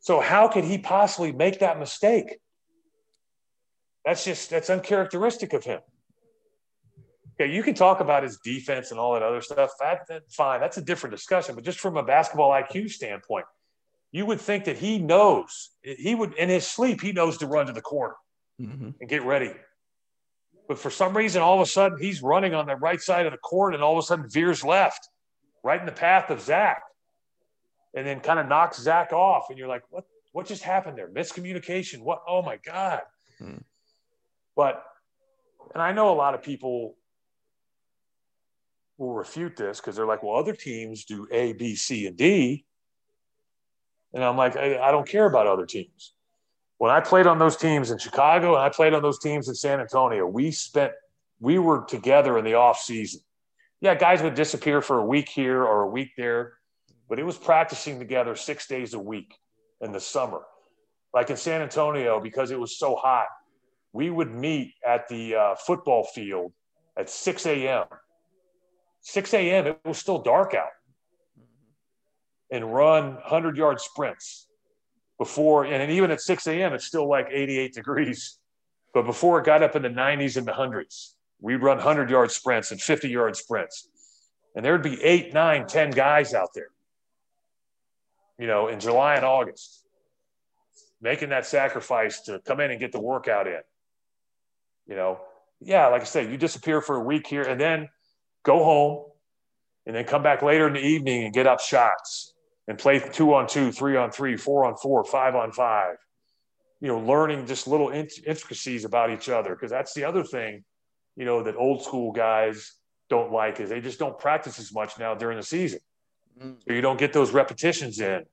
So 0.00 0.20
how 0.20 0.48
could 0.48 0.64
he 0.64 0.78
possibly 0.78 1.32
make 1.32 1.58
that 1.60 1.78
mistake? 1.78 2.38
That's 4.04 4.24
just 4.24 4.48
that's 4.48 4.70
uncharacteristic 4.70 5.52
of 5.52 5.64
him. 5.64 5.80
Okay, 7.42 7.52
you 7.52 7.62
can 7.62 7.74
talk 7.74 8.00
about 8.00 8.22
his 8.22 8.38
defense 8.38 8.90
and 8.90 9.00
all 9.00 9.14
that 9.14 9.22
other 9.22 9.40
stuff. 9.40 9.70
That, 9.80 10.00
that's 10.08 10.34
fine. 10.34 10.60
That's 10.60 10.76
a 10.76 10.82
different 10.82 11.14
discussion. 11.14 11.54
But 11.54 11.64
just 11.64 11.80
from 11.80 11.96
a 11.96 12.02
basketball 12.02 12.50
IQ 12.50 12.90
standpoint, 12.90 13.46
you 14.12 14.26
would 14.26 14.40
think 14.40 14.64
that 14.64 14.76
he 14.76 14.98
knows. 14.98 15.70
He 15.82 16.14
would 16.14 16.34
in 16.34 16.48
his 16.48 16.66
sleep. 16.66 17.00
He 17.00 17.12
knows 17.12 17.38
to 17.38 17.46
run 17.46 17.66
to 17.66 17.72
the 17.72 17.80
corner 17.80 18.14
mm-hmm. 18.60 18.90
and 19.00 19.10
get 19.10 19.24
ready. 19.24 19.52
But 20.68 20.78
for 20.78 20.90
some 20.90 21.16
reason, 21.16 21.42
all 21.42 21.54
of 21.54 21.60
a 21.60 21.70
sudden, 21.70 21.98
he's 21.98 22.22
running 22.22 22.54
on 22.54 22.66
the 22.66 22.76
right 22.76 23.00
side 23.00 23.26
of 23.26 23.32
the 23.32 23.38
court, 23.38 23.74
and 23.74 23.82
all 23.82 23.92
of 23.92 23.98
a 23.98 24.06
sudden 24.06 24.28
veers 24.28 24.64
left, 24.64 25.08
right 25.64 25.80
in 25.80 25.86
the 25.86 25.92
path 25.92 26.30
of 26.30 26.40
Zach 26.40 26.82
and 27.94 28.06
then 28.06 28.20
kind 28.20 28.38
of 28.38 28.48
knocks 28.48 28.78
Zach 28.80 29.12
off, 29.12 29.46
and 29.50 29.58
you're 29.58 29.68
like, 29.68 29.82
what? 29.90 30.04
What 30.32 30.46
just 30.46 30.62
happened 30.62 30.96
there? 30.96 31.08
Miscommunication. 31.08 32.00
What? 32.00 32.22
Oh 32.26 32.40
my 32.40 32.56
God. 32.56 33.02
Hmm. 33.38 33.58
But, 34.56 34.82
and 35.74 35.82
I 35.82 35.92
know 35.92 36.10
a 36.10 36.16
lot 36.16 36.32
of 36.32 36.42
people 36.42 36.96
will 38.98 39.14
refute 39.14 39.56
this 39.56 39.80
because 39.80 39.96
they're 39.96 40.06
like, 40.06 40.22
well, 40.22 40.36
other 40.36 40.54
teams 40.54 41.04
do 41.04 41.26
A, 41.30 41.52
B, 41.52 41.74
C, 41.74 42.06
and 42.06 42.16
D. 42.16 42.64
And 44.14 44.22
I'm 44.22 44.36
like, 44.36 44.56
I, 44.56 44.78
I, 44.78 44.90
don't 44.90 45.08
care 45.08 45.24
about 45.26 45.46
other 45.46 45.64
teams. 45.64 46.12
When 46.78 46.90
I 46.90 47.00
played 47.00 47.26
on 47.26 47.38
those 47.38 47.56
teams 47.56 47.90
in 47.90 47.98
Chicago 47.98 48.54
and 48.54 48.62
I 48.62 48.68
played 48.68 48.92
on 48.92 49.02
those 49.02 49.18
teams 49.18 49.48
in 49.48 49.54
San 49.54 49.80
Antonio, 49.80 50.26
we 50.26 50.50
spent, 50.50 50.92
we 51.40 51.58
were 51.58 51.84
together 51.86 52.36
in 52.38 52.44
the 52.44 52.54
off 52.54 52.78
season. 52.78 53.22
Yeah, 53.80 53.94
guys 53.94 54.22
would 54.22 54.34
disappear 54.34 54.80
for 54.82 54.98
a 54.98 55.04
week 55.04 55.28
here 55.28 55.62
or 55.62 55.82
a 55.82 55.88
week 55.88 56.10
there 56.16 56.54
but 57.12 57.18
it 57.18 57.24
was 57.24 57.36
practicing 57.36 57.98
together 57.98 58.34
six 58.34 58.66
days 58.66 58.94
a 58.94 58.98
week 58.98 59.34
in 59.82 59.92
the 59.92 60.00
summer. 60.00 60.40
Like 61.12 61.28
in 61.28 61.36
San 61.36 61.60
Antonio, 61.60 62.18
because 62.18 62.50
it 62.50 62.58
was 62.58 62.78
so 62.78 62.94
hot, 62.94 63.26
we 63.92 64.08
would 64.08 64.32
meet 64.32 64.72
at 64.82 65.06
the 65.08 65.34
uh, 65.34 65.54
football 65.56 66.04
field 66.04 66.54
at 66.96 67.10
6 67.10 67.44
a.m. 67.44 67.84
6 69.02 69.34
a.m., 69.34 69.66
it 69.66 69.80
was 69.84 69.98
still 69.98 70.18
dark 70.18 70.54
out, 70.54 70.70
and 72.50 72.72
run 72.72 73.14
100 73.14 73.56
yard 73.56 73.80
sprints 73.80 74.48
before, 75.18 75.64
and 75.64 75.90
even 75.90 76.10
at 76.10 76.20
6 76.20 76.46
a.m., 76.46 76.72
it's 76.72 76.86
still 76.86 77.08
like 77.08 77.28
88 77.30 77.74
degrees. 77.74 78.38
But 78.94 79.06
before 79.06 79.38
it 79.38 79.46
got 79.46 79.62
up 79.62 79.76
in 79.76 79.82
the 79.82 79.88
90s 79.88 80.36
and 80.36 80.46
the 80.46 80.52
hundreds, 80.52 81.16
we'd 81.40 81.62
run 81.62 81.78
100 81.78 82.10
yard 82.10 82.30
sprints 82.30 82.70
and 82.70 82.80
50 82.80 83.08
yard 83.08 83.36
sprints. 83.36 83.88
And 84.54 84.64
there'd 84.64 84.82
be 84.82 85.02
eight, 85.02 85.32
nine, 85.32 85.66
ten 85.66 85.90
guys 85.90 86.34
out 86.34 86.50
there 86.54 86.68
you 88.42 88.48
know, 88.48 88.66
in 88.66 88.80
July 88.80 89.14
and 89.14 89.24
August, 89.24 89.84
making 91.00 91.28
that 91.28 91.46
sacrifice 91.46 92.22
to 92.22 92.40
come 92.40 92.58
in 92.58 92.72
and 92.72 92.80
get 92.80 92.90
the 92.90 93.00
workout 93.00 93.46
in. 93.46 93.60
You 94.88 94.96
know, 94.96 95.20
yeah, 95.60 95.86
like 95.86 96.02
I 96.02 96.06
said, 96.06 96.28
you 96.28 96.36
disappear 96.36 96.80
for 96.80 96.96
a 96.96 97.00
week 97.00 97.28
here 97.28 97.42
and 97.42 97.60
then 97.60 97.88
go 98.42 98.64
home 98.64 99.04
and 99.86 99.96
then 99.96 100.04
come 100.04 100.22
back 100.22 100.42
later 100.42 100.66
in 100.66 100.74
the 100.74 100.84
evening 100.84 101.24
and 101.24 101.34
get 101.34 101.46
up 101.46 101.60
shots 101.60 102.34
and 102.68 102.78
play 102.78 102.98
two 102.98 103.34
on 103.34 103.46
two, 103.46 103.72
three 103.72 103.96
on 103.96 104.10
three, 104.10 104.36
four 104.36 104.64
on 104.64 104.76
four, 104.76 105.04
five 105.04 105.34
on 105.34 105.52
five. 105.52 105.96
You 106.80 106.88
know, 106.88 106.98
learning 106.98 107.46
just 107.46 107.66
little 107.66 107.90
intricacies 107.90 108.84
about 108.84 109.10
each 109.10 109.28
other 109.28 109.54
because 109.54 109.70
that's 109.70 109.94
the 109.94 110.04
other 110.04 110.24
thing, 110.24 110.64
you 111.16 111.24
know, 111.24 111.42
that 111.44 111.56
old 111.56 111.82
school 111.82 112.12
guys 112.12 112.72
don't 113.08 113.32
like 113.32 113.60
is 113.60 113.68
they 113.68 113.80
just 113.80 113.98
don't 113.98 114.18
practice 114.18 114.58
as 114.58 114.72
much 114.72 114.98
now 114.98 115.14
during 115.14 115.36
the 115.36 115.42
season. 115.42 115.80
Mm. 116.40 116.56
So 116.66 116.72
you 116.72 116.80
don't 116.80 116.98
get 116.98 117.12
those 117.12 117.30
repetitions 117.32 118.00
in. 118.00 118.24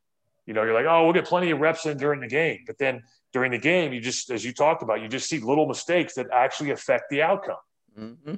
You 0.46 0.54
know, 0.54 0.64
you're 0.64 0.74
like, 0.74 0.86
oh, 0.88 1.04
we'll 1.04 1.14
get 1.14 1.26
plenty 1.26 1.52
of 1.52 1.60
reps 1.60 1.86
in 1.86 1.98
during 1.98 2.22
the 2.22 2.28
game. 2.28 2.60
But 2.66 2.80
then 2.80 3.04
during 3.34 3.52
the 3.52 3.60
game, 3.60 3.94
you 3.94 4.02
just, 4.02 4.32
as 4.32 4.44
you 4.44 4.52
talked 4.52 4.82
about, 4.82 5.02
you 5.02 5.08
just 5.08 5.30
see 5.30 5.40
little 5.40 5.68
mistakes 5.68 6.16
that 6.16 6.28
actually 6.34 6.72
affect 6.72 7.10
the 7.12 7.22
outcome. 7.22 7.58
Mm-hmm. 8.00 8.36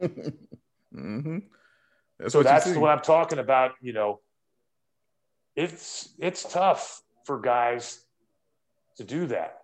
mm-hmm. 0.94 1.38
That's 2.18 2.32
so 2.32 2.40
what 2.40 2.44
that's 2.44 2.66
what 2.74 2.90
I'm 2.90 3.00
talking 3.00 3.38
about. 3.38 3.72
You 3.80 3.92
know, 3.92 4.20
it's 5.56 6.14
it's 6.18 6.44
tough 6.44 7.02
for 7.24 7.40
guys 7.40 8.00
to 8.96 9.04
do 9.04 9.26
that, 9.26 9.58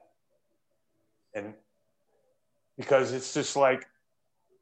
and 1.35 1.55
because 2.79 3.12
it's 3.12 3.35
just 3.35 3.57
like 3.57 3.87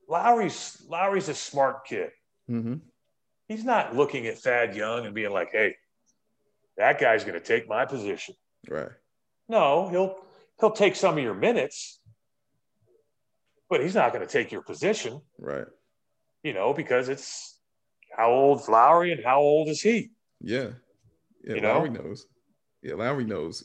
Lauri's 0.08 0.82
Lauri's 0.88 1.28
a 1.28 1.34
smart 1.34 1.86
kid. 1.86 2.10
Mm-hmm 2.50 2.74
he's 3.48 3.64
not 3.64 3.94
looking 3.94 4.26
at 4.26 4.38
Thad 4.38 4.74
Young 4.74 5.06
and 5.06 5.14
being 5.14 5.30
like, 5.30 5.50
hey, 5.52 5.76
that 6.76 7.00
guy's 7.00 7.24
going 7.24 7.38
to 7.38 7.44
take 7.44 7.68
my 7.68 7.84
position. 7.84 8.34
Right. 8.68 8.90
No, 9.48 9.88
he'll 9.88 10.16
he'll 10.58 10.70
take 10.70 10.96
some 10.96 11.18
of 11.18 11.22
your 11.22 11.34
minutes, 11.34 12.00
but 13.68 13.82
he's 13.82 13.94
not 13.94 14.12
going 14.12 14.26
to 14.26 14.32
take 14.32 14.50
your 14.50 14.62
position. 14.62 15.20
Right. 15.38 15.66
You 16.44 16.52
know, 16.52 16.72
because 16.74 17.08
it's 17.08 17.58
how 18.16 18.30
old's 18.30 18.68
Lauri 18.68 19.10
and 19.12 19.24
how 19.24 19.40
old 19.40 19.68
is 19.68 19.80
he? 19.80 20.10
Yeah. 20.40 20.70
Yeah, 21.42 21.54
You 21.56 21.60
Lauri 21.62 21.90
know? 21.90 22.02
knows. 22.02 22.26
Yeah, 22.82 22.94
Lauri 22.94 23.24
knows. 23.24 23.64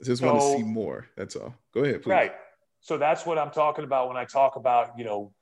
I 0.00 0.04
just 0.04 0.22
want 0.22 0.40
to 0.40 0.46
see 0.46 0.62
more. 0.62 1.08
That's 1.16 1.34
all. 1.36 1.54
Go 1.72 1.80
ahead, 1.82 2.02
please. 2.02 2.10
Right. 2.10 2.32
So 2.80 2.98
that's 2.98 3.24
what 3.24 3.38
I'm 3.38 3.50
talking 3.50 3.84
about 3.84 4.08
when 4.08 4.18
I 4.18 4.26
talk 4.26 4.56
about, 4.56 4.98
you 4.98 5.04
know, 5.04 5.32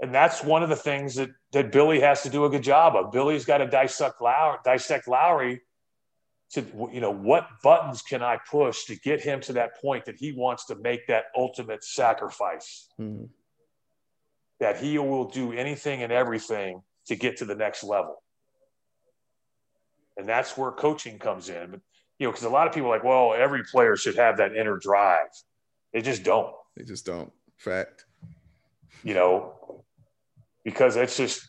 and 0.00 0.14
that's 0.14 0.44
one 0.44 0.62
of 0.62 0.68
the 0.68 0.76
things 0.76 1.16
that 1.16 1.30
that 1.52 1.72
Billy 1.72 1.98
has 2.00 2.22
to 2.22 2.28
do 2.30 2.44
a 2.44 2.50
good 2.50 2.62
job 2.62 2.94
of. 2.94 3.10
Billy's 3.12 3.44
got 3.44 3.58
to 3.58 3.66
dissect 3.66 4.20
Lauri, 4.20 4.58
dissect 4.64 5.08
Lauri 5.08 5.60
to, 6.52 6.64
you 6.92 7.00
know, 7.00 7.10
what 7.10 7.48
buttons 7.64 8.02
can 8.02 8.22
I 8.22 8.38
push 8.48 8.84
to 8.84 8.94
get 8.96 9.20
him 9.20 9.40
to 9.42 9.54
that 9.54 9.80
point 9.80 10.04
that 10.04 10.16
he 10.16 10.30
wants 10.32 10.66
to 10.66 10.76
make 10.76 11.08
that 11.08 11.24
ultimate 11.36 11.82
sacrifice, 11.82 12.88
Mhm. 13.00 13.28
That 14.60 14.78
he 14.78 14.98
will 14.98 15.24
do 15.24 15.52
anything 15.52 16.02
and 16.02 16.12
everything 16.12 16.82
to 17.06 17.16
get 17.16 17.36
to 17.38 17.44
the 17.44 17.54
next 17.54 17.84
level. 17.84 18.22
And 20.16 20.26
that's 20.28 20.56
where 20.56 20.72
coaching 20.72 21.18
comes 21.18 21.48
in. 21.50 21.70
But, 21.70 21.80
you 22.18 22.26
know, 22.26 22.32
because 22.32 22.44
a 22.44 22.48
lot 22.50 22.66
of 22.66 22.72
people 22.72 22.88
are 22.88 22.96
like, 22.96 23.04
well, 23.04 23.34
every 23.34 23.62
player 23.64 23.96
should 23.96 24.16
have 24.16 24.38
that 24.38 24.56
inner 24.56 24.78
drive. 24.78 25.28
They 25.92 26.00
just 26.00 26.22
don't. 26.22 26.54
They 26.76 26.84
just 26.84 27.04
don't. 27.04 27.30
Fact. 27.58 28.04
you 29.04 29.14
know, 29.14 29.84
because 30.64 30.96
it's 30.96 31.16
just, 31.16 31.48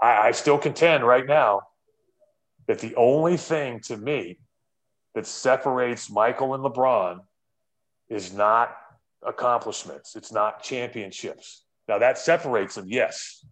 I, 0.00 0.28
I 0.28 0.30
still 0.30 0.58
contend 0.58 1.04
right 1.06 1.26
now 1.26 1.62
that 2.66 2.78
the 2.78 2.94
only 2.96 3.36
thing 3.36 3.80
to 3.80 3.96
me 3.96 4.38
that 5.14 5.26
separates 5.26 6.10
Michael 6.10 6.54
and 6.54 6.64
LeBron 6.64 7.20
is 8.08 8.32
not 8.32 8.76
accomplishments, 9.22 10.16
it's 10.16 10.32
not 10.32 10.62
championships. 10.62 11.65
Now 11.88 11.98
that 11.98 12.18
separates 12.18 12.74
them, 12.74 12.86
yes, 12.88 13.44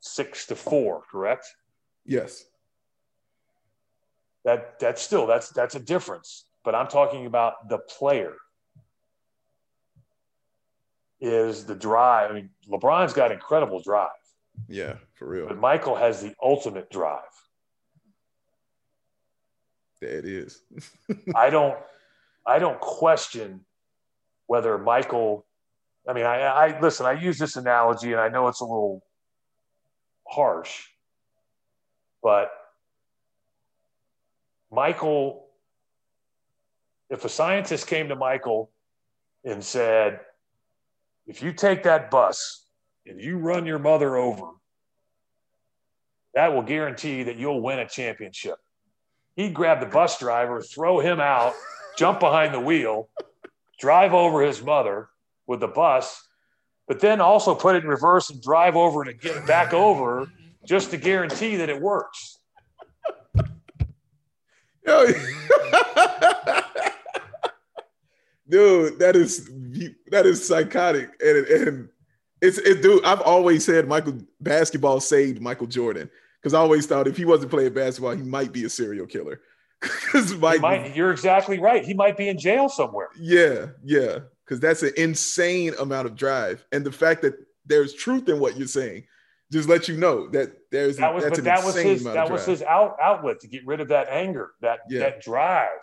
six 0.00 0.46
to 0.46 0.56
four, 0.56 1.02
correct? 1.10 1.46
Yes. 2.04 2.44
That 4.44 4.78
that's 4.78 5.02
still 5.02 5.26
that's 5.26 5.50
that's 5.50 5.74
a 5.74 5.80
difference. 5.80 6.46
But 6.64 6.74
I'm 6.74 6.88
talking 6.88 7.26
about 7.26 7.68
the 7.68 7.78
player. 7.78 8.34
Is 11.20 11.64
the 11.64 11.74
drive? 11.74 12.30
I 12.30 12.34
mean, 12.34 12.50
LeBron's 12.68 13.12
got 13.12 13.32
incredible 13.32 13.82
drive. 13.82 14.10
Yeah, 14.68 14.94
for 15.14 15.28
real. 15.28 15.48
But 15.48 15.58
Michael 15.58 15.96
has 15.96 16.22
the 16.22 16.34
ultimate 16.40 16.90
drive. 16.90 17.20
There 20.00 20.10
it 20.10 20.24
is. 20.24 20.62
I 21.34 21.50
don't 21.50 21.76
I 22.46 22.58
don't 22.58 22.80
question 22.80 23.64
whether 24.46 24.78
Michael 24.78 25.44
I 26.08 26.12
mean 26.14 26.24
I, 26.24 26.40
I 26.40 26.80
listen, 26.80 27.06
I 27.06 27.12
use 27.12 27.38
this 27.38 27.56
analogy 27.56 28.12
and 28.12 28.20
I 28.20 28.28
know 28.28 28.48
it's 28.48 28.60
a 28.60 28.64
little 28.64 29.04
harsh, 30.26 30.86
but 32.22 32.50
Michael 34.72 35.48
if 37.10 37.24
a 37.24 37.28
scientist 37.28 37.86
came 37.86 38.08
to 38.08 38.16
Michael 38.16 38.70
and 39.44 39.64
said, 39.64 40.20
if 41.26 41.42
you 41.42 41.52
take 41.52 41.82
that 41.84 42.10
bus 42.10 42.66
and 43.06 43.20
you 43.20 43.38
run 43.38 43.66
your 43.66 43.78
mother 43.78 44.16
over, 44.16 44.50
that 46.34 46.54
will 46.54 46.62
guarantee 46.62 47.22
that 47.24 47.36
you'll 47.36 47.62
win 47.62 47.78
a 47.78 47.88
championship. 47.88 48.56
He'd 49.36 49.54
grab 49.54 49.80
the 49.80 49.86
bus 49.86 50.18
driver, 50.18 50.60
throw 50.60 51.00
him 51.00 51.20
out, 51.20 51.54
jump 51.96 52.20
behind 52.20 52.52
the 52.52 52.60
wheel, 52.60 53.08
drive 53.78 54.12
over 54.12 54.42
his 54.42 54.62
mother 54.62 55.08
with 55.48 55.58
the 55.60 55.66
bus, 55.66 56.22
but 56.86 57.00
then 57.00 57.20
also 57.20 57.54
put 57.54 57.74
it 57.74 57.82
in 57.82 57.88
reverse 57.88 58.30
and 58.30 58.40
drive 58.40 58.76
over 58.76 59.02
to 59.02 59.12
get 59.12 59.44
back 59.46 59.74
over 59.74 60.30
just 60.64 60.90
to 60.92 60.96
guarantee 60.96 61.56
that 61.56 61.68
it 61.68 61.80
works. 61.80 62.38
Yo. 64.86 65.06
dude, 68.48 68.98
that 68.98 69.16
is 69.16 69.50
that 70.10 70.24
is 70.24 70.46
psychotic, 70.46 71.10
and 71.20 71.46
and 71.46 71.88
it's 72.40 72.58
it, 72.58 72.80
dude. 72.82 73.04
I've 73.04 73.20
always 73.20 73.64
said 73.64 73.88
Michael 73.88 74.18
basketball 74.40 75.00
saved 75.00 75.42
Michael 75.42 75.66
Jordan 75.66 76.08
because 76.40 76.54
I 76.54 76.60
always 76.60 76.86
thought 76.86 77.06
if 77.08 77.16
he 77.16 77.24
wasn't 77.24 77.50
playing 77.50 77.74
basketball, 77.74 78.12
he 78.12 78.22
might 78.22 78.52
be 78.52 78.64
a 78.64 78.70
serial 78.70 79.06
killer. 79.06 79.40
Because 79.80 80.34
Mike, 80.34 80.60
might, 80.60 80.96
you're 80.96 81.12
exactly 81.12 81.60
right. 81.60 81.84
He 81.84 81.94
might 81.94 82.16
be 82.16 82.28
in 82.28 82.36
jail 82.36 82.68
somewhere. 82.68 83.10
yeah, 83.16 83.66
yeah, 83.84 84.18
because 84.48 84.60
that's 84.60 84.82
an 84.82 84.92
insane 84.96 85.74
amount 85.78 86.06
of 86.06 86.16
drive, 86.16 86.64
and 86.72 86.84
the 86.86 86.90
fact 86.92 87.20
that 87.22 87.34
there's 87.66 87.92
truth 87.92 88.28
in 88.30 88.40
what 88.40 88.56
you're 88.56 88.66
saying 88.66 89.04
just 89.52 89.68
let 89.68 89.88
you 89.88 89.96
know 89.96 90.28
that 90.28 90.52
there's 90.70 90.96
That 90.96 91.14
was, 91.14 91.24
but 91.24 91.38
an 91.38 91.44
that 91.44 91.64
was 91.64 91.76
insane 91.76 91.86
his 91.92 92.02
amount 92.02 92.14
that 92.16 92.30
was 92.30 92.46
his 92.46 92.62
out, 92.62 92.96
outlet 93.02 93.40
to 93.40 93.48
get 93.48 93.66
rid 93.66 93.80
of 93.80 93.88
that 93.88 94.08
anger, 94.08 94.52
that 94.62 94.80
Yeah. 94.88 95.00
that 95.00 95.20
drive. 95.22 95.80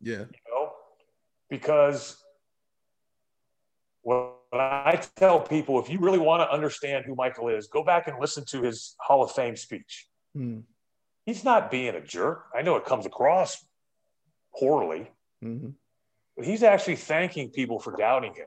yeah, 0.00 0.18
you 0.20 0.40
know, 0.50 0.72
because 1.48 2.22
when 4.02 4.28
I 4.52 5.00
tell 5.16 5.40
people, 5.40 5.80
if 5.80 5.88
you 5.88 5.98
really 5.98 6.18
want 6.18 6.40
to 6.42 6.50
understand 6.52 7.04
who 7.06 7.14
Michael 7.14 7.48
is, 7.48 7.66
go 7.68 7.82
back 7.84 8.08
and 8.08 8.18
listen 8.20 8.44
to 8.46 8.62
his 8.62 8.94
Hall 9.00 9.22
of 9.22 9.30
Fame 9.32 9.56
speech. 9.56 10.08
Hmm. 10.34 10.60
He's 11.24 11.44
not 11.44 11.70
being 11.70 11.94
a 11.94 12.00
jerk. 12.00 12.46
I 12.54 12.62
know 12.62 12.76
it 12.76 12.84
comes 12.84 13.06
across 13.06 13.64
poorly, 14.58 15.10
Mhm. 15.42 15.74
But 16.36 16.46
he's 16.46 16.62
actually 16.62 16.96
thanking 16.96 17.50
people 17.50 17.78
for 17.78 17.96
doubting 17.96 18.34
him. 18.34 18.46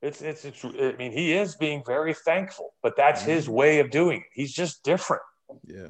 It's, 0.00 0.22
it's, 0.22 0.44
it's, 0.44 0.64
I 0.64 0.94
mean, 0.96 1.10
he 1.12 1.32
is 1.32 1.56
being 1.56 1.82
very 1.84 2.14
thankful, 2.14 2.72
but 2.82 2.96
that's 2.96 3.22
his 3.22 3.48
way 3.48 3.80
of 3.80 3.90
doing 3.90 4.20
it. 4.20 4.26
He's 4.32 4.52
just 4.52 4.84
different. 4.84 5.22
yeah, 5.64 5.88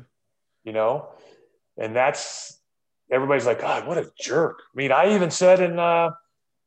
you 0.64 0.72
know 0.72 1.08
and 1.78 1.96
that's 1.96 2.60
everybody's 3.10 3.46
like 3.46 3.60
god 3.60 3.86
what 3.86 3.96
a 3.96 4.10
jerk 4.20 4.58
i 4.74 4.76
mean 4.76 4.92
i 4.92 5.14
even 5.14 5.30
said 5.30 5.60
in 5.60 5.78
uh 5.78 6.10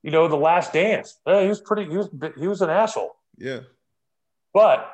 you 0.01 0.09
know 0.09 0.27
the 0.27 0.35
last 0.35 0.73
dance 0.73 1.19
he 1.25 1.47
was 1.47 1.61
pretty 1.61 1.89
he 1.89 1.97
was 1.97 2.09
he 2.39 2.47
was 2.47 2.61
an 2.61 2.69
asshole 2.69 3.15
yeah, 3.37 3.61
but 4.53 4.91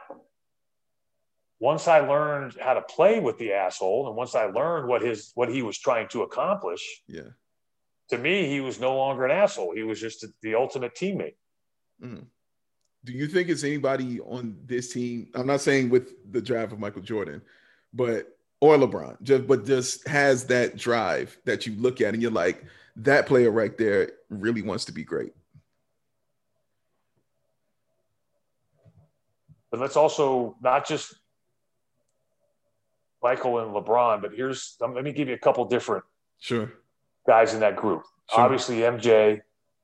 once 1.59 1.87
i 1.87 1.99
learned 1.99 2.55
how 2.59 2.73
to 2.73 2.81
play 2.81 3.19
with 3.19 3.37
the 3.37 3.53
asshole 3.53 4.07
and 4.07 4.15
once 4.15 4.35
i 4.35 4.45
learned 4.45 4.87
what 4.87 5.01
his 5.01 5.31
what 5.35 5.49
he 5.49 5.61
was 5.61 5.77
trying 5.77 6.07
to 6.07 6.23
accomplish 6.23 7.01
yeah. 7.07 7.21
to 8.09 8.17
me 8.17 8.47
he 8.47 8.61
was 8.61 8.79
no 8.79 8.95
longer 8.95 9.25
an 9.25 9.31
asshole 9.31 9.73
he 9.73 9.83
was 9.83 9.99
just 9.99 10.25
the 10.41 10.55
ultimate 10.55 10.95
teammate 10.95 11.35
Mm. 12.03 12.25
Do 13.05 13.11
you 13.13 13.27
think 13.27 13.49
it's 13.49 13.63
anybody 13.63 14.19
on 14.19 14.55
this 14.65 14.93
team? 14.93 15.29
I'm 15.33 15.47
not 15.47 15.61
saying 15.61 15.89
with 15.89 16.31
the 16.31 16.41
drive 16.41 16.71
of 16.73 16.79
Michael 16.79 17.01
Jordan, 17.01 17.41
but 17.91 18.37
or 18.59 18.77
LeBron, 18.77 19.19
just 19.23 19.47
but 19.47 19.65
just 19.65 20.07
has 20.07 20.45
that 20.45 20.77
drive 20.77 21.35
that 21.45 21.65
you 21.65 21.73
look 21.75 22.01
at 22.01 22.13
and 22.13 22.21
you're 22.21 22.29
like, 22.29 22.63
that 22.97 23.25
player 23.25 23.49
right 23.49 23.75
there 23.79 24.11
really 24.29 24.61
wants 24.61 24.85
to 24.85 24.91
be 24.91 25.03
great. 25.03 25.33
but 29.69 29.79
let's 29.79 29.97
also 29.97 30.55
not 30.61 30.87
just 30.87 31.13
michael 33.27 33.53
and 33.59 33.69
lebron 33.75 34.21
but 34.21 34.31
here's 34.39 34.77
um, 34.81 34.93
let 34.95 35.03
me 35.03 35.11
give 35.11 35.27
you 35.27 35.33
a 35.41 35.43
couple 35.47 35.63
different 35.65 36.03
Sure. 36.39 36.71
guys 37.27 37.53
in 37.55 37.59
that 37.61 37.75
group. 37.75 38.03
Sure. 38.31 38.41
Obviously, 38.41 38.77
MJ, 38.95 39.41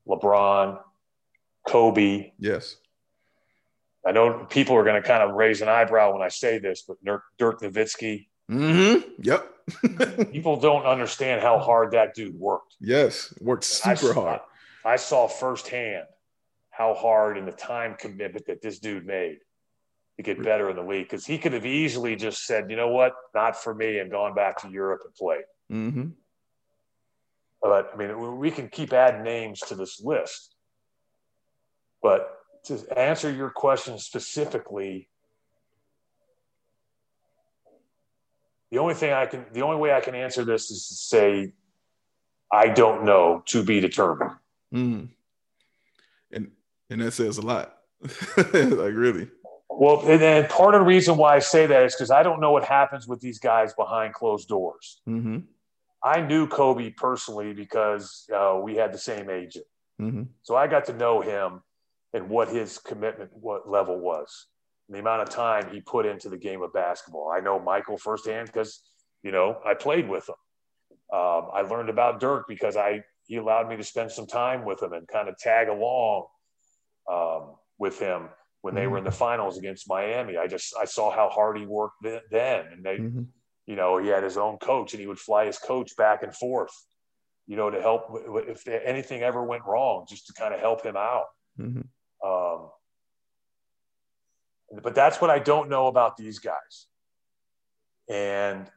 LeBron, 0.08 0.80
Kobe. 1.68 2.32
Yes. 2.38 2.78
I 4.06 4.12
know 4.12 4.46
people 4.50 4.76
are 4.76 4.84
going 4.84 5.02
to 5.02 5.08
kind 5.08 5.24
of 5.24 5.34
raise 5.36 5.62
an 5.62 5.70
eyebrow 5.70 6.14
when 6.14 6.22
I 6.22 6.28
say 6.28 6.60
this, 6.60 6.84
but 6.88 6.98
Dirk, 7.04 7.24
Dirk 7.40 7.62
Nowitzki, 7.62 8.28
Mm-hmm. 8.52 9.10
Yep. 9.24 10.30
people 10.32 10.58
don't 10.60 10.86
understand 10.86 11.42
how 11.42 11.58
hard 11.58 11.92
that 11.92 12.14
dude 12.14 12.38
worked. 12.38 12.76
yes. 12.80 13.34
Worked 13.42 13.64
super 13.64 13.96
saw- 13.96 14.14
hard. 14.14 14.42
I 14.86 14.98
saw 14.98 15.28
firsthand 15.28 16.06
how 16.70 16.94
hard 16.94 17.38
and 17.38 17.48
the 17.48 17.54
time 17.54 17.96
commitment 17.98 18.46
that 18.48 18.62
this 18.62 18.78
dude 18.80 19.06
made 19.08 19.38
to 20.18 20.24
get 20.24 20.44
better 20.44 20.70
in 20.70 20.76
the 20.76 20.84
league 20.84 21.06
because 21.06 21.26
he 21.26 21.38
could 21.38 21.54
have 21.54 21.66
easily 21.66 22.16
just 22.16 22.46
said, 22.46 22.70
you 22.70 22.76
know 22.76 22.90
what, 22.90 23.14
not 23.34 23.62
for 23.62 23.74
me, 23.74 24.00
and 24.00 24.12
gone 24.12 24.36
back 24.36 24.62
to 24.62 24.70
Europe 24.70 25.02
and 25.06 25.14
played. 25.16 25.44
Mm-hmm. 25.72 26.10
But 27.62 27.92
I 27.94 27.98
mean, 27.98 28.38
we 28.38 28.52
can 28.52 28.68
keep 28.68 28.94
adding 28.94 29.24
names 29.24 29.60
to 29.62 29.76
this 29.76 30.02
list. 30.04 30.56
But 32.02 32.38
to 32.66 32.86
answer 32.98 33.32
your 33.32 33.50
question 33.50 33.98
specifically, 33.98 35.10
the 38.70 38.80
only 38.80 38.94
thing 38.94 39.14
I 39.14 39.26
can, 39.26 39.46
the 39.54 39.62
only 39.62 39.78
way 39.78 39.94
I 39.94 40.02
can 40.02 40.14
answer 40.14 40.44
this 40.44 40.70
is 40.70 40.88
to 40.90 40.94
say, 40.96 41.54
I 42.52 42.68
don't 42.68 43.06
know, 43.06 43.44
to 43.48 43.64
be 43.64 43.80
determined. 43.80 44.32
Mm. 44.74 45.10
And 46.32 46.52
and 46.90 47.02
that 47.02 47.14
says 47.14 47.38
a 47.38 47.42
lot. 47.42 47.78
like 48.38 48.94
really. 48.94 49.30
Well, 49.80 50.02
and, 50.08 50.22
and 50.22 50.50
part 50.50 50.76
of 50.76 50.82
the 50.82 50.86
reason 50.86 51.18
why 51.18 51.36
I 51.36 51.40
say 51.40 51.66
that 51.66 51.84
is 51.84 51.96
because 51.96 52.12
I 52.12 52.24
don't 52.24 52.40
know 52.40 52.52
what 52.52 52.64
happens 52.64 53.08
with 53.08 53.20
these 53.20 53.40
guys 53.40 53.74
behind 53.74 54.14
closed 54.14 54.48
doors. 54.48 55.02
Mm-hmm. 55.08 55.40
I 56.04 56.22
knew 56.22 56.48
Kobe 56.48 56.92
personally 56.92 57.54
because 57.54 58.30
uh, 58.34 58.60
we 58.62 58.76
had 58.76 58.94
the 58.94 58.98
same 58.98 59.30
agent. 59.30 59.66
Mm-hmm. 60.02 60.24
So 60.44 60.56
I 60.56 60.68
got 60.68 60.86
to 60.86 60.94
know 60.94 61.22
him. 61.22 61.62
and 62.14 62.30
what 62.30 62.48
his 62.50 62.78
commitment 62.78 63.32
what 63.34 63.68
level 63.68 64.00
was, 64.00 64.48
and 64.88 64.96
the 64.96 65.00
amount 65.00 65.24
of 65.24 65.30
time 65.30 65.72
he 65.72 65.82
put 65.82 66.06
into 66.06 66.30
the 66.30 66.38
game 66.38 66.62
of 66.62 66.72
basketball. 66.74 67.32
I 67.36 67.40
know 67.40 67.60
Michael 67.60 67.98
firsthand 67.98 68.48
because 68.48 68.82
you 69.24 69.32
know 69.32 69.60
I 69.66 69.74
played 69.74 70.08
with 70.08 70.30
him. 70.30 70.36
Um, 71.12 71.50
I 71.54 71.62
learned 71.62 71.90
about 71.90 72.20
Dirk 72.20 72.46
because 72.48 72.78
I 72.78 73.04
he 73.26 73.38
allowed 73.38 73.68
me 73.70 73.78
to 73.78 73.84
spend 73.84 74.12
some 74.12 74.28
time 74.28 74.66
with 74.66 74.82
him 74.82 74.94
and 74.94 75.08
kind 75.08 75.28
of 75.28 75.38
tag 75.38 75.70
along 75.70 76.26
um, 77.12 77.56
with 77.80 78.00
him 78.00 78.30
when 78.64 78.74
they 78.76 78.88
were 78.88 78.98
in 78.98 79.04
the 79.04 79.10
mm-hmm. 79.10 79.20
finals 79.20 79.58
against 79.58 79.90
Miami. 79.90 80.38
I 80.38 80.48
just 80.48 80.74
I 80.80 80.86
saw 80.86 81.12
how 81.12 81.28
hard 81.28 81.58
he 81.58 81.66
worked 81.66 82.02
then, 82.02 82.66
and 82.72 82.82
they, 82.82 82.98
mm-hmm. 82.98 83.24
you 83.68 83.76
know, 83.76 83.98
he 83.98 84.08
had 84.08 84.24
his 84.24 84.38
own 84.38 84.58
coach, 84.58 84.94
and 84.94 85.02
he 85.02 85.06
would 85.06 85.20
fly 85.20 85.46
his 85.46 85.60
coach 85.60 85.98
back 85.98 86.24
and 86.24 86.34
forth, 86.34 86.72
you 87.46 87.58
know, 87.58 87.70
to 87.70 87.82
help 87.82 88.06
if 88.48 88.66
anything 88.66 89.22
ever 89.22 89.44
went 89.44 89.66
wrong, 89.66 90.06
just 90.08 90.28
to 90.28 90.34
kind 90.34 90.54
of 90.54 90.62
help 90.62 90.82
him 90.82 90.96
out. 90.96 91.26
Mm-hmm. 91.60 91.82
Um, 92.28 92.70
but 94.82 94.96
that's 94.96 95.20
what 95.20 95.30
I 95.30 95.40
don't 95.40 95.70
know 95.70 95.88
about 95.88 96.16
these 96.16 96.40
guys, 96.40 96.88
and 98.10 98.72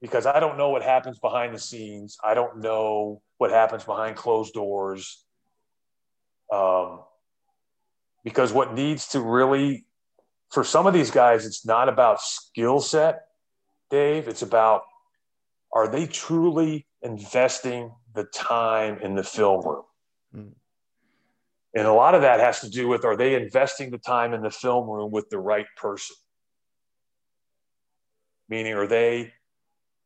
because 0.00 0.26
I 0.26 0.38
don't 0.38 0.56
know 0.56 0.70
what 0.70 0.82
happens 0.82 1.18
behind 1.18 1.52
the 1.52 1.58
scenes, 1.58 2.18
I 2.22 2.34
don't 2.34 2.60
know 2.60 3.20
what 3.38 3.50
happens 3.50 3.82
behind 3.82 4.14
closed 4.14 4.54
doors. 4.54 5.26
Um, 6.52 7.00
because 8.24 8.52
what 8.52 8.74
needs 8.74 9.08
to 9.08 9.20
really 9.20 9.84
for 10.50 10.64
some 10.64 10.86
of 10.86 10.94
these 10.94 11.10
guys 11.10 11.46
it's 11.46 11.64
not 11.64 11.88
about 11.88 12.20
skill 12.20 12.80
set 12.80 13.22
dave. 13.90 14.28
It's 14.28 14.42
about 14.42 14.82
are 15.72 15.88
they 15.88 16.06
truly 16.06 16.86
investing 17.02 17.92
the 18.14 18.24
time 18.24 18.98
in 19.00 19.14
the 19.14 19.22
film 19.22 19.64
room? 19.64 19.84
Mm. 20.34 20.52
and 21.76 21.86
a 21.86 21.92
lot 21.92 22.16
of 22.16 22.22
that 22.22 22.40
has 22.40 22.60
to 22.60 22.68
do 22.68 22.88
with 22.88 23.04
are 23.04 23.16
they 23.16 23.36
investing 23.36 23.92
the 23.92 23.98
time 23.98 24.34
in 24.34 24.42
the 24.42 24.50
film 24.50 24.90
room 24.90 25.12
with 25.12 25.28
the 25.30 25.38
right 25.38 25.66
person? 25.76 26.16
Meaning 28.48 28.74
are 28.74 28.88
they 28.88 29.32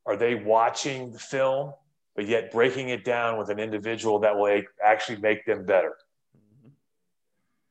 are 0.04 0.16
they 0.16 0.34
watching 0.34 1.12
the 1.12 1.18
film 1.18 1.72
but 2.14 2.26
yet 2.26 2.50
breaking 2.50 2.88
it 2.88 3.04
down 3.04 3.38
with 3.38 3.48
an 3.48 3.58
individual 3.58 4.18
that 4.18 4.36
will 4.36 4.60
actually 4.84 5.18
make 5.20 5.46
them 5.46 5.64
better 5.64 5.94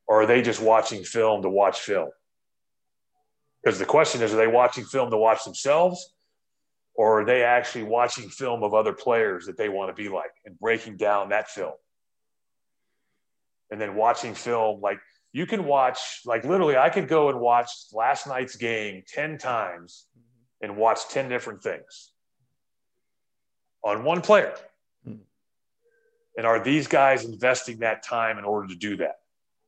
or 0.08 0.22
are 0.22 0.26
they 0.26 0.42
just 0.42 0.62
watching 0.62 1.04
film 1.04 1.42
to 1.42 1.50
watch 1.50 1.80
film? 1.80 2.10
Because 3.64 3.80
the 3.80 3.86
question 3.86 4.22
is, 4.22 4.34
are 4.34 4.38
they 4.38 4.48
watching 4.48 4.86
film 4.86 5.12
to 5.12 5.18
watch 5.18 5.44
themselves? 5.44 6.14
Or 6.96 7.22
are 7.22 7.26
they 7.26 7.44
actually 7.44 7.84
watching 7.84 8.30
film 8.30 8.64
of 8.64 8.74
other 8.74 8.94
players 8.94 9.46
that 9.46 9.58
they 9.58 9.70
want 9.70 9.96
to 9.96 10.02
be 10.02 10.10
like 10.10 10.32
and 10.46 10.58
breaking 10.58 10.98
down 10.98 11.30
that 11.30 11.50
film? 11.50 11.74
And 13.70 13.80
then 13.80 13.96
watching 13.96 14.34
film, 14.34 14.82
like 14.82 15.00
you 15.34 15.46
can 15.46 15.66
watch, 15.66 16.22
like 16.26 16.46
literally, 16.46 16.78
I 16.78 16.90
could 16.90 17.08
go 17.08 17.30
and 17.30 17.40
watch 17.40 17.70
last 17.94 18.26
night's 18.26 18.56
game 18.56 19.04
10 19.08 19.38
times 19.38 20.08
and 20.62 20.78
watch 20.78 21.10
10 21.10 21.30
different 21.30 21.62
things 21.62 22.14
on 23.84 24.04
one 24.04 24.22
player. 24.22 24.56
Hmm. 25.04 25.18
And 26.38 26.48
are 26.48 26.64
these 26.64 26.88
guys 26.88 27.26
investing 27.26 27.80
that 27.80 28.02
time 28.02 28.38
in 28.38 28.46
order 28.46 28.70
to 28.70 28.76
do 28.76 28.98
that? 28.98 29.18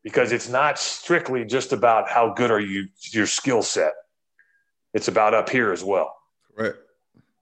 Because 0.04 0.32
it's 0.32 0.50
not 0.50 0.80
strictly 0.80 1.46
just 1.46 1.74
about 1.74 2.10
how 2.10 2.34
good 2.34 2.52
are 2.52 2.60
you 2.60 2.88
your 3.12 3.28
skill 3.28 3.62
set. 3.62 3.94
It's 4.94 5.08
about 5.08 5.34
up 5.34 5.50
here 5.50 5.72
as 5.72 5.84
well. 5.84 6.16
Right. 6.58 6.74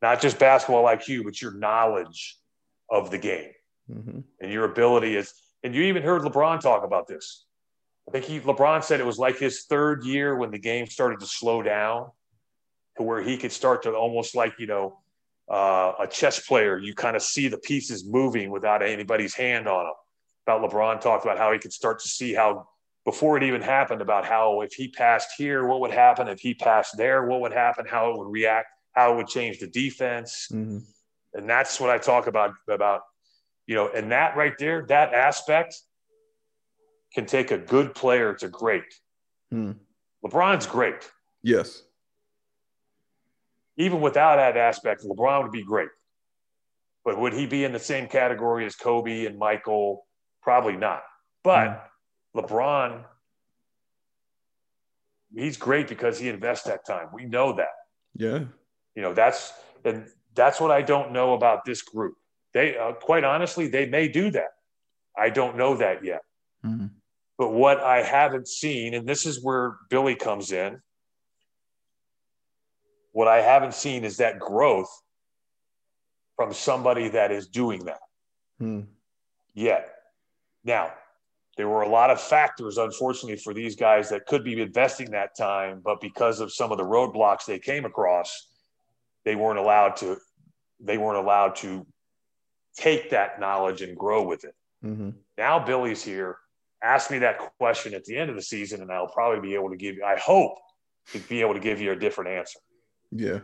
Not 0.02 0.22
just 0.22 0.40
basketball 0.40 0.86
IQ 0.86 1.24
but 1.24 1.42
your 1.42 1.54
knowledge 1.54 2.38
of 2.90 3.12
the 3.12 3.18
game. 3.18 3.52
Mm-hmm. 3.90 4.20
and 4.42 4.52
your 4.52 4.66
ability 4.66 5.16
is 5.16 5.34
and 5.64 5.74
you 5.74 5.84
even 5.84 6.04
heard 6.04 6.22
LeBron 6.22 6.60
talk 6.60 6.84
about 6.84 7.08
this. 7.08 7.46
I 8.06 8.12
think 8.12 8.26
he 8.26 8.42
LeBron 8.42 8.84
said 8.84 9.00
it 9.00 9.06
was 9.06 9.18
like 9.18 9.38
his 9.38 9.64
third 9.64 10.04
year 10.04 10.36
when 10.36 10.52
the 10.52 10.60
game 10.60 10.88
started 10.88 11.22
to 11.22 11.26
slow 11.26 11.62
down 11.62 12.12
to 12.98 13.04
where 13.04 13.22
he 13.22 13.38
could 13.38 13.54
start 13.54 13.84
to 13.84 13.94
almost 13.94 14.36
like 14.36 14.60
you 14.60 14.68
know 14.68 15.00
uh, 15.50 15.94
a 16.02 16.08
chess 16.08 16.46
player. 16.46 16.78
You 16.78 16.94
kind 16.96 17.16
of 17.16 17.22
see 17.22 17.48
the 17.48 17.60
pieces 17.60 18.06
moving 18.06 18.50
without 18.50 18.84
anybody's 18.84 19.34
hand 19.34 19.70
on 19.70 19.86
them 19.86 19.94
about 20.48 20.70
LeBron 20.70 21.02
talked 21.02 21.26
about 21.26 21.38
how 21.38 21.52
he 21.52 21.60
could 21.60 21.74
start 21.74 22.00
to 22.00 22.08
see 22.08 22.34
how 22.34 22.68
before 23.04 23.38
it 23.38 23.44
even 23.44 23.62
happened 23.62 24.02
about 24.02 24.26
how 24.26 24.62
if 24.62 24.74
he 24.74 24.88
passed 24.88 25.30
here, 25.38 25.66
what 25.66 25.82
would 25.82 25.92
happen? 25.92 26.28
If 26.28 26.40
he 26.40 26.54
passed 26.54 26.98
there, 26.98 27.26
what 27.26 27.42
would 27.42 27.54
happen? 27.54 27.86
How 27.86 28.12
it 28.12 28.18
would 28.18 28.30
react, 28.30 28.68
how 28.94 29.14
it 29.14 29.18
would 29.18 29.28
change 29.28 29.60
the 29.60 29.68
defense. 29.68 30.48
Mm-hmm. 30.52 30.80
And 31.34 31.50
that's 31.50 31.80
what 31.80 31.90
I 31.90 31.98
talk 31.98 32.28
about 32.28 32.52
about, 32.70 33.02
you 33.66 33.76
know, 33.76 33.90
and 33.90 34.12
that 34.12 34.36
right 34.36 34.54
there, 34.58 34.86
that 34.88 35.14
aspect 35.14 35.76
can 37.14 37.26
take 37.26 37.52
a 37.52 37.58
good 37.58 37.94
player 37.94 38.34
to 38.36 38.48
great. 38.48 38.84
Mm. 39.54 39.76
LeBron's 40.26 40.66
great. 40.66 41.10
Yes. 41.44 41.84
Even 43.78 44.02
without 44.02 44.38
that 44.38 44.58
aspect, 44.58 45.04
LeBron 45.04 45.44
would 45.44 45.52
be 45.52 45.64
great. 45.64 45.90
But 47.06 47.20
would 47.20 47.34
he 47.34 47.46
be 47.46 47.64
in 47.64 47.72
the 47.72 47.80
same 47.80 48.08
category 48.08 48.66
as 48.66 48.76
Kobe 48.76 49.26
and 49.26 49.38
Michael 49.38 50.07
Probably 50.48 50.78
not. 50.78 51.04
But. 51.44 51.84
LeBron, 52.38 53.04
he's 55.34 55.58
great 55.58 55.88
because 55.88 56.20
he 56.20 56.30
invests 56.30 56.66
that 56.66 56.86
time. 56.86 57.08
We 57.12 57.26
know 57.26 57.54
that. 57.54 57.74
Yeah. 58.16 58.46
You 58.96 59.02
know, 59.02 59.14
that's 59.14 59.54
and 59.84 60.06
that's 60.36 60.60
what 60.60 60.72
I 60.72 60.82
don't 60.82 61.12
know 61.12 61.34
about 61.34 61.66
this 61.66 61.82
group. 61.82 62.16
They 62.54 62.78
uh, 62.78 62.94
quite 62.94 63.24
honestly, 63.24 63.68
they 63.68 63.88
may 63.88 64.08
do 64.08 64.30
that. 64.32 64.52
I 65.18 65.30
don't 65.30 65.58
know 65.58 65.76
that 65.78 66.06
yet. 66.06 66.22
Mm. 66.64 66.92
But 67.38 67.54
what 67.54 67.80
I 67.80 68.04
haven't 68.04 68.48
seen, 68.48 68.94
and 68.94 69.08
this 69.08 69.26
is 69.26 69.44
where 69.44 69.78
Billy 69.90 70.16
comes 70.16 70.52
in, 70.52 70.80
what 73.12 73.28
I 73.28 73.42
haven't 73.42 73.74
seen 73.74 74.04
is 74.04 74.18
that 74.18 74.40
growth 74.40 74.90
from 76.36 76.54
somebody 76.54 77.10
that 77.10 77.32
is 77.32 77.48
doing 77.48 77.86
that 77.86 78.00
mm. 78.62 78.86
yet. 79.56 79.97
Now, 80.68 80.92
there 81.56 81.68
were 81.68 81.82
a 81.82 81.90
lot 81.90 82.12
of 82.12 82.22
factors, 82.22 82.78
unfortunately, 82.78 83.38
for 83.38 83.54
these 83.54 83.76
guys 83.76 84.10
that 84.10 84.28
could 84.28 84.44
be 84.44 84.62
investing 84.62 85.12
that 85.12 85.36
time, 85.36 85.82
but 85.84 86.02
because 86.02 86.42
of 86.42 86.52
some 86.52 86.72
of 86.72 86.78
the 86.78 86.84
roadblocks 86.84 87.46
they 87.46 87.58
came 87.58 87.86
across, 87.86 88.48
they 89.26 89.36
weren't 89.36 89.58
allowed 89.58 89.96
to. 89.98 90.18
They 90.80 91.00
weren't 91.00 91.18
allowed 91.18 91.56
to 91.58 91.88
take 92.76 93.10
that 93.10 93.40
knowledge 93.40 93.82
and 93.82 93.98
grow 93.98 94.28
with 94.28 94.44
it. 94.44 94.54
Mm-hmm. 94.86 95.12
Now 95.38 95.58
Billy's 95.66 96.04
here. 96.04 96.38
Ask 96.84 97.10
me 97.10 97.18
that 97.20 97.40
question 97.58 97.96
at 97.96 98.04
the 98.04 98.16
end 98.16 98.30
of 98.30 98.36
the 98.36 98.42
season, 98.44 98.82
and 98.82 98.92
I'll 98.92 99.08
probably 99.08 99.40
be 99.40 99.56
able 99.56 99.72
to 99.72 99.78
give 99.78 99.96
you. 99.96 100.04
I 100.04 100.18
hope 100.18 100.60
to 101.14 101.20
be 101.20 101.42
able 101.42 101.56
to 101.56 101.60
give 101.60 101.82
you 101.82 101.94
a 101.94 101.96
different 101.96 102.30
answer. 102.30 102.60
Yeah, 103.12 103.40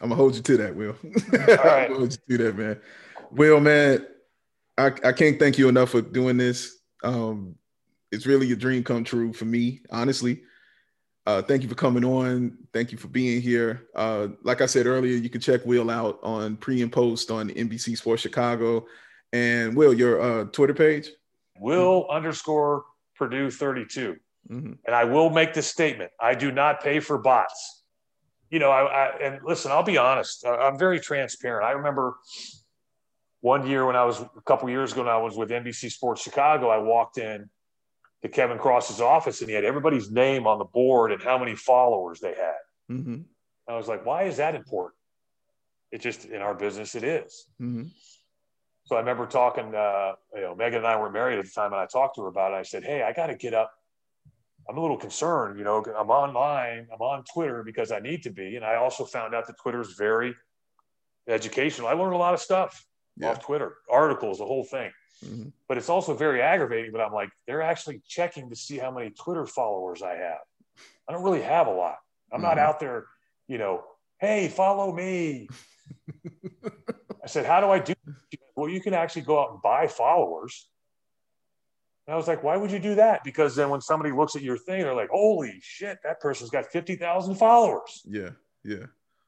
I'm 0.00 0.08
gonna 0.08 0.14
hold 0.14 0.36
you 0.36 0.42
to 0.42 0.56
that, 0.56 0.74
Will. 0.74 0.96
All 1.04 1.64
right, 1.64 1.90
hold 1.90 2.16
you 2.26 2.38
to 2.38 2.44
that, 2.44 2.56
man. 2.56 2.80
Will, 3.30 3.60
man, 3.60 4.06
I, 4.78 4.86
I 5.04 5.12
can't 5.12 5.38
thank 5.38 5.58
you 5.58 5.68
enough 5.68 5.90
for 5.90 6.00
doing 6.00 6.36
this. 6.36 6.78
Um, 7.02 7.56
it's 8.12 8.26
really 8.26 8.50
a 8.52 8.56
dream 8.56 8.84
come 8.84 9.04
true 9.04 9.32
for 9.32 9.44
me, 9.44 9.80
honestly. 9.90 10.42
Uh, 11.26 11.42
thank 11.42 11.62
you 11.62 11.68
for 11.68 11.74
coming 11.74 12.04
on. 12.04 12.56
Thank 12.72 12.90
you 12.90 12.96
for 12.96 13.08
being 13.08 13.42
here. 13.42 13.88
Uh, 13.94 14.28
like 14.44 14.62
I 14.62 14.66
said 14.66 14.86
earlier, 14.86 15.14
you 15.14 15.28
can 15.28 15.42
check 15.42 15.60
Will 15.66 15.90
out 15.90 16.18
on 16.22 16.56
pre 16.56 16.80
and 16.80 16.90
post 16.90 17.30
on 17.30 17.50
NBC 17.50 17.98
Sports 17.98 18.22
Chicago. 18.22 18.86
And 19.34 19.76
Will, 19.76 19.92
your 19.92 20.20
uh, 20.20 20.44
Twitter 20.44 20.72
page? 20.72 21.10
Will 21.60 22.06
underscore 22.08 22.84
Perdue 23.14 23.50
32. 23.50 24.16
Mm-hmm. 24.50 24.72
And 24.86 24.96
I 24.96 25.04
will 25.04 25.28
make 25.28 25.52
this 25.52 25.66
statement 25.66 26.10
I 26.18 26.34
do 26.34 26.50
not 26.50 26.82
pay 26.82 27.00
for 27.00 27.18
bots. 27.18 27.82
You 28.48 28.58
know, 28.58 28.70
I, 28.70 28.84
I 28.84 29.18
and 29.18 29.40
listen, 29.44 29.70
I'll 29.70 29.82
be 29.82 29.98
honest, 29.98 30.46
I'm 30.46 30.78
very 30.78 30.98
transparent. 30.98 31.66
I 31.66 31.72
remember 31.72 32.16
one 33.40 33.66
year 33.66 33.86
when 33.86 33.96
I 33.96 34.04
was 34.04 34.20
a 34.20 34.42
couple 34.44 34.68
years 34.68 34.92
ago, 34.92 35.02
when 35.02 35.12
I 35.12 35.18
was 35.18 35.36
with 35.36 35.50
NBC 35.50 35.90
Sports 35.90 36.22
Chicago, 36.22 36.68
I 36.68 36.78
walked 36.78 37.18
in 37.18 37.48
to 38.22 38.28
Kevin 38.28 38.58
Cross's 38.58 39.00
office 39.00 39.40
and 39.40 39.48
he 39.48 39.54
had 39.54 39.64
everybody's 39.64 40.10
name 40.10 40.46
on 40.46 40.58
the 40.58 40.64
board 40.64 41.12
and 41.12 41.22
how 41.22 41.38
many 41.38 41.54
followers 41.54 42.20
they 42.20 42.34
had. 42.34 42.58
Mm-hmm. 42.90 43.18
I 43.68 43.76
was 43.76 43.86
like, 43.86 44.04
why 44.04 44.24
is 44.24 44.38
that 44.38 44.54
important? 44.54 44.94
It 45.92 46.00
just 46.00 46.24
in 46.24 46.42
our 46.42 46.54
business, 46.54 46.94
it 46.94 47.04
is. 47.04 47.46
Mm-hmm. 47.60 47.84
So 48.84 48.96
I 48.96 49.00
remember 49.00 49.26
talking, 49.26 49.74
uh, 49.74 50.12
you 50.34 50.40
know, 50.40 50.54
Megan 50.54 50.78
and 50.78 50.86
I 50.86 50.96
were 50.96 51.10
married 51.10 51.38
at 51.38 51.44
the 51.44 51.50
time, 51.50 51.72
and 51.72 51.80
I 51.80 51.86
talked 51.86 52.16
to 52.16 52.22
her 52.22 52.28
about 52.28 52.52
it. 52.52 52.56
I 52.56 52.62
said, 52.62 52.84
Hey, 52.84 53.02
I 53.02 53.12
got 53.12 53.26
to 53.26 53.36
get 53.36 53.52
up. 53.52 53.70
I'm 54.68 54.76
a 54.76 54.80
little 54.80 54.96
concerned, 54.96 55.58
you 55.58 55.64
know, 55.64 55.82
I'm 55.98 56.10
online, 56.10 56.88
I'm 56.92 57.00
on 57.00 57.24
Twitter 57.32 57.62
because 57.62 57.90
I 57.90 58.00
need 58.00 58.22
to 58.24 58.30
be. 58.30 58.56
And 58.56 58.64
I 58.64 58.74
also 58.74 59.04
found 59.04 59.34
out 59.34 59.46
that 59.46 59.58
Twitter 59.58 59.80
is 59.80 59.94
very 59.94 60.34
educational. 61.26 61.88
I 61.88 61.94
learned 61.94 62.12
a 62.12 62.18
lot 62.18 62.34
of 62.34 62.40
stuff 62.40 62.86
yeah. 63.18 63.30
off 63.30 63.44
Twitter, 63.44 63.74
articles, 63.90 64.38
the 64.38 64.46
whole 64.46 64.64
thing. 64.64 64.90
Mm-hmm. 65.24 65.48
But 65.66 65.78
it's 65.78 65.88
also 65.88 66.14
very 66.14 66.40
aggravating. 66.40 66.92
But 66.92 67.00
I'm 67.00 67.12
like, 67.12 67.30
they're 67.46 67.62
actually 67.62 68.00
checking 68.06 68.50
to 68.50 68.56
see 68.56 68.78
how 68.78 68.90
many 68.90 69.10
Twitter 69.10 69.46
followers 69.46 70.02
I 70.02 70.14
have. 70.14 70.38
I 71.08 71.12
don't 71.12 71.24
really 71.24 71.42
have 71.42 71.66
a 71.66 71.72
lot. 71.72 71.96
I'm 72.32 72.38
mm-hmm. 72.38 72.48
not 72.48 72.58
out 72.58 72.80
there, 72.80 73.06
you 73.46 73.58
know, 73.58 73.84
hey, 74.20 74.48
follow 74.48 74.92
me. 74.92 75.48
I 76.64 77.26
said, 77.26 77.46
how 77.46 77.60
do 77.60 77.68
I 77.68 77.78
do? 77.78 77.94
Well, 78.56 78.68
you 78.68 78.80
can 78.80 78.94
actually 78.94 79.22
go 79.22 79.40
out 79.42 79.52
and 79.52 79.62
buy 79.62 79.86
followers. 79.86 80.68
And 82.06 82.14
I 82.14 82.16
was 82.16 82.26
like, 82.26 82.42
why 82.42 82.56
would 82.56 82.70
you 82.70 82.78
do 82.78 82.94
that? 82.96 83.22
Because 83.22 83.54
then 83.54 83.68
when 83.68 83.80
somebody 83.80 84.12
looks 84.12 84.34
at 84.34 84.42
your 84.42 84.56
thing, 84.56 84.82
they're 84.82 84.94
like, 84.94 85.10
holy 85.10 85.58
shit, 85.62 85.98
that 86.04 86.20
person's 86.20 86.50
got 86.50 86.66
50,000 86.66 87.34
followers. 87.34 88.02
Yeah. 88.04 88.30
Yeah. 88.64 88.86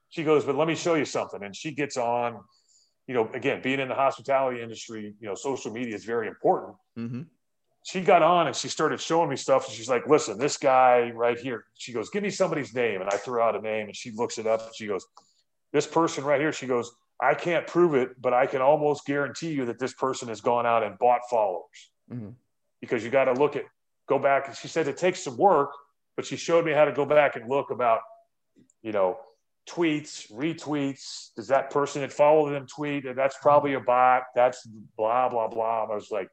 She 0.09 0.23
goes, 0.23 0.43
but 0.45 0.55
let 0.55 0.67
me 0.67 0.75
show 0.75 0.95
you 0.95 1.05
something. 1.05 1.43
And 1.43 1.55
she 1.55 1.71
gets 1.71 1.95
on, 1.95 2.43
you 3.11 3.17
know, 3.17 3.29
again, 3.33 3.61
being 3.61 3.81
in 3.81 3.89
the 3.89 3.93
hospitality 3.93 4.61
industry, 4.61 5.13
you 5.19 5.27
know, 5.27 5.35
social 5.35 5.69
media 5.69 5.93
is 5.93 6.05
very 6.05 6.29
important. 6.29 6.77
Mm-hmm. 6.97 7.23
She 7.83 7.99
got 7.99 8.21
on 8.21 8.47
and 8.47 8.55
she 8.55 8.69
started 8.69 9.01
showing 9.01 9.29
me 9.29 9.35
stuff. 9.35 9.65
And 9.67 9.75
she's 9.75 9.89
like, 9.89 10.07
listen, 10.07 10.37
this 10.37 10.55
guy 10.55 11.11
right 11.13 11.37
here, 11.37 11.65
she 11.73 11.91
goes, 11.91 12.09
give 12.09 12.23
me 12.23 12.29
somebody's 12.29 12.73
name. 12.73 13.01
And 13.01 13.09
I 13.09 13.17
threw 13.17 13.41
out 13.41 13.53
a 13.53 13.59
name 13.59 13.87
and 13.87 13.95
she 13.97 14.11
looks 14.11 14.37
it 14.37 14.47
up 14.47 14.61
and 14.61 14.73
she 14.73 14.87
goes, 14.87 15.05
this 15.73 15.85
person 15.85 16.23
right 16.23 16.39
here, 16.39 16.53
she 16.53 16.67
goes, 16.67 16.89
I 17.19 17.33
can't 17.33 17.67
prove 17.67 17.95
it, 17.95 18.11
but 18.21 18.33
I 18.33 18.45
can 18.45 18.61
almost 18.61 19.05
guarantee 19.05 19.51
you 19.51 19.65
that 19.65 19.77
this 19.77 19.93
person 19.93 20.29
has 20.29 20.39
gone 20.39 20.65
out 20.65 20.81
and 20.81 20.97
bought 20.97 21.21
followers 21.29 21.89
Mm-hmm. 22.09 22.29
because 22.79 23.03
you 23.03 23.09
got 23.09 23.25
to 23.25 23.33
look 23.33 23.57
at, 23.57 23.63
go 24.07 24.19
back. 24.19 24.47
And 24.47 24.55
she 24.55 24.69
said 24.69 24.87
it 24.87 24.95
takes 24.95 25.21
some 25.21 25.35
work, 25.35 25.71
but 26.15 26.25
she 26.25 26.37
showed 26.37 26.63
me 26.65 26.71
how 26.71 26.85
to 26.85 26.93
go 26.93 27.05
back 27.05 27.35
and 27.35 27.49
look 27.49 27.71
about, 27.71 27.99
you 28.81 28.93
know, 28.93 29.17
tweets, 29.69 30.31
retweets. 30.31 31.33
Does 31.35 31.47
that 31.47 31.69
person 31.69 32.01
that 32.01 32.11
followed 32.11 32.51
them 32.51 32.67
tweet? 32.67 33.05
And 33.05 33.17
that's 33.17 33.37
probably 33.41 33.73
a 33.73 33.79
bot. 33.79 34.23
That's 34.35 34.67
blah, 34.97 35.29
blah, 35.29 35.47
blah. 35.47 35.83
I 35.89 35.95
was 35.95 36.11
like, 36.11 36.29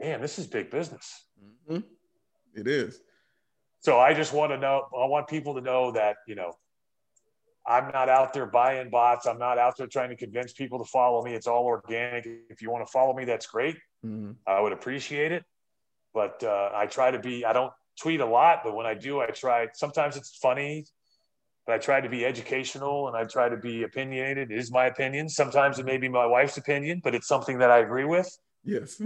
man, 0.00 0.20
this 0.20 0.38
is 0.38 0.46
big 0.46 0.70
business. 0.70 1.24
Mm-hmm. 1.68 1.80
It 2.54 2.66
is. 2.66 3.00
So 3.80 3.98
I 3.98 4.14
just 4.14 4.32
want 4.32 4.52
to 4.52 4.58
know, 4.58 4.86
I 4.96 5.06
want 5.06 5.28
people 5.28 5.54
to 5.54 5.60
know 5.60 5.92
that, 5.92 6.16
you 6.26 6.34
know, 6.34 6.52
I'm 7.66 7.92
not 7.92 8.08
out 8.08 8.32
there 8.32 8.46
buying 8.46 8.90
bots. 8.90 9.26
I'm 9.26 9.38
not 9.38 9.58
out 9.58 9.76
there 9.76 9.86
trying 9.86 10.10
to 10.10 10.16
convince 10.16 10.52
people 10.52 10.78
to 10.78 10.84
follow 10.84 11.22
me. 11.22 11.34
It's 11.34 11.46
all 11.46 11.64
organic. 11.64 12.26
If 12.50 12.60
you 12.60 12.70
want 12.70 12.84
to 12.86 12.90
follow 12.90 13.14
me, 13.14 13.24
that's 13.24 13.46
great. 13.46 13.76
Mm-hmm. 14.04 14.32
I 14.46 14.60
would 14.60 14.72
appreciate 14.72 15.30
it. 15.32 15.44
But 16.12 16.42
uh, 16.42 16.70
I 16.74 16.86
try 16.86 17.12
to 17.12 17.18
be, 17.18 17.44
I 17.44 17.52
don't 17.52 17.72
tweet 18.00 18.20
a 18.20 18.26
lot, 18.26 18.62
but 18.64 18.74
when 18.74 18.84
I 18.84 18.94
do, 18.94 19.20
I 19.20 19.26
try, 19.26 19.68
sometimes 19.74 20.16
it's 20.16 20.36
funny, 20.36 20.84
but 21.66 21.74
I 21.74 21.78
try 21.78 22.00
to 22.00 22.08
be 22.08 22.24
educational 22.24 23.08
and 23.08 23.16
I 23.16 23.24
try 23.24 23.48
to 23.48 23.56
be 23.56 23.84
opinionated. 23.84 24.50
It 24.50 24.58
is 24.58 24.70
my 24.70 24.86
opinion. 24.86 25.28
Sometimes 25.28 25.78
it 25.78 25.86
may 25.86 25.96
be 25.96 26.08
my 26.08 26.26
wife's 26.26 26.56
opinion, 26.56 27.00
but 27.02 27.14
it's 27.14 27.28
something 27.28 27.58
that 27.58 27.70
I 27.70 27.78
agree 27.78 28.04
with. 28.04 28.36
Yes. 28.64 29.00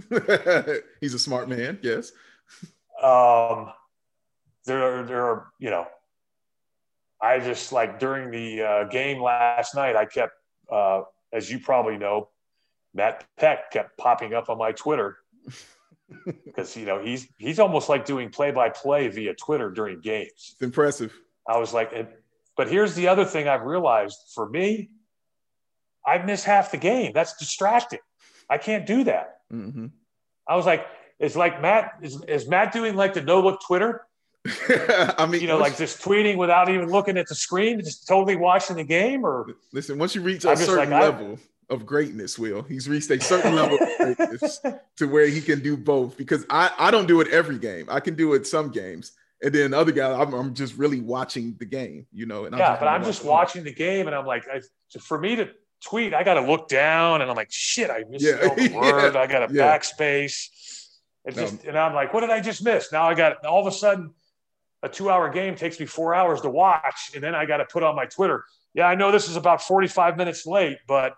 He's 1.00 1.14
a 1.14 1.18
smart 1.18 1.48
man. 1.48 1.78
Yes. 1.82 2.12
Um, 3.02 3.72
there 4.64 4.82
are, 4.82 5.04
there 5.04 5.24
are, 5.24 5.46
you 5.58 5.70
know, 5.70 5.86
I 7.20 7.40
just 7.40 7.72
like 7.72 7.98
during 7.98 8.30
the 8.30 8.62
uh, 8.62 8.84
game 8.84 9.22
last 9.22 9.74
night, 9.74 9.96
I 9.96 10.06
kept, 10.06 10.34
uh, 10.70 11.02
as 11.32 11.50
you 11.50 11.58
probably 11.58 11.98
know, 11.98 12.28
Matt 12.94 13.24
Peck 13.36 13.70
kept 13.70 13.98
popping 13.98 14.32
up 14.32 14.48
on 14.48 14.58
my 14.58 14.72
Twitter 14.72 15.18
because 16.44 16.76
you 16.76 16.86
know 16.86 17.02
he's 17.02 17.28
he's 17.36 17.58
almost 17.58 17.88
like 17.88 18.06
doing 18.06 18.30
play 18.30 18.50
by 18.50 18.70
play 18.70 19.08
via 19.08 19.34
Twitter 19.34 19.70
during 19.70 20.00
games. 20.00 20.30
It's 20.52 20.62
impressive. 20.62 21.12
I 21.46 21.58
was 21.58 21.74
like, 21.74 21.92
but 22.56 22.68
here's 22.68 22.94
the 22.94 23.08
other 23.08 23.24
thing 23.24 23.48
I've 23.48 23.62
realized 23.62 24.18
for 24.34 24.48
me, 24.48 24.90
I 26.06 26.18
miss 26.18 26.44
half 26.44 26.70
the 26.70 26.78
game. 26.78 27.12
That's 27.12 27.36
distracting. 27.36 27.98
I 28.48 28.58
can't 28.58 28.86
do 28.86 29.04
that. 29.04 29.40
Mm-hmm. 29.52 29.86
I 30.48 30.56
was 30.56 30.66
like, 30.66 30.86
it's 31.18 31.36
like 31.36 31.60
Matt 31.60 31.98
is, 32.02 32.22
is 32.28 32.48
Matt 32.48 32.72
doing 32.72 32.94
like 32.94 33.14
the 33.14 33.22
no 33.22 33.40
look 33.40 33.60
Twitter? 33.66 34.02
I 35.18 35.26
mean, 35.26 35.40
you 35.40 35.48
know, 35.48 35.58
like 35.58 35.76
just 35.76 36.00
tweeting 36.00 36.36
without 36.36 36.68
even 36.68 36.88
looking 36.90 37.18
at 37.18 37.26
the 37.26 37.34
screen, 37.34 37.80
just 37.80 38.06
totally 38.06 38.36
watching 38.36 38.76
the 38.76 38.84
game, 38.84 39.26
or 39.26 39.46
listen. 39.72 39.98
Once 39.98 40.14
you 40.14 40.20
reach 40.22 40.44
a 40.44 40.50
I'm 40.50 40.56
certain 40.56 40.90
like, 40.90 41.02
I- 41.02 41.06
level 41.06 41.38
of 41.68 41.84
greatness, 41.84 42.38
Will, 42.38 42.62
he's 42.62 42.88
reached 42.88 43.10
a 43.10 43.20
certain 43.20 43.56
level 43.56 43.76
of 43.80 43.88
greatness 44.16 44.60
to 44.98 45.06
where 45.08 45.26
he 45.26 45.40
can 45.40 45.60
do 45.60 45.76
both. 45.76 46.16
Because 46.16 46.46
I, 46.48 46.70
I 46.78 46.90
don't 46.92 47.06
do 47.08 47.20
it 47.20 47.28
every 47.28 47.58
game. 47.58 47.86
I 47.90 47.98
can 47.98 48.14
do 48.14 48.34
it 48.34 48.46
some 48.46 48.70
games, 48.70 49.12
and 49.42 49.52
then 49.54 49.74
other 49.74 49.92
guys, 49.92 50.16
I'm, 50.18 50.32
I'm 50.34 50.54
just 50.54 50.76
really 50.76 51.00
watching 51.00 51.54
the 51.58 51.66
game. 51.66 52.06
You 52.12 52.26
know, 52.26 52.44
and 52.46 52.54
I'm 52.54 52.58
yeah, 52.60 52.68
just 52.70 52.80
but 52.80 52.88
I'm 52.88 53.04
just 53.04 53.24
watching 53.24 53.64
the 53.64 53.74
game, 53.74 54.06
and 54.06 54.14
I'm 54.16 54.26
like, 54.26 54.44
I, 54.52 54.60
for 55.00 55.18
me 55.18 55.36
to 55.36 55.50
tweet, 55.84 56.14
I 56.14 56.22
got 56.24 56.34
to 56.34 56.40
look 56.40 56.68
down, 56.68 57.20
and 57.22 57.30
I'm 57.30 57.36
like, 57.36 57.50
shit, 57.52 57.90
I 57.90 58.04
missed 58.08 58.24
Yeah, 58.24 58.36
the 58.54 58.68
yeah, 58.70 58.76
word. 58.76 59.16
I 59.16 59.26
got 59.26 59.50
a 59.50 59.54
yeah. 59.54 59.76
backspace. 59.78 60.48
It's 61.24 61.36
No. 61.36 61.42
just, 61.42 61.64
and 61.64 61.76
I'm 61.78 61.94
like, 61.94 62.14
what 62.14 62.20
did 62.20 62.30
I 62.30 62.40
just 62.40 62.62
miss? 62.64 62.92
Now 62.92 63.08
I 63.08 63.14
got 63.14 63.44
all 63.44 63.60
of 63.60 63.66
a 63.66 63.76
sudden, 63.76 64.14
a 64.82 64.88
two-hour 64.88 65.30
game 65.30 65.54
takes 65.56 65.78
me 65.80 65.86
four 65.86 66.14
hours 66.14 66.40
to 66.42 66.50
watch, 66.50 67.10
and 67.14 67.22
then 67.22 67.34
I 67.34 67.44
got 67.46 67.56
to 67.58 67.64
put 67.64 67.82
on 67.82 67.96
my 67.96 68.06
Twitter. 68.06 68.44
Yeah, 68.74 68.86
I 68.86 68.94
know 68.94 69.10
this 69.10 69.28
is 69.28 69.36
about 69.36 69.62
45 69.62 70.16
minutes 70.16 70.46
late, 70.46 70.78
but 70.86 71.14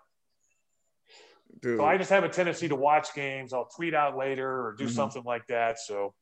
Dude. 1.61 1.77
so 1.77 1.85
I 1.85 1.97
just 1.97 2.09
have 2.09 2.23
a 2.23 2.29
tendency 2.29 2.69
to 2.69 2.75
watch 2.75 3.13
games. 3.13 3.53
I'll 3.53 3.65
tweet 3.75 3.93
out 3.93 4.17
later 4.17 4.49
or 4.65 4.73
do 4.77 4.85
Mhm. 4.85 4.89
something 4.91 5.23
like 5.23 5.45
that. 5.47 5.77
So 5.79 6.13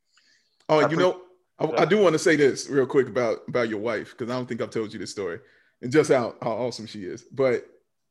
Oh, 0.69 0.79
I 0.79 0.81
you 0.81 0.87
pre- 0.87 0.97
know, 0.97 1.21
I, 1.59 1.65
I 1.81 1.85
do 1.85 1.97
want 1.97 2.13
to 2.13 2.19
say 2.19 2.35
this 2.35 2.69
real 2.69 2.85
quick 2.85 3.07
about 3.07 3.39
about 3.47 3.69
your 3.69 3.79
wife 3.79 4.11
because 4.11 4.31
I 4.31 4.37
don't 4.37 4.47
think 4.47 4.61
I've 4.61 4.69
told 4.69 4.93
you 4.93 4.99
this 4.99 5.11
story 5.11 5.39
and 5.81 5.91
just 5.91 6.11
how 6.11 6.35
how 6.41 6.51
awesome 6.51 6.85
she 6.85 7.03
is. 7.03 7.23
But 7.23 7.65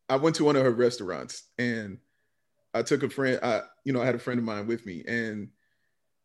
I 0.09 0.17
went 0.17 0.37
to 0.37 0.45
one 0.45 0.57
of 0.57 0.63
her 0.63 0.71
restaurants 0.71 1.45
and 1.59 1.99
I 2.75 2.83
took 2.83 3.03
a 3.03 3.11
friend. 3.11 3.39
I 3.43 3.63
you 3.85 3.93
know 3.93 4.03
I 4.03 4.07
had 4.07 4.15
a 4.15 4.21
friend 4.21 4.39
of 4.39 4.45
mine 4.45 4.67
with 4.67 4.85
me 4.87 5.05
and 5.07 5.49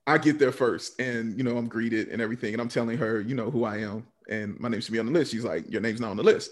I 0.07 0.17
get 0.17 0.39
there 0.39 0.51
first 0.51 0.99
and 0.99 1.37
you 1.37 1.43
know 1.43 1.57
I'm 1.57 1.67
greeted 1.67 2.09
and 2.09 2.21
everything 2.21 2.53
and 2.53 2.61
I'm 2.61 2.69
telling 2.69 2.97
her 2.97 3.21
you 3.21 3.35
know 3.35 3.51
who 3.51 3.63
I 3.65 3.77
am 3.77 4.07
and 4.29 4.59
my 4.59 4.69
name 4.69 4.81
should 4.81 4.93
be 4.93 4.99
on 4.99 5.05
the 5.05 5.11
list. 5.11 5.31
She's 5.31 5.43
like 5.43 5.69
your 5.71 5.81
name's 5.81 6.01
not 6.01 6.11
on 6.11 6.17
the 6.17 6.23
list. 6.23 6.51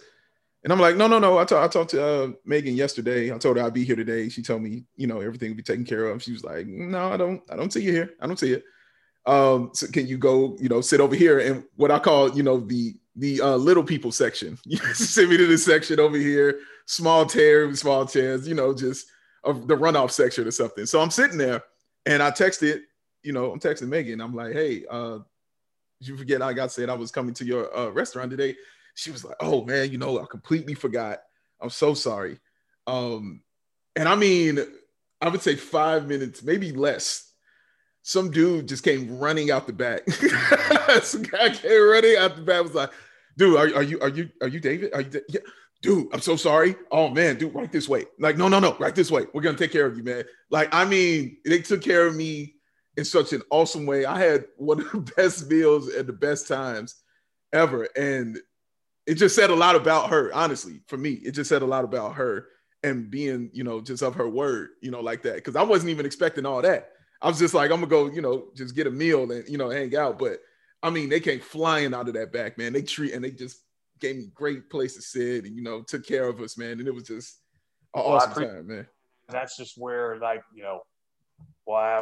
And 0.62 0.74
I'm 0.74 0.80
like, 0.82 0.98
no, 0.98 1.08
no, 1.08 1.20
no. 1.20 1.38
I, 1.38 1.46
ta- 1.46 1.64
I 1.64 1.70
talked 1.70 1.92
to 1.92 2.06
uh, 2.06 2.32
Megan 2.44 2.76
yesterday. 2.76 3.34
I 3.34 3.38
told 3.38 3.56
her 3.56 3.64
I'd 3.64 3.74
be 3.74 3.86
here 3.86 3.96
today. 3.96 4.28
She 4.28 4.42
told 4.42 4.62
me, 4.62 4.84
you 4.98 5.08
know, 5.08 5.22
everything 5.22 5.52
would 5.52 5.56
be 5.58 5.64
taken 5.64 5.86
care 5.86 6.08
of. 6.08 6.22
She 6.22 6.34
was 6.34 6.44
like, 6.44 6.68
no, 6.68 7.14
I 7.14 7.16
don't, 7.16 7.42
I 7.50 7.56
don't 7.56 7.72
see 7.72 7.82
you 7.82 7.94
here. 7.94 8.16
I 8.20 8.28
don't 8.28 8.38
see 8.38 8.52
it 8.52 8.66
um 9.26 9.70
so 9.74 9.88
can 9.88 10.08
you 10.08 10.18
go 10.18 10.58
you 10.60 10.70
know 10.70 10.82
sit 10.82 11.02
over 11.02 11.16
here 11.16 11.40
and 11.40 11.64
what 11.76 11.92
i 11.92 12.00
call 12.00 12.36
you 12.36 12.44
know 12.44 12.60
the 12.60 12.96
the 13.20 13.42
uh 13.42 13.56
little 13.56 13.84
people 13.84 14.12
section. 14.12 14.58
Send 14.94 15.30
me 15.30 15.38
to 15.38 15.46
this 15.46 15.66
section 15.66 16.00
over 16.00 16.18
here 16.18 16.60
small 16.86 17.26
chair 17.26 17.74
small 17.76 18.06
chairs 18.06 18.48
you 18.48 18.56
know 18.56 18.74
just 18.74 19.06
of 19.44 19.68
the 19.68 19.76
runoff 19.76 20.12
section 20.12 20.48
or 20.48 20.52
something. 20.52 20.86
So 20.86 21.02
i'm 21.02 21.12
sitting 21.12 21.38
there 21.38 21.62
and 22.06 22.24
i 22.24 22.32
texted 22.32 22.82
you 23.22 23.34
know 23.34 23.52
i'm 23.52 23.60
texting 23.60 23.90
megan. 23.90 24.22
I'm 24.22 24.34
like 24.34 24.54
hey 24.54 24.86
uh 24.90 25.20
you 26.00 26.18
forget 26.18 26.42
i 26.42 26.68
said 26.68 26.90
i 26.90 26.94
was 26.94 27.12
coming 27.12 27.34
to 27.36 27.46
your 27.46 27.76
uh, 27.78 27.90
restaurant 27.90 28.32
today? 28.32 28.56
She 28.96 29.12
was 29.12 29.26
like 29.26 29.36
oh 29.42 29.66
man 29.66 29.92
you 29.92 29.98
know 29.98 30.20
i 30.20 30.26
completely 30.26 30.74
forgot. 30.74 31.20
I'm 31.62 31.70
so 31.70 31.94
sorry. 31.94 32.40
Um 32.88 33.42
and 33.96 34.08
i 34.08 34.16
mean 34.16 34.60
i 35.22 35.28
would 35.28 35.42
say 35.42 35.56
five 35.56 36.08
minutes 36.08 36.42
maybe 36.42 36.72
less 36.72 37.29
some 38.02 38.32
dude 38.32 38.68
just 38.68 38.84
came 38.84 39.20
running 39.20 39.52
out 39.52 39.68
the 39.68 39.74
back. 39.74 40.10
some 41.04 41.24
guy 41.24 41.50
came 41.50 41.82
running 41.90 42.16
out 42.18 42.36
the 42.36 42.42
back. 42.42 42.64
Was 42.64 42.74
like, 42.74 42.92
dude, 43.38 43.58
are, 43.58 43.76
are 43.78 43.84
you 43.84 44.00
are 44.02 44.10
you 44.10 44.30
are 44.42 44.48
you 44.48 44.60
David? 44.60 44.94
Are 44.94 45.02
you 45.02 45.10
Da- 45.10 45.20
yeah. 45.30 45.42
dude? 45.82 46.08
I'm 46.14 46.22
so 46.22 46.36
sorry. 46.36 46.76
Oh 46.92 47.10
man, 47.10 47.38
dude, 47.38 47.54
right 47.54 47.72
this 47.72 47.90
way. 47.90 48.06
Like, 48.20 48.38
no, 48.38 48.48
no, 48.48 48.60
no, 48.60 48.76
right 48.80 48.96
this 48.96 49.12
way. 49.12 49.26
We're 49.34 49.42
gonna 49.42 49.58
take 49.58 49.72
care 49.72 49.86
of 49.86 49.98
you, 49.98 50.04
man. 50.04 50.24
Like, 50.50 50.74
I 50.74 50.86
mean, 50.86 51.38
they 51.46 51.60
took 51.60 51.82
care 51.82 52.08
of 52.08 52.16
me 52.16 52.56
in 52.98 53.06
such 53.06 53.34
an 53.34 53.42
awesome 53.50 53.86
way. 53.86 54.06
I 54.06 54.20
had 54.20 54.46
one 54.58 54.82
of 54.82 54.92
the 54.92 55.00
best 55.16 55.50
meals 55.50 55.88
and 55.90 56.08
the 56.08 56.14
best 56.14 56.48
times 56.48 56.96
ever, 57.54 57.88
and 57.96 58.38
it 59.06 59.16
just 59.16 59.36
said 59.36 59.50
a 59.50 59.56
lot 59.56 59.76
about 59.76 60.10
her. 60.10 60.34
Honestly, 60.34 60.82
for 60.88 60.98
me, 60.98 61.14
it 61.14 61.32
just 61.32 61.50
said 61.50 61.62
a 61.62 61.68
lot 61.68 61.84
about 61.84 62.16
her 62.16 62.48
and 62.84 63.10
being, 63.10 63.50
you 63.54 63.64
know, 63.64 63.82
just 63.82 64.04
of 64.04 64.16
her 64.16 64.30
word, 64.30 64.70
you 64.82 64.92
know, 64.92 65.02
like 65.02 65.24
that. 65.24 65.36
Because 65.36 65.56
I 65.56 65.64
wasn't 65.64 65.90
even 65.90 66.06
expecting 66.06 66.46
all 66.46 66.62
that. 66.62 66.92
I 67.22 67.28
was 67.28 67.40
just 67.40 67.54
like, 67.54 67.70
I'm 67.72 67.78
gonna 67.82 67.88
go, 67.88 68.10
you 68.10 68.22
know, 68.22 68.48
just 68.56 68.76
get 68.76 68.88
a 68.88 68.92
meal 68.92 69.30
and 69.32 69.48
you 69.48 69.58
know, 69.58 69.70
hang 69.70 69.96
out. 69.96 70.18
But 70.20 70.40
I 70.82 70.90
mean, 70.90 71.10
they 71.10 71.20
came 71.20 71.40
flying 71.40 71.94
out 71.94 72.08
of 72.08 72.14
that 72.14 72.32
back, 72.32 72.58
man. 72.58 72.74
They 72.74 72.82
treat 72.82 73.14
and 73.14 73.24
they 73.24 73.32
just 73.32 73.62
gave 74.00 74.16
me 74.16 74.28
great 74.34 74.70
place 74.70 74.96
to 74.96 75.02
sit 75.02 75.46
and 75.46 75.56
you 75.56 75.62
know, 75.62 75.82
took 75.82 76.06
care 76.06 76.28
of 76.28 76.40
us, 76.40 76.58
man. 76.58 76.80
And 76.80 76.88
it 76.88 76.94
was 76.94 77.04
just 77.04 77.40
an 77.94 78.02
Well, 78.04 78.14
awesome 78.14 78.32
pre- 78.34 78.46
time, 78.46 78.68
man. 78.68 78.88
that's 79.30 79.58
just 79.58 79.78
where 79.78 80.18
like 80.20 80.42
you 80.56 80.64
know 80.64 80.82
why 81.66 81.98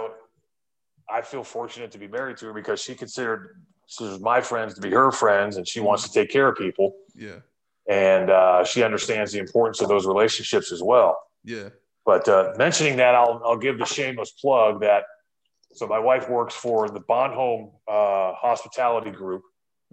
I, 1.10 1.18
I 1.18 1.22
feel 1.22 1.44
fortunate 1.44 1.92
to 1.92 1.98
be 1.98 2.08
married 2.08 2.38
to 2.38 2.48
her 2.48 2.54
because 2.54 2.80
she 2.82 2.94
considered 2.96 3.62
considers 3.84 4.20
my 4.20 4.42
friends 4.42 4.74
to 4.76 4.82
be 4.82 4.92
her 4.92 5.12
friends 5.12 5.58
and 5.58 5.68
she 5.68 5.80
wants 5.80 6.04
to 6.04 6.12
take 6.12 6.30
care 6.30 6.48
of 6.50 6.58
people 6.58 6.94
Yeah, 7.16 7.40
and 7.90 8.30
uh, 8.30 8.64
she 8.66 8.84
understands 8.84 9.32
the 9.32 9.40
importance 9.40 9.82
of 9.82 9.88
those 9.88 10.06
relationships 10.06 10.72
as 10.72 10.82
well 10.84 11.18
yeah. 11.44 11.70
But 12.08 12.28
uh, 12.30 12.54
mentioning 12.58 12.96
that 12.98 13.14
I'll, 13.16 13.42
I'll 13.46 13.58
give 13.58 13.78
the 13.78 13.86
shameless 13.86 14.32
plug 14.32 14.82
that 14.82 15.04
so 15.74 15.86
my 15.86 16.00
wife 16.00 16.28
works 16.30 16.56
for 16.56 16.90
the 16.90 17.02
Bon 17.02 17.32
Homme 17.34 17.72
uh, 17.88 18.34
Hospitality 18.34 19.12
Group 19.12 19.44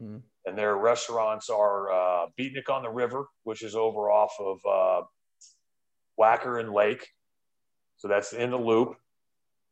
Mhm. 0.00 0.22
and 0.46 0.58
their 0.58 0.76
restaurants 0.76 1.48
are 1.50 1.92
uh, 1.92 2.26
Beatnik 2.38 2.68
on 2.68 2.82
the 2.82 2.90
River 2.90 3.26
which 3.42 3.62
is 3.62 3.74
over 3.76 4.10
off 4.10 4.34
of 4.40 4.58
uh, 4.64 5.02
Wacker 6.18 6.58
and 6.60 6.72
Lake 6.72 7.06
so 7.96 8.08
that's 8.08 8.32
in 8.32 8.50
the 8.50 8.58
loop. 8.58 8.96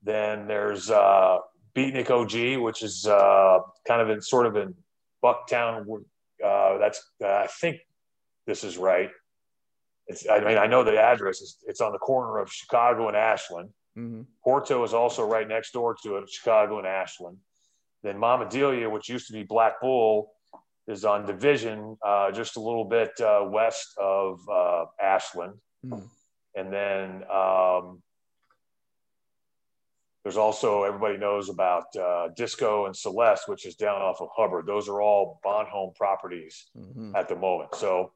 Then 0.02 0.46
there's 0.46 0.90
uh, 0.90 1.38
Beatnik 1.76 2.10
OG, 2.10 2.62
which 2.62 2.82
is 2.82 3.06
uh, 3.06 3.58
kind 3.86 4.00
of 4.00 4.10
in 4.10 4.20
sort 4.22 4.46
of 4.46 4.56
in 4.56 4.74
Bucktown. 5.22 5.84
Uh, 6.42 6.78
that's 6.78 7.00
uh, 7.22 7.26
I 7.28 7.46
think 7.60 7.80
this 8.46 8.64
is 8.64 8.78
right. 8.78 9.10
It's 10.06 10.28
I 10.28 10.40
mean 10.40 10.58
I 10.58 10.66
know 10.66 10.84
the 10.84 10.98
address 10.98 11.40
is 11.40 11.58
it's 11.66 11.80
on 11.80 11.92
the 11.92 11.98
corner 11.98 12.38
of 12.38 12.50
Chicago 12.52 13.08
and 13.08 13.16
Ashland. 13.16 13.70
Mm-hmm. 13.96 14.22
Porto 14.42 14.82
is 14.84 14.94
also 14.94 15.24
right 15.26 15.46
next 15.46 15.72
door 15.72 15.96
to 16.02 16.16
it, 16.16 16.30
Chicago 16.30 16.78
and 16.78 16.86
Ashland. 16.86 17.38
Then 18.02 18.18
Mama 18.18 18.48
Delia, 18.48 18.88
which 18.90 19.08
used 19.08 19.28
to 19.28 19.32
be 19.32 19.44
Black 19.44 19.80
Bull, 19.80 20.32
is 20.88 21.04
on 21.04 21.26
Division, 21.26 21.96
uh, 22.04 22.32
just 22.32 22.56
a 22.56 22.60
little 22.60 22.84
bit 22.84 23.12
uh, 23.20 23.44
west 23.48 23.96
of 24.00 24.40
uh, 24.50 24.86
Ashland. 25.00 25.54
Mm-hmm. 25.86 26.06
And 26.54 26.72
then 26.72 27.22
um, 27.30 28.02
there's 30.22 30.36
also 30.36 30.84
everybody 30.84 31.18
knows 31.18 31.48
about 31.48 31.84
uh, 31.96 32.28
Disco 32.36 32.86
and 32.86 32.96
Celeste, 32.96 33.48
which 33.48 33.66
is 33.66 33.74
down 33.74 34.02
off 34.02 34.20
of 34.20 34.28
Hubbard. 34.36 34.66
Those 34.66 34.88
are 34.88 35.00
all 35.00 35.40
Bon 35.42 35.66
Homme 35.66 35.92
properties 35.94 36.66
mm-hmm. 36.76 37.14
at 37.14 37.28
the 37.28 37.36
moment. 37.36 37.74
So 37.74 38.12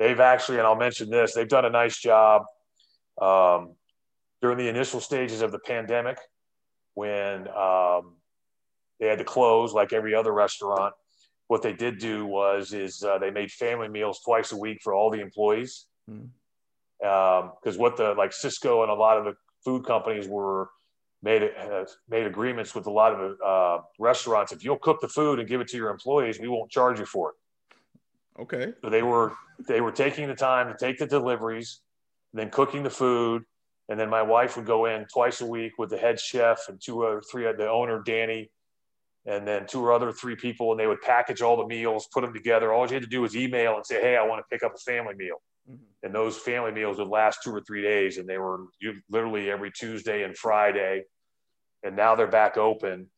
they've 0.00 0.18
actually, 0.18 0.58
and 0.58 0.66
I'll 0.66 0.74
mention 0.74 1.10
this, 1.10 1.34
they've 1.34 1.48
done 1.48 1.66
a 1.66 1.70
nice 1.70 1.96
job 1.96 2.42
um, 3.20 3.74
during 4.42 4.58
the 4.58 4.66
initial 4.66 4.98
stages 4.98 5.42
of 5.42 5.52
the 5.52 5.60
pandemic 5.60 6.18
when 6.94 7.46
um, 7.48 8.16
they 8.98 9.06
had 9.06 9.18
to 9.18 9.24
close 9.24 9.72
like 9.72 9.92
every 9.92 10.14
other 10.14 10.32
restaurant. 10.32 10.94
What 11.46 11.62
they 11.62 11.74
did 11.74 11.98
do 11.98 12.26
was 12.26 12.72
is 12.72 13.04
uh, 13.04 13.18
they 13.18 13.30
made 13.30 13.52
family 13.52 13.88
meals 13.88 14.20
twice 14.24 14.52
a 14.52 14.56
week 14.56 14.80
for 14.82 14.94
all 14.94 15.10
the 15.10 15.20
employees. 15.20 15.86
Because 16.06 16.24
mm. 17.04 17.74
um, 17.74 17.78
what 17.78 17.96
the 17.96 18.14
like 18.14 18.30
Sysco 18.30 18.82
and 18.82 18.90
a 18.90 18.94
lot 18.94 19.18
of 19.18 19.24
the 19.24 19.34
food 19.64 19.84
companies 19.84 20.26
were 20.28 20.70
made 21.22 21.42
uh, 21.42 21.84
made 22.08 22.26
agreements 22.26 22.74
with 22.74 22.86
a 22.86 22.90
lot 22.90 23.12
of 23.12 23.36
uh, 23.44 23.82
restaurants. 23.98 24.52
If 24.52 24.64
you'll 24.64 24.78
cook 24.78 25.00
the 25.00 25.08
food 25.08 25.40
and 25.40 25.48
give 25.48 25.60
it 25.60 25.68
to 25.68 25.76
your 25.76 25.90
employees, 25.90 26.38
we 26.40 26.48
won't 26.48 26.70
charge 26.70 26.98
you 27.00 27.04
for 27.04 27.30
it. 27.30 28.42
Okay. 28.42 28.72
So 28.80 28.88
they 28.88 29.02
were 29.02 29.32
they 29.66 29.80
were 29.80 29.92
taking 29.92 30.28
the 30.28 30.34
time 30.34 30.68
to 30.68 30.76
take 30.76 30.98
the 30.98 31.06
deliveries, 31.06 31.80
then 32.32 32.50
cooking 32.50 32.82
the 32.82 32.90
food, 32.90 33.44
and 33.88 33.98
then 33.98 34.08
my 34.08 34.22
wife 34.22 34.56
would 34.56 34.66
go 34.66 34.86
in 34.86 35.06
twice 35.12 35.40
a 35.40 35.46
week 35.46 35.72
with 35.78 35.90
the 35.90 35.98
head 35.98 36.20
chef 36.20 36.68
and 36.68 36.80
two 36.80 37.02
or 37.02 37.20
three 37.30 37.44
the 37.52 37.68
owner 37.68 38.02
Danny, 38.04 38.50
and 39.26 39.46
then 39.46 39.66
two 39.66 39.84
or 39.84 39.92
other 39.92 40.12
three 40.12 40.36
people, 40.36 40.70
and 40.70 40.80
they 40.80 40.86
would 40.86 41.00
package 41.00 41.42
all 41.42 41.56
the 41.56 41.66
meals, 41.66 42.08
put 42.12 42.22
them 42.22 42.32
together. 42.32 42.72
All 42.72 42.86
you 42.86 42.94
had 42.94 43.02
to 43.02 43.08
do 43.08 43.22
was 43.22 43.36
email 43.36 43.76
and 43.76 43.84
say, 43.84 44.00
"Hey, 44.00 44.16
I 44.16 44.24
want 44.24 44.38
to 44.40 44.48
pick 44.50 44.62
up 44.62 44.74
a 44.74 44.78
family 44.78 45.14
meal." 45.14 45.42
Mm-hmm. 45.68 45.82
And 46.04 46.14
those 46.14 46.36
family 46.36 46.72
meals 46.72 46.98
would 46.98 47.08
last 47.08 47.42
two 47.42 47.54
or 47.54 47.60
three 47.60 47.82
days, 47.82 48.18
and 48.18 48.28
they 48.28 48.38
were 48.38 48.66
literally 49.10 49.50
every 49.50 49.72
Tuesday 49.72 50.22
and 50.22 50.36
Friday. 50.36 51.04
And 51.82 51.96
now 51.96 52.14
they're 52.14 52.26
back 52.26 52.56
open, 52.56 53.08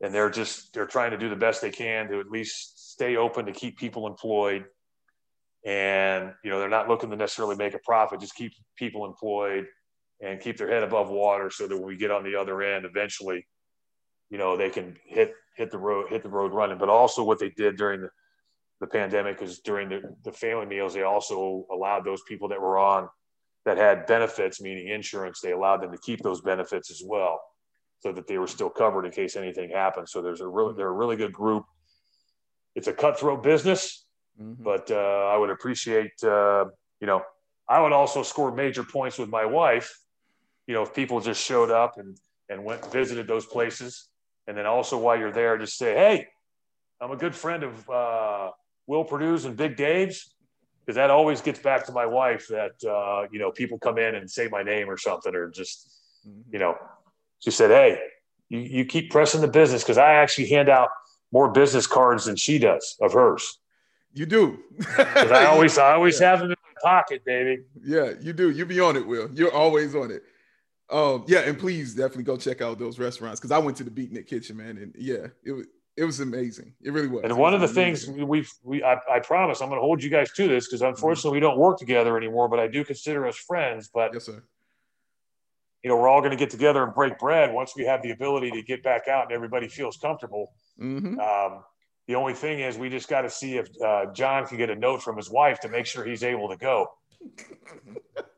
and 0.00 0.12
they're 0.12 0.30
just 0.30 0.74
they're 0.74 0.86
trying 0.86 1.12
to 1.12 1.18
do 1.18 1.28
the 1.28 1.36
best 1.36 1.62
they 1.62 1.70
can 1.70 2.08
to 2.08 2.20
at 2.20 2.30
least 2.30 2.92
stay 2.92 3.16
open 3.16 3.46
to 3.46 3.52
keep 3.52 3.78
people 3.78 4.06
employed. 4.06 4.64
And 5.66 6.32
you 6.42 6.50
know 6.50 6.58
they're 6.60 6.68
not 6.68 6.88
looking 6.88 7.10
to 7.10 7.16
necessarily 7.16 7.56
make 7.56 7.74
a 7.74 7.80
profit, 7.84 8.20
just 8.20 8.34
keep 8.34 8.52
people 8.78 9.04
employed 9.04 9.66
and 10.22 10.40
keep 10.40 10.56
their 10.56 10.70
head 10.70 10.82
above 10.82 11.10
water, 11.10 11.50
so 11.50 11.66
that 11.66 11.76
when 11.76 11.86
we 11.86 11.96
get 11.96 12.10
on 12.10 12.24
the 12.24 12.36
other 12.36 12.62
end, 12.62 12.86
eventually, 12.86 13.46
you 14.30 14.38
know 14.38 14.56
they 14.56 14.70
can 14.70 14.96
hit 15.04 15.34
hit 15.56 15.70
the 15.70 15.78
road 15.78 16.08
hit 16.08 16.22
the 16.22 16.28
road 16.28 16.52
running. 16.54 16.78
But 16.78 16.88
also 16.88 17.22
what 17.22 17.38
they 17.38 17.50
did 17.50 17.76
during 17.76 18.00
the 18.00 18.10
the 18.80 18.86
pandemic 18.86 19.40
is 19.42 19.60
during 19.60 19.88
the, 19.88 20.02
the 20.24 20.32
family 20.32 20.66
meals, 20.66 20.94
they 20.94 21.02
also 21.02 21.64
allowed 21.72 22.04
those 22.04 22.22
people 22.28 22.48
that 22.48 22.60
were 22.60 22.78
on 22.78 23.08
that 23.64 23.78
had 23.78 24.06
benefits, 24.06 24.60
meaning 24.60 24.88
insurance, 24.88 25.40
they 25.40 25.52
allowed 25.52 25.82
them 25.82 25.90
to 25.92 25.98
keep 25.98 26.20
those 26.22 26.40
benefits 26.40 26.90
as 26.90 27.02
well 27.04 27.40
so 28.00 28.12
that 28.12 28.26
they 28.26 28.38
were 28.38 28.46
still 28.46 28.70
covered 28.70 29.04
in 29.04 29.10
case 29.10 29.34
anything 29.34 29.70
happened. 29.70 30.08
So 30.08 30.22
there's 30.22 30.40
a 30.40 30.46
really, 30.46 30.74
they're 30.76 30.88
a 30.88 30.92
really 30.92 31.16
good 31.16 31.32
group. 31.32 31.64
It's 32.74 32.86
a 32.86 32.92
cutthroat 32.92 33.42
business, 33.42 34.05
mm-hmm. 34.40 34.62
but 34.62 34.90
uh, 34.90 35.30
I 35.32 35.36
would 35.36 35.50
appreciate, 35.50 36.12
uh, 36.22 36.66
you 37.00 37.06
know, 37.06 37.22
I 37.68 37.80
would 37.80 37.92
also 37.92 38.22
score 38.22 38.54
major 38.54 38.84
points 38.84 39.18
with 39.18 39.28
my 39.28 39.44
wife, 39.44 39.98
you 40.66 40.74
know, 40.74 40.82
if 40.82 40.94
people 40.94 41.20
just 41.20 41.42
showed 41.42 41.70
up 41.70 41.98
and, 41.98 42.16
and 42.48 42.64
went 42.64 42.92
visited 42.92 43.26
those 43.26 43.46
places. 43.46 44.08
And 44.46 44.56
then 44.56 44.66
also 44.66 44.98
while 44.98 45.18
you're 45.18 45.32
there, 45.32 45.58
just 45.58 45.76
say, 45.76 45.94
Hey, 45.94 46.28
I'm 47.00 47.10
a 47.10 47.16
good 47.16 47.34
friend 47.34 47.64
of, 47.64 47.90
uh, 47.90 48.50
Will 48.86 49.04
Perdue's 49.04 49.44
and 49.44 49.56
Big 49.56 49.76
Dave's 49.76 50.32
because 50.80 50.94
that 50.94 51.10
always 51.10 51.40
gets 51.40 51.58
back 51.58 51.84
to 51.86 51.92
my 51.92 52.06
wife 52.06 52.46
that 52.48 52.72
uh, 52.88 53.26
you 53.32 53.38
know 53.38 53.50
people 53.50 53.78
come 53.78 53.98
in 53.98 54.14
and 54.14 54.30
say 54.30 54.48
my 54.48 54.62
name 54.62 54.88
or 54.88 54.96
something 54.96 55.34
or 55.34 55.50
just 55.50 55.90
mm-hmm. 56.26 56.40
you 56.52 56.58
know 56.58 56.76
she 57.40 57.50
said 57.50 57.70
hey 57.70 57.98
you, 58.48 58.60
you 58.60 58.84
keep 58.84 59.10
pressing 59.10 59.40
the 59.40 59.48
business 59.48 59.82
because 59.82 59.98
I 59.98 60.14
actually 60.14 60.48
hand 60.48 60.68
out 60.68 60.90
more 61.32 61.50
business 61.50 61.86
cards 61.86 62.26
than 62.26 62.36
she 62.36 62.58
does 62.58 62.96
of 63.00 63.12
hers. 63.12 63.58
You 64.16 64.26
do. 64.26 64.58
I 64.98 65.44
always 65.50 65.78
I 65.78 65.92
always 65.92 66.20
yeah. 66.20 66.30
have 66.30 66.40
them 66.40 66.50
in 66.50 66.56
my 66.62 66.80
pocket, 66.82 67.24
baby. 67.24 67.62
Yeah, 67.84 68.12
you 68.20 68.32
do. 68.32 68.50
You 68.50 68.64
be 68.64 68.80
on 68.80 68.96
it, 68.96 69.06
Will. 69.06 69.30
You're 69.34 69.52
always 69.52 69.94
on 69.94 70.10
it. 70.10 70.22
Um, 70.88 71.24
yeah, 71.26 71.40
and 71.40 71.58
please 71.58 71.94
definitely 71.94 72.24
go 72.24 72.36
check 72.36 72.62
out 72.62 72.78
those 72.78 72.98
restaurants 72.98 73.40
because 73.40 73.50
I 73.50 73.58
went 73.58 73.76
to 73.78 73.84
the 73.84 73.90
Beatnik 73.90 74.26
Kitchen, 74.26 74.56
man, 74.56 74.78
and 74.78 74.94
yeah, 74.96 75.26
it 75.44 75.52
was 75.52 75.66
it 75.96 76.04
was 76.04 76.20
amazing. 76.20 76.74
It 76.82 76.92
really 76.92 77.08
was. 77.08 77.24
And 77.24 77.36
one 77.36 77.54
of 77.54 77.60
the 77.60 77.68
amazing. 77.68 78.14
things 78.14 78.28
we've, 78.28 78.52
we, 78.62 78.82
I, 78.84 78.98
I 79.10 79.20
promise 79.20 79.62
I'm 79.62 79.68
going 79.68 79.80
to 79.80 79.84
hold 79.84 80.02
you 80.02 80.10
guys 80.10 80.30
to 80.32 80.46
this 80.46 80.66
because 80.66 80.82
unfortunately 80.82 81.30
mm-hmm. 81.30 81.34
we 81.34 81.40
don't 81.40 81.58
work 81.58 81.78
together 81.78 82.18
anymore, 82.18 82.48
but 82.48 82.58
I 82.58 82.68
do 82.68 82.84
consider 82.84 83.26
us 83.26 83.36
friends. 83.36 83.88
But, 83.92 84.12
yes, 84.12 84.24
sir. 84.26 84.42
you 85.82 85.88
know, 85.88 85.96
we're 85.96 86.08
all 86.08 86.20
going 86.20 86.32
to 86.32 86.36
get 86.36 86.50
together 86.50 86.84
and 86.84 86.94
break 86.94 87.18
bread 87.18 87.52
once 87.52 87.74
we 87.74 87.86
have 87.86 88.02
the 88.02 88.10
ability 88.10 88.50
to 88.50 88.62
get 88.62 88.82
back 88.82 89.08
out 89.08 89.24
and 89.24 89.32
everybody 89.32 89.68
feels 89.68 89.96
comfortable. 89.96 90.52
Mm-hmm. 90.78 91.18
Um, 91.18 91.64
the 92.06 92.14
only 92.14 92.34
thing 92.34 92.60
is 92.60 92.78
we 92.78 92.88
just 92.88 93.08
got 93.08 93.22
to 93.22 93.30
see 93.30 93.56
if 93.56 93.68
uh, 93.82 94.06
John 94.12 94.46
can 94.46 94.56
get 94.58 94.70
a 94.70 94.76
note 94.76 95.02
from 95.02 95.16
his 95.16 95.30
wife 95.30 95.60
to 95.60 95.68
make 95.68 95.86
sure 95.86 96.04
he's 96.04 96.22
able 96.22 96.48
to 96.48 96.56
go. 96.56 96.92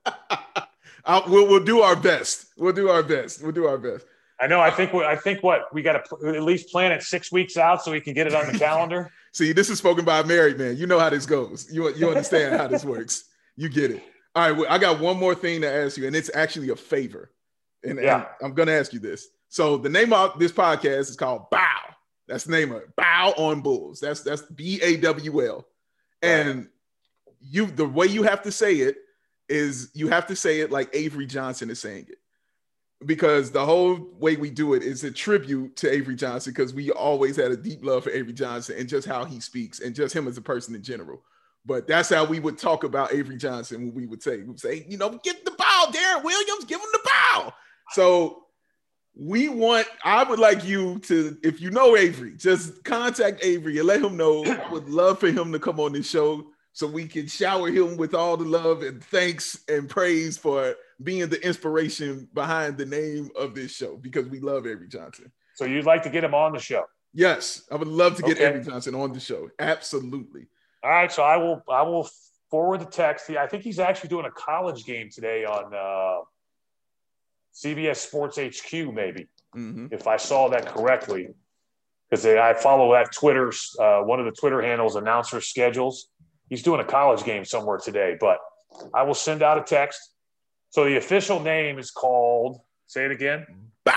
we'll, 1.29 1.47
we'll 1.47 1.65
do 1.65 1.81
our 1.81 1.97
best. 1.97 2.47
We'll 2.57 2.73
do 2.73 2.89
our 2.89 3.03
best. 3.03 3.43
We'll 3.43 3.53
do 3.53 3.67
our 3.67 3.79
best. 3.79 4.07
I 4.41 4.47
know. 4.47 4.61
I 4.61 4.71
think. 4.71 4.95
I 4.95 5.17
think 5.17 5.43
what 5.43 5.73
we 5.75 5.83
got 5.83 6.05
to 6.05 6.29
at 6.29 6.43
least 6.45 6.71
plan 6.71 6.93
it 6.93 7.03
six 7.03 7.33
weeks 7.33 7.57
out 7.57 7.83
so 7.83 7.91
we 7.91 8.01
can 8.01 8.15
get 8.15 8.27
it 8.27 8.35
on 8.35 8.51
the 8.51 8.59
calendar. 8.59 9.11
See, 9.33 9.53
this 9.53 9.69
is 9.69 9.79
spoken 9.79 10.05
by 10.05 10.21
a 10.21 10.25
married 10.25 10.59
man. 10.59 10.77
You 10.77 10.87
know 10.87 10.99
how 10.99 11.11
this 11.11 11.27
goes. 11.27 11.69
You 11.73 11.93
you 11.95 12.09
understand 12.09 12.57
how 12.57 12.69
this 12.69 12.85
works. 12.85 13.25
You 13.57 13.69
get 13.69 13.91
it. 13.91 14.03
All 14.35 14.49
right. 14.49 14.57
Well, 14.57 14.67
I 14.71 14.79
got 14.79 15.01
one 15.01 15.19
more 15.19 15.35
thing 15.35 15.61
to 15.63 15.71
ask 15.71 15.97
you, 15.97 16.07
and 16.07 16.15
it's 16.15 16.31
actually 16.35 16.71
a 16.71 16.77
favor. 16.77 17.33
And, 17.83 17.99
yeah. 18.01 18.17
and 18.17 18.27
I'm 18.43 18.55
going 18.55 18.69
to 18.69 18.75
ask 18.75 18.93
you 18.93 19.01
this. 19.01 19.29
So 19.49 19.77
the 19.77 19.89
name 19.89 20.13
of 20.13 20.39
this 20.39 20.53
podcast 20.53 21.11
is 21.11 21.17
called 21.17 21.51
Bawl. 21.51 21.61
That's 22.29 22.45
the 22.45 22.53
name 22.53 22.73
of 22.73 22.83
it. 22.83 22.95
Bawl 22.95 23.33
on 23.37 23.63
Bulls. 23.63 24.01
That's 24.01 24.21
that's 24.21 24.43
B 24.43 24.81
A 24.83 24.99
W 24.99 25.47
L. 25.47 25.67
And 26.23 26.69
you 27.41 27.67
the 27.67 27.87
way 27.87 28.07
you 28.07 28.23
have 28.23 28.43
to 28.43 28.53
say 28.53 28.77
it 28.77 28.97
is 29.49 29.91
you 29.95 30.09
have 30.09 30.27
to 30.27 30.37
say 30.37 30.61
it 30.61 30.71
like 30.71 30.91
Avery 30.93 31.27
Johnson 31.27 31.71
is 31.71 31.81
saying 31.81 32.07
it 32.09 32.19
because 33.07 33.51
the 33.51 33.65
whole 33.65 34.09
way 34.19 34.37
we 34.37 34.51
do 34.51 34.75
it 34.75 34.83
is 34.83 35.05
a 35.05 35.11
tribute 35.11 35.77
to 35.77 35.91
Avery 35.91 36.17
Johnson 36.17 36.53
because 36.53 36.75
we 36.75 36.91
always 36.91 37.37
had 37.37 37.51
a 37.51 37.57
deep 37.57 37.85
love 37.85 38.05
for 38.05 38.11
Avery 38.11 38.33
Johnson 38.33 38.77
and 38.79 38.89
just 38.89 39.07
how 39.07 39.25
he 39.25 39.41
speaks 39.41 39.81
and 39.81 39.95
just 39.95 40.15
him 40.15 40.27
as 40.27 40.37
a 40.37 40.43
person 40.43 40.75
in 40.75 40.83
general. 40.83 41.23
But 41.65 41.87
that's 41.87 42.09
how 42.09 42.25
we 42.25 42.41
would 42.41 42.59
talk 42.59 42.85
about 42.85 43.13
Avery 43.13 43.37
Johnson 43.37 43.87
when 43.87 43.95
we 43.95 44.07
would 44.07 44.23
say, 44.23 44.39
we 44.39 44.45
would 44.45 44.61
say, 44.61 44.85
you 44.89 44.97
know, 44.97 45.11
give 45.23 45.45
the 45.45 45.51
ball, 45.53 45.87
Deron 45.87 46.25
Williams, 46.25 46.65
give 46.65 46.81
him 46.81 46.89
the 46.93 47.11
ball. 47.35 47.55
So 47.93 48.45
we 49.19 49.49
want, 49.49 49.87
I 50.05 50.23
would 50.23 50.39
like 50.39 50.65
you 50.65 51.01
to, 51.01 51.37
if 51.43 51.61
you 51.61 51.71
know 51.71 51.97
Avery, 51.97 52.35
just 52.37 52.85
contact 52.85 53.45
Avery 53.45 53.79
and 53.79 53.87
let 53.87 54.03
him 54.03 54.17
know. 54.17 54.45
I 54.45 54.69
would 54.73 54.89
love 54.89 55.19
for 55.19 55.29
him 55.29 55.51
to 55.53 55.59
come 55.59 55.81
on 55.81 55.93
this 55.93 56.09
show 56.09 56.47
so 56.73 56.87
we 56.87 57.07
can 57.07 57.27
shower 57.27 57.69
him 57.69 57.97
with 57.97 58.15
all 58.15 58.37
the 58.37 58.45
love 58.45 58.83
and 58.83 59.03
thanks 59.03 59.65
and 59.69 59.91
praise 59.91 60.39
for 60.39 60.77
being 61.03 61.29
the 61.29 61.45
inspiration 61.45 62.29
behind 62.33 62.79
the 62.79 62.87
name 62.87 63.31
of 63.37 63.55
this 63.55 63.73
show 63.73 63.97
because 63.97 64.29
we 64.29 64.39
love 64.39 64.67
Avery 64.67 64.87
Johnson. 64.87 65.33
So 65.55 65.65
you'd 65.65 65.85
like 65.85 66.05
to 66.05 66.11
get 66.11 66.23
him 66.23 66.35
on 66.35 66.53
the 66.53 66.61
show? 66.61 66.85
Yes, 67.13 67.63
I 67.73 67.75
would 67.75 67.89
love 67.89 68.17
to 68.17 68.23
get 68.23 68.37
okay. 68.37 68.47
Avery 68.47 68.65
Johnson 68.65 68.95
on 68.95 69.13
the 69.13 69.19
show. 69.19 69.49
Absolutely. 69.59 70.47
All 70.85 70.91
right, 70.91 71.11
so 71.11 71.25
I 71.25 71.37
will 71.37 71.61
I 71.69 71.83
will 71.83 72.09
forward 72.49 72.81
the 72.81 72.87
text. 72.87 73.29
I 73.31 73.49
think 73.49 73.65
he's 73.65 73.81
actually 73.81 74.11
doing 74.11 74.27
a 74.27 74.31
college 74.31 74.85
game 74.85 75.11
today 75.11 75.45
on 75.45 75.75
uh, 75.75 76.23
CBS 77.65 77.97
Sports 77.97 78.39
HQ, 78.39 78.73
maybe 78.95 79.27
mm-hmm. 79.57 79.87
if 79.91 80.07
I 80.07 80.17
saw 80.17 80.49
that 80.49 80.67
correctly, 80.67 81.29
because 82.09 82.25
I 82.25 82.55
follow 82.55 82.93
that 82.93 83.13
Twitter. 83.13 83.53
Uh, 83.79 84.03
one 84.03 84.21
of 84.21 84.27
the 84.27 84.33
Twitter 84.33 84.63
handles 84.63 84.97
announcer 84.97 85.41
schedules. 85.41 86.09
He's 86.49 86.63
doing 86.63 86.81
a 86.81 86.85
college 86.85 87.25
game 87.25 87.45
somewhere 87.45 87.79
today, 87.79 88.17
but 88.19 88.39
I 88.95 89.03
will 89.03 89.15
send 89.15 89.43
out 89.43 89.59
a 89.59 89.63
text 89.63 90.13
so 90.71 90.85
the 90.85 90.97
official 90.97 91.41
name 91.41 91.79
is 91.79 91.91
called. 91.91 92.61
Say 92.87 93.05
it 93.05 93.11
again. 93.11 93.47
Bawl. 93.85 93.95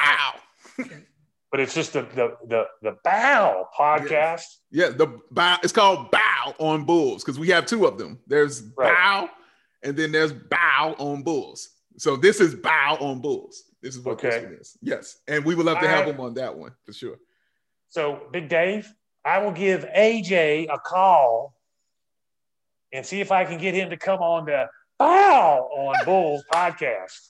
but 1.51 1.59
it's 1.59 1.73
just 1.73 1.93
the 1.93 2.03
the 2.03 2.37
the, 2.47 2.65
the 2.81 2.97
Bawl 3.03 3.69
podcast. 3.77 4.43
Yeah. 4.71 4.87
yeah, 4.87 4.89
the 4.89 5.19
Bawl. 5.31 5.57
It's 5.63 5.73
called 5.73 6.11
Bawl 6.11 6.55
on 6.59 6.85
Bulls 6.85 7.23
because 7.23 7.39
we 7.39 7.49
have 7.49 7.65
two 7.65 7.85
of 7.85 7.97
them. 7.97 8.19
There's 8.27 8.63
right. 8.77 8.93
Bawl, 8.93 9.29
and 9.83 9.95
then 9.97 10.11
there's 10.11 10.33
Bawl 10.33 10.95
on 10.97 11.23
Bulls. 11.23 11.69
So 11.97 12.15
this 12.15 12.39
is 12.39 12.55
Bawl 12.55 12.97
on 12.97 13.21
Bulls. 13.21 13.63
This 13.81 13.95
is 13.95 14.03
what 14.03 14.13
okay. 14.13 14.45
this 14.45 14.61
is. 14.61 14.77
Yes, 14.81 15.17
and 15.27 15.43
we 15.43 15.55
would 15.55 15.65
love 15.65 15.79
to 15.79 15.87
have 15.87 16.07
him 16.07 16.19
on 16.19 16.33
that 16.35 16.55
one 16.55 16.71
for 16.85 16.93
sure. 16.93 17.17
So 17.89 18.21
Big 18.31 18.47
Dave, 18.47 18.91
I 19.25 19.39
will 19.39 19.51
give 19.51 19.85
AJ 19.85 20.67
a 20.71 20.79
call 20.79 21.53
and 22.93 23.05
see 23.05 23.21
if 23.21 23.31
I 23.31 23.45
can 23.45 23.57
get 23.57 23.73
him 23.73 23.89
to 23.89 23.97
come 23.97 24.19
on 24.19 24.45
the 24.45 24.67
Bawl 24.97 25.69
on 25.75 25.95
Bulls 26.05 26.43
podcast. 26.51 27.29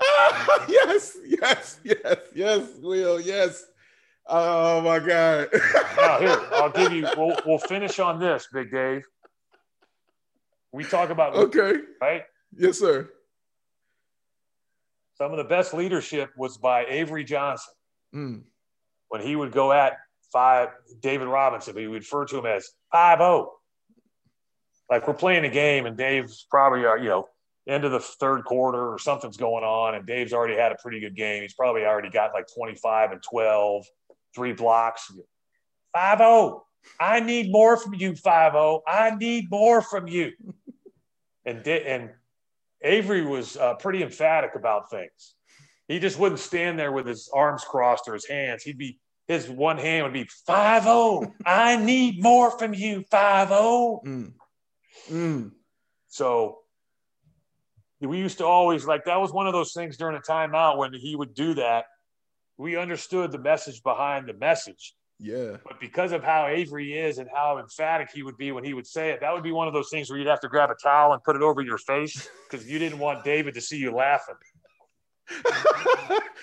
Ah, 0.00 0.66
yes, 0.68 1.16
yes, 1.24 1.80
yes, 1.84 2.18
yes, 2.34 2.68
Will, 2.80 3.20
yes. 3.20 3.64
Oh 4.26 4.80
my 4.80 4.98
God. 4.98 5.48
now 5.96 6.18
here, 6.18 6.40
I'll 6.52 6.70
give 6.70 6.92
you. 6.92 7.06
We'll, 7.16 7.36
we'll 7.44 7.58
finish 7.58 7.98
on 7.98 8.18
this, 8.18 8.48
Big 8.52 8.70
Dave. 8.70 9.04
We 10.72 10.84
talk 10.84 11.10
about 11.10 11.34
okay, 11.34 11.74
right? 12.00 12.22
Yes, 12.56 12.78
sir. 12.78 13.08
Some 15.16 15.30
of 15.30 15.36
the 15.38 15.44
best 15.44 15.74
leadership 15.74 16.30
was 16.36 16.56
by 16.58 16.84
Avery 16.86 17.24
Johnson 17.24 17.72
Mm. 18.14 18.42
when 19.08 19.22
he 19.22 19.34
would 19.36 19.52
go 19.52 19.72
at 19.72 19.96
five 20.32 20.68
David 21.00 21.28
Robinson. 21.28 21.74
We 21.74 21.88
would 21.88 22.02
refer 22.02 22.26
to 22.26 22.38
him 22.38 22.46
as 22.46 22.68
five 22.90 23.18
zero. 23.18 23.52
Like 24.90 25.06
we're 25.08 25.14
playing 25.14 25.44
a 25.46 25.50
game, 25.50 25.86
and 25.86 25.96
Dave's 25.96 26.46
probably 26.50 26.84
uh, 26.84 26.94
you 26.96 27.08
know 27.08 27.28
end 27.66 27.84
of 27.84 27.92
the 27.92 28.00
third 28.00 28.44
quarter 28.44 28.92
or 28.92 28.98
something's 28.98 29.36
going 29.38 29.64
on, 29.64 29.94
and 29.94 30.06
Dave's 30.06 30.32
already 30.34 30.56
had 30.56 30.72
a 30.72 30.76
pretty 30.82 31.00
good 31.00 31.16
game. 31.16 31.42
He's 31.42 31.54
probably 31.54 31.84
already 31.86 32.10
got 32.10 32.34
like 32.34 32.46
twenty 32.54 32.74
five 32.74 33.12
and 33.12 33.22
12, 33.22 33.86
three 34.34 34.52
blocks. 34.52 35.10
Five 35.94 36.18
zero. 36.18 36.64
I 37.00 37.20
need 37.20 37.50
more 37.52 37.76
from 37.78 37.94
you, 37.94 38.14
five 38.16 38.52
zero. 38.52 38.82
I 38.86 39.14
need 39.14 39.50
more 39.50 39.80
from 39.80 40.06
you. 40.08 40.32
And 41.44 41.62
da- 41.62 41.84
and 41.84 42.10
Avery 42.82 43.24
was 43.24 43.56
uh, 43.56 43.74
pretty 43.74 44.02
emphatic 44.02 44.54
about 44.54 44.90
things. 44.90 45.34
He 45.88 45.98
just 45.98 46.18
wouldn't 46.18 46.40
stand 46.40 46.78
there 46.78 46.92
with 46.92 47.06
his 47.06 47.30
arms 47.34 47.64
crossed 47.64 48.08
or 48.08 48.14
his 48.14 48.26
hands. 48.26 48.62
He'd 48.62 48.78
be 48.78 48.98
his 49.28 49.48
one 49.48 49.78
hand 49.78 50.04
would 50.04 50.12
be 50.12 50.28
five 50.46 50.84
zero. 50.84 51.32
I 51.46 51.76
need 51.76 52.22
more 52.22 52.56
from 52.58 52.74
you, 52.74 53.04
five 53.10 53.48
zero. 53.48 54.00
Mm. 54.04 54.32
Mm. 55.10 55.50
So 56.08 56.58
we 58.00 58.18
used 58.18 58.38
to 58.38 58.46
always 58.46 58.84
like 58.84 59.04
that 59.04 59.20
was 59.20 59.32
one 59.32 59.46
of 59.46 59.52
those 59.52 59.72
things 59.72 59.96
during 59.96 60.16
a 60.16 60.20
timeout 60.20 60.76
when 60.76 60.92
he 60.92 61.14
would 61.16 61.34
do 61.34 61.54
that. 61.54 61.84
We 62.56 62.76
understood 62.76 63.32
the 63.32 63.38
message 63.38 63.82
behind 63.82 64.28
the 64.28 64.34
message. 64.34 64.94
Yeah. 65.22 65.56
But 65.64 65.78
because 65.78 66.10
of 66.12 66.24
how 66.24 66.48
Avery 66.48 66.98
is 66.98 67.18
and 67.18 67.28
how 67.32 67.58
emphatic 67.58 68.10
he 68.12 68.22
would 68.24 68.36
be 68.36 68.50
when 68.50 68.64
he 68.64 68.74
would 68.74 68.86
say 68.86 69.10
it, 69.10 69.20
that 69.20 69.32
would 69.32 69.44
be 69.44 69.52
one 69.52 69.68
of 69.68 69.72
those 69.72 69.88
things 69.88 70.10
where 70.10 70.18
you'd 70.18 70.26
have 70.26 70.40
to 70.40 70.48
grab 70.48 70.70
a 70.70 70.74
towel 70.74 71.12
and 71.12 71.22
put 71.22 71.36
it 71.36 71.42
over 71.42 71.62
your 71.62 71.78
face 71.78 72.28
because 72.50 72.68
you 72.68 72.78
didn't 72.80 72.98
want 72.98 73.22
David 73.24 73.54
to 73.54 73.60
see 73.60 73.76
you 73.76 73.94
laughing. 73.94 74.34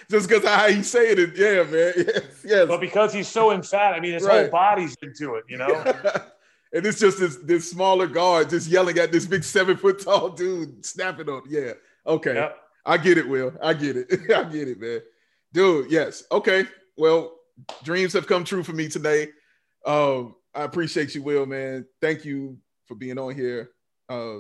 Just 0.09 0.27
because 0.27 0.43
of 0.43 0.49
how 0.49 0.65
you 0.67 0.81
say 0.81 1.09
it, 1.09 1.35
yeah, 1.37 1.63
man. 1.63 1.93
Yes, 1.97 2.41
yes. 2.43 2.67
But 2.67 2.79
because 2.79 3.13
he's 3.13 3.27
so 3.27 3.51
emphatic, 3.51 3.97
I 3.97 3.99
mean, 3.99 4.13
his 4.13 4.23
Right. 4.23 4.41
whole 4.43 4.49
body's 4.49 4.95
into 5.03 5.35
it, 5.35 5.43
you 5.47 5.57
know? 5.57 5.67
and 6.73 6.85
it's 6.85 6.99
just 6.99 7.19
this 7.19 7.35
this 7.43 7.69
smaller 7.69 8.07
guard 8.07 8.49
just 8.49 8.67
yelling 8.69 8.97
at 8.97 9.11
this 9.11 9.25
big 9.25 9.43
seven 9.43 9.75
foot 9.77 9.99
tall 9.99 10.29
dude 10.29 10.83
snapping 10.85 11.29
on. 11.29 11.43
Yeah. 11.47 11.73
Okay. 12.07 12.33
Yep. 12.35 12.57
I 12.85 12.97
get 12.97 13.17
it, 13.17 13.27
Will. 13.27 13.53
I 13.61 13.73
get 13.73 13.97
it. 13.97 14.07
I 14.35 14.43
get 14.45 14.67
it, 14.69 14.79
man. 14.79 15.01
Dude, 15.53 15.91
yes. 15.91 16.23
Okay. 16.31 16.65
Well, 16.97 17.33
dreams 17.83 18.13
have 18.13 18.27
come 18.27 18.43
true 18.43 18.63
for 18.63 18.73
me 18.73 18.87
today. 18.87 19.29
Um, 19.85 20.35
I 20.53 20.63
appreciate 20.63 21.15
you, 21.15 21.23
Will, 21.23 21.45
man. 21.45 21.85
Thank 22.01 22.25
you 22.25 22.57
for 22.85 22.95
being 22.95 23.17
on 23.17 23.35
here. 23.35 23.71
Uh, 24.09 24.39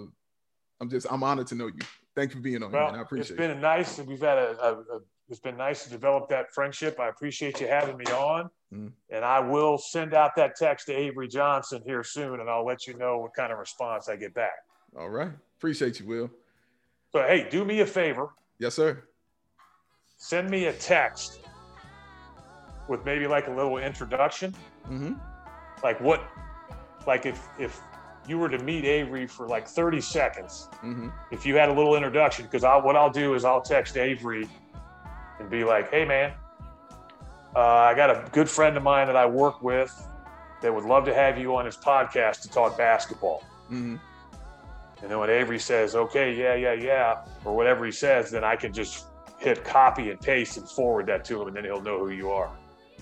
I'm 0.81 0.89
just 0.89 1.07
I'm 1.09 1.23
honored 1.23 1.47
to 1.47 1.55
know 1.55 1.67
you. 1.67 1.79
Thank 2.15 2.31
you 2.31 2.37
for 2.37 2.41
being 2.41 2.63
on 2.63 2.71
here, 2.71 2.79
Well, 2.79 2.91
man. 2.91 2.99
I 2.99 3.01
it's 3.01 3.07
appreciate 3.11 3.37
been 3.37 3.51
it. 3.51 3.59
nice, 3.61 3.99
we've 3.99 4.19
had 4.19 4.37
a, 4.37 4.57
a, 4.61 4.73
a, 4.97 4.99
it's 5.29 5.39
been 5.39 5.57
nice 5.57 5.83
to 5.83 5.89
develop 5.89 6.27
that 6.29 6.51
friendship. 6.51 6.99
I 6.99 7.07
appreciate 7.09 7.61
you 7.61 7.67
having 7.67 7.97
me 7.97 8.05
on. 8.05 8.49
Mm. 8.73 8.91
And 9.09 9.25
I 9.25 9.39
will 9.39 9.77
send 9.77 10.13
out 10.13 10.35
that 10.35 10.55
text 10.55 10.87
to 10.87 10.93
Avery 10.93 11.27
Johnson 11.27 11.81
here 11.85 12.03
soon, 12.03 12.39
and 12.39 12.49
I'll 12.49 12.65
let 12.65 12.87
you 12.87 12.95
know 12.95 13.19
what 13.19 13.33
kind 13.33 13.51
of 13.51 13.59
response 13.59 14.09
I 14.09 14.15
get 14.15 14.33
back. 14.33 14.51
All 14.97 15.09
right. 15.09 15.31
Appreciate 15.57 15.99
you, 15.99 16.07
Will. 16.07 16.29
So, 17.11 17.21
hey, 17.21 17.47
do 17.49 17.65
me 17.65 17.79
a 17.81 17.85
favor. 17.85 18.29
Yes, 18.59 18.75
sir. 18.75 19.03
Send 20.17 20.49
me 20.49 20.65
a 20.65 20.73
text 20.73 21.39
with 22.89 23.05
maybe 23.05 23.27
like 23.27 23.47
a 23.47 23.51
little 23.51 23.77
introduction. 23.77 24.53
Mm-hmm. 24.85 25.13
Like 25.83 26.01
what, 26.01 26.21
like 27.07 27.25
if, 27.25 27.47
if 27.57 27.79
you 28.27 28.37
were 28.37 28.49
to 28.49 28.59
meet 28.59 28.83
Avery 28.83 29.27
for 29.27 29.47
like 29.47 29.67
30 29.67 30.01
seconds, 30.01 30.67
Mm-hmm. 30.83 31.09
if 31.31 31.45
you 31.45 31.55
had 31.55 31.69
a 31.69 31.73
little 31.73 31.95
introduction, 31.95 32.45
because 32.45 32.63
I 32.63 32.75
what 32.77 32.95
I'll 32.95 33.09
do 33.09 33.33
is 33.35 33.45
I'll 33.45 33.61
text 33.61 33.95
Avery 33.95 34.47
and 35.39 35.49
be 35.49 35.63
like, 35.63 35.89
"Hey, 35.91 36.03
man, 36.03 36.33
uh, 37.55 37.59
I 37.59 37.93
got 37.93 38.09
a 38.09 38.29
good 38.31 38.49
friend 38.49 38.75
of 38.75 38.83
mine 38.83 39.07
that 39.07 39.15
I 39.15 39.25
work 39.25 39.61
with 39.61 39.93
that 40.61 40.73
would 40.73 40.83
love 40.83 41.05
to 41.05 41.13
have 41.13 41.37
you 41.37 41.55
on 41.55 41.65
his 41.65 41.77
podcast 41.77 42.41
to 42.41 42.49
talk 42.49 42.77
basketball." 42.77 43.43
Mm-hmm. 43.65 43.95
And 45.01 45.09
then 45.11 45.19
when 45.19 45.29
Avery 45.29 45.59
says, 45.59 45.95
"Okay, 45.95 46.33
yeah, 46.35 46.55
yeah, 46.55 46.73
yeah," 46.73 47.21
or 47.45 47.55
whatever 47.55 47.85
he 47.85 47.91
says, 47.91 48.31
then 48.31 48.43
I 48.43 48.55
can 48.55 48.73
just 48.73 49.05
hit 49.39 49.63
copy 49.63 50.09
and 50.11 50.19
paste 50.19 50.57
and 50.57 50.69
forward 50.69 51.05
that 51.07 51.23
to 51.25 51.41
him, 51.41 51.47
and 51.47 51.55
then 51.55 51.63
he'll 51.63 51.81
know 51.81 51.99
who 51.99 52.09
you 52.09 52.29
are. 52.31 52.51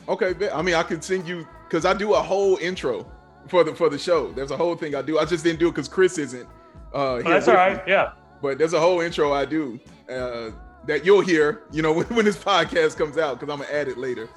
Okay. 0.09 0.49
I 0.51 0.61
mean, 0.61 0.75
I 0.75 0.83
can 0.83 1.01
send 1.01 1.27
you 1.27 1.47
because 1.67 1.85
I 1.85 1.93
do 1.93 2.13
a 2.13 2.21
whole 2.21 2.57
intro 2.57 3.09
for 3.47 3.63
the 3.63 3.73
for 3.75 3.89
the 3.89 3.97
show. 3.97 4.31
There's 4.31 4.51
a 4.51 4.57
whole 4.57 4.75
thing 4.75 4.95
I 4.95 5.01
do. 5.01 5.19
I 5.19 5.25
just 5.25 5.43
didn't 5.43 5.59
do 5.59 5.67
it 5.67 5.71
because 5.71 5.87
Chris 5.87 6.17
isn't. 6.17 6.47
Uh, 6.93 7.15
here 7.17 7.23
that's 7.23 7.47
all 7.47 7.55
me. 7.71 7.79
Yeah. 7.87 8.11
But 8.41 8.57
there's 8.57 8.73
a 8.73 8.79
whole 8.79 9.01
intro 9.01 9.33
I 9.33 9.45
do 9.45 9.79
uh, 10.09 10.51
that 10.85 11.03
you'll 11.05 11.21
hear. 11.21 11.63
You 11.71 11.81
know, 11.81 11.91
when, 11.97 12.05
when 12.07 12.25
this 12.25 12.37
podcast 12.37 12.97
comes 12.97 13.17
out, 13.17 13.39
because 13.39 13.51
I'm 13.53 13.59
gonna 13.61 13.71
add 13.73 13.87
it 13.87 13.97
later. 13.97 14.29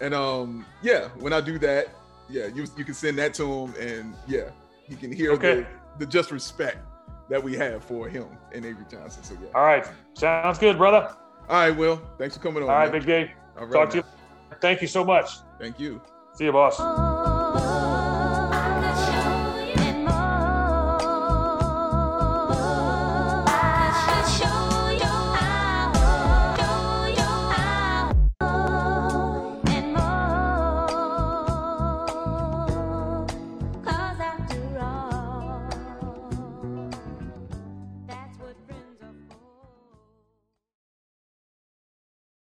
And 0.00 0.14
um, 0.14 0.66
yeah, 0.82 1.08
when 1.20 1.32
I 1.32 1.40
do 1.40 1.58
that, 1.60 1.88
yeah, 2.28 2.46
you 2.46 2.66
you 2.76 2.84
can 2.84 2.94
send 2.94 3.18
that 3.18 3.34
to 3.34 3.44
him, 3.44 3.74
and 3.78 4.14
yeah, 4.26 4.50
he 4.88 4.96
can 4.96 5.12
hear 5.12 5.32
Okay. 5.32 5.66
the, 5.98 6.04
the 6.04 6.06
just 6.06 6.30
respect 6.32 6.78
that 7.30 7.42
we 7.42 7.54
have 7.54 7.84
for 7.84 8.08
him 8.08 8.26
and 8.52 8.64
Avery 8.64 8.84
Johnson. 8.90 9.22
So 9.22 9.34
yeah. 9.40 9.48
All 9.54 9.62
right. 9.64 9.86
Sounds 10.14 10.58
good, 10.58 10.76
brother. 10.76 11.14
All 11.48 11.56
right, 11.68 11.70
Will. 11.70 12.00
Thanks 12.18 12.36
for 12.36 12.42
coming 12.42 12.62
on. 12.62 12.68
All 12.68 12.74
right, 12.76 12.90
man. 12.92 13.00
Big 13.00 13.06
Dave. 13.06 13.30
All 13.58 13.64
right, 13.66 13.72
Talk 13.72 13.90
to 13.90 13.98
you. 13.98 14.04
Thank 14.60 14.82
you 14.82 14.88
so 14.88 15.04
much. 15.04 15.38
Thank 15.58 15.78
you. 15.78 16.00
See 16.34 16.44
you, 16.44 16.52
boss. 16.52 17.31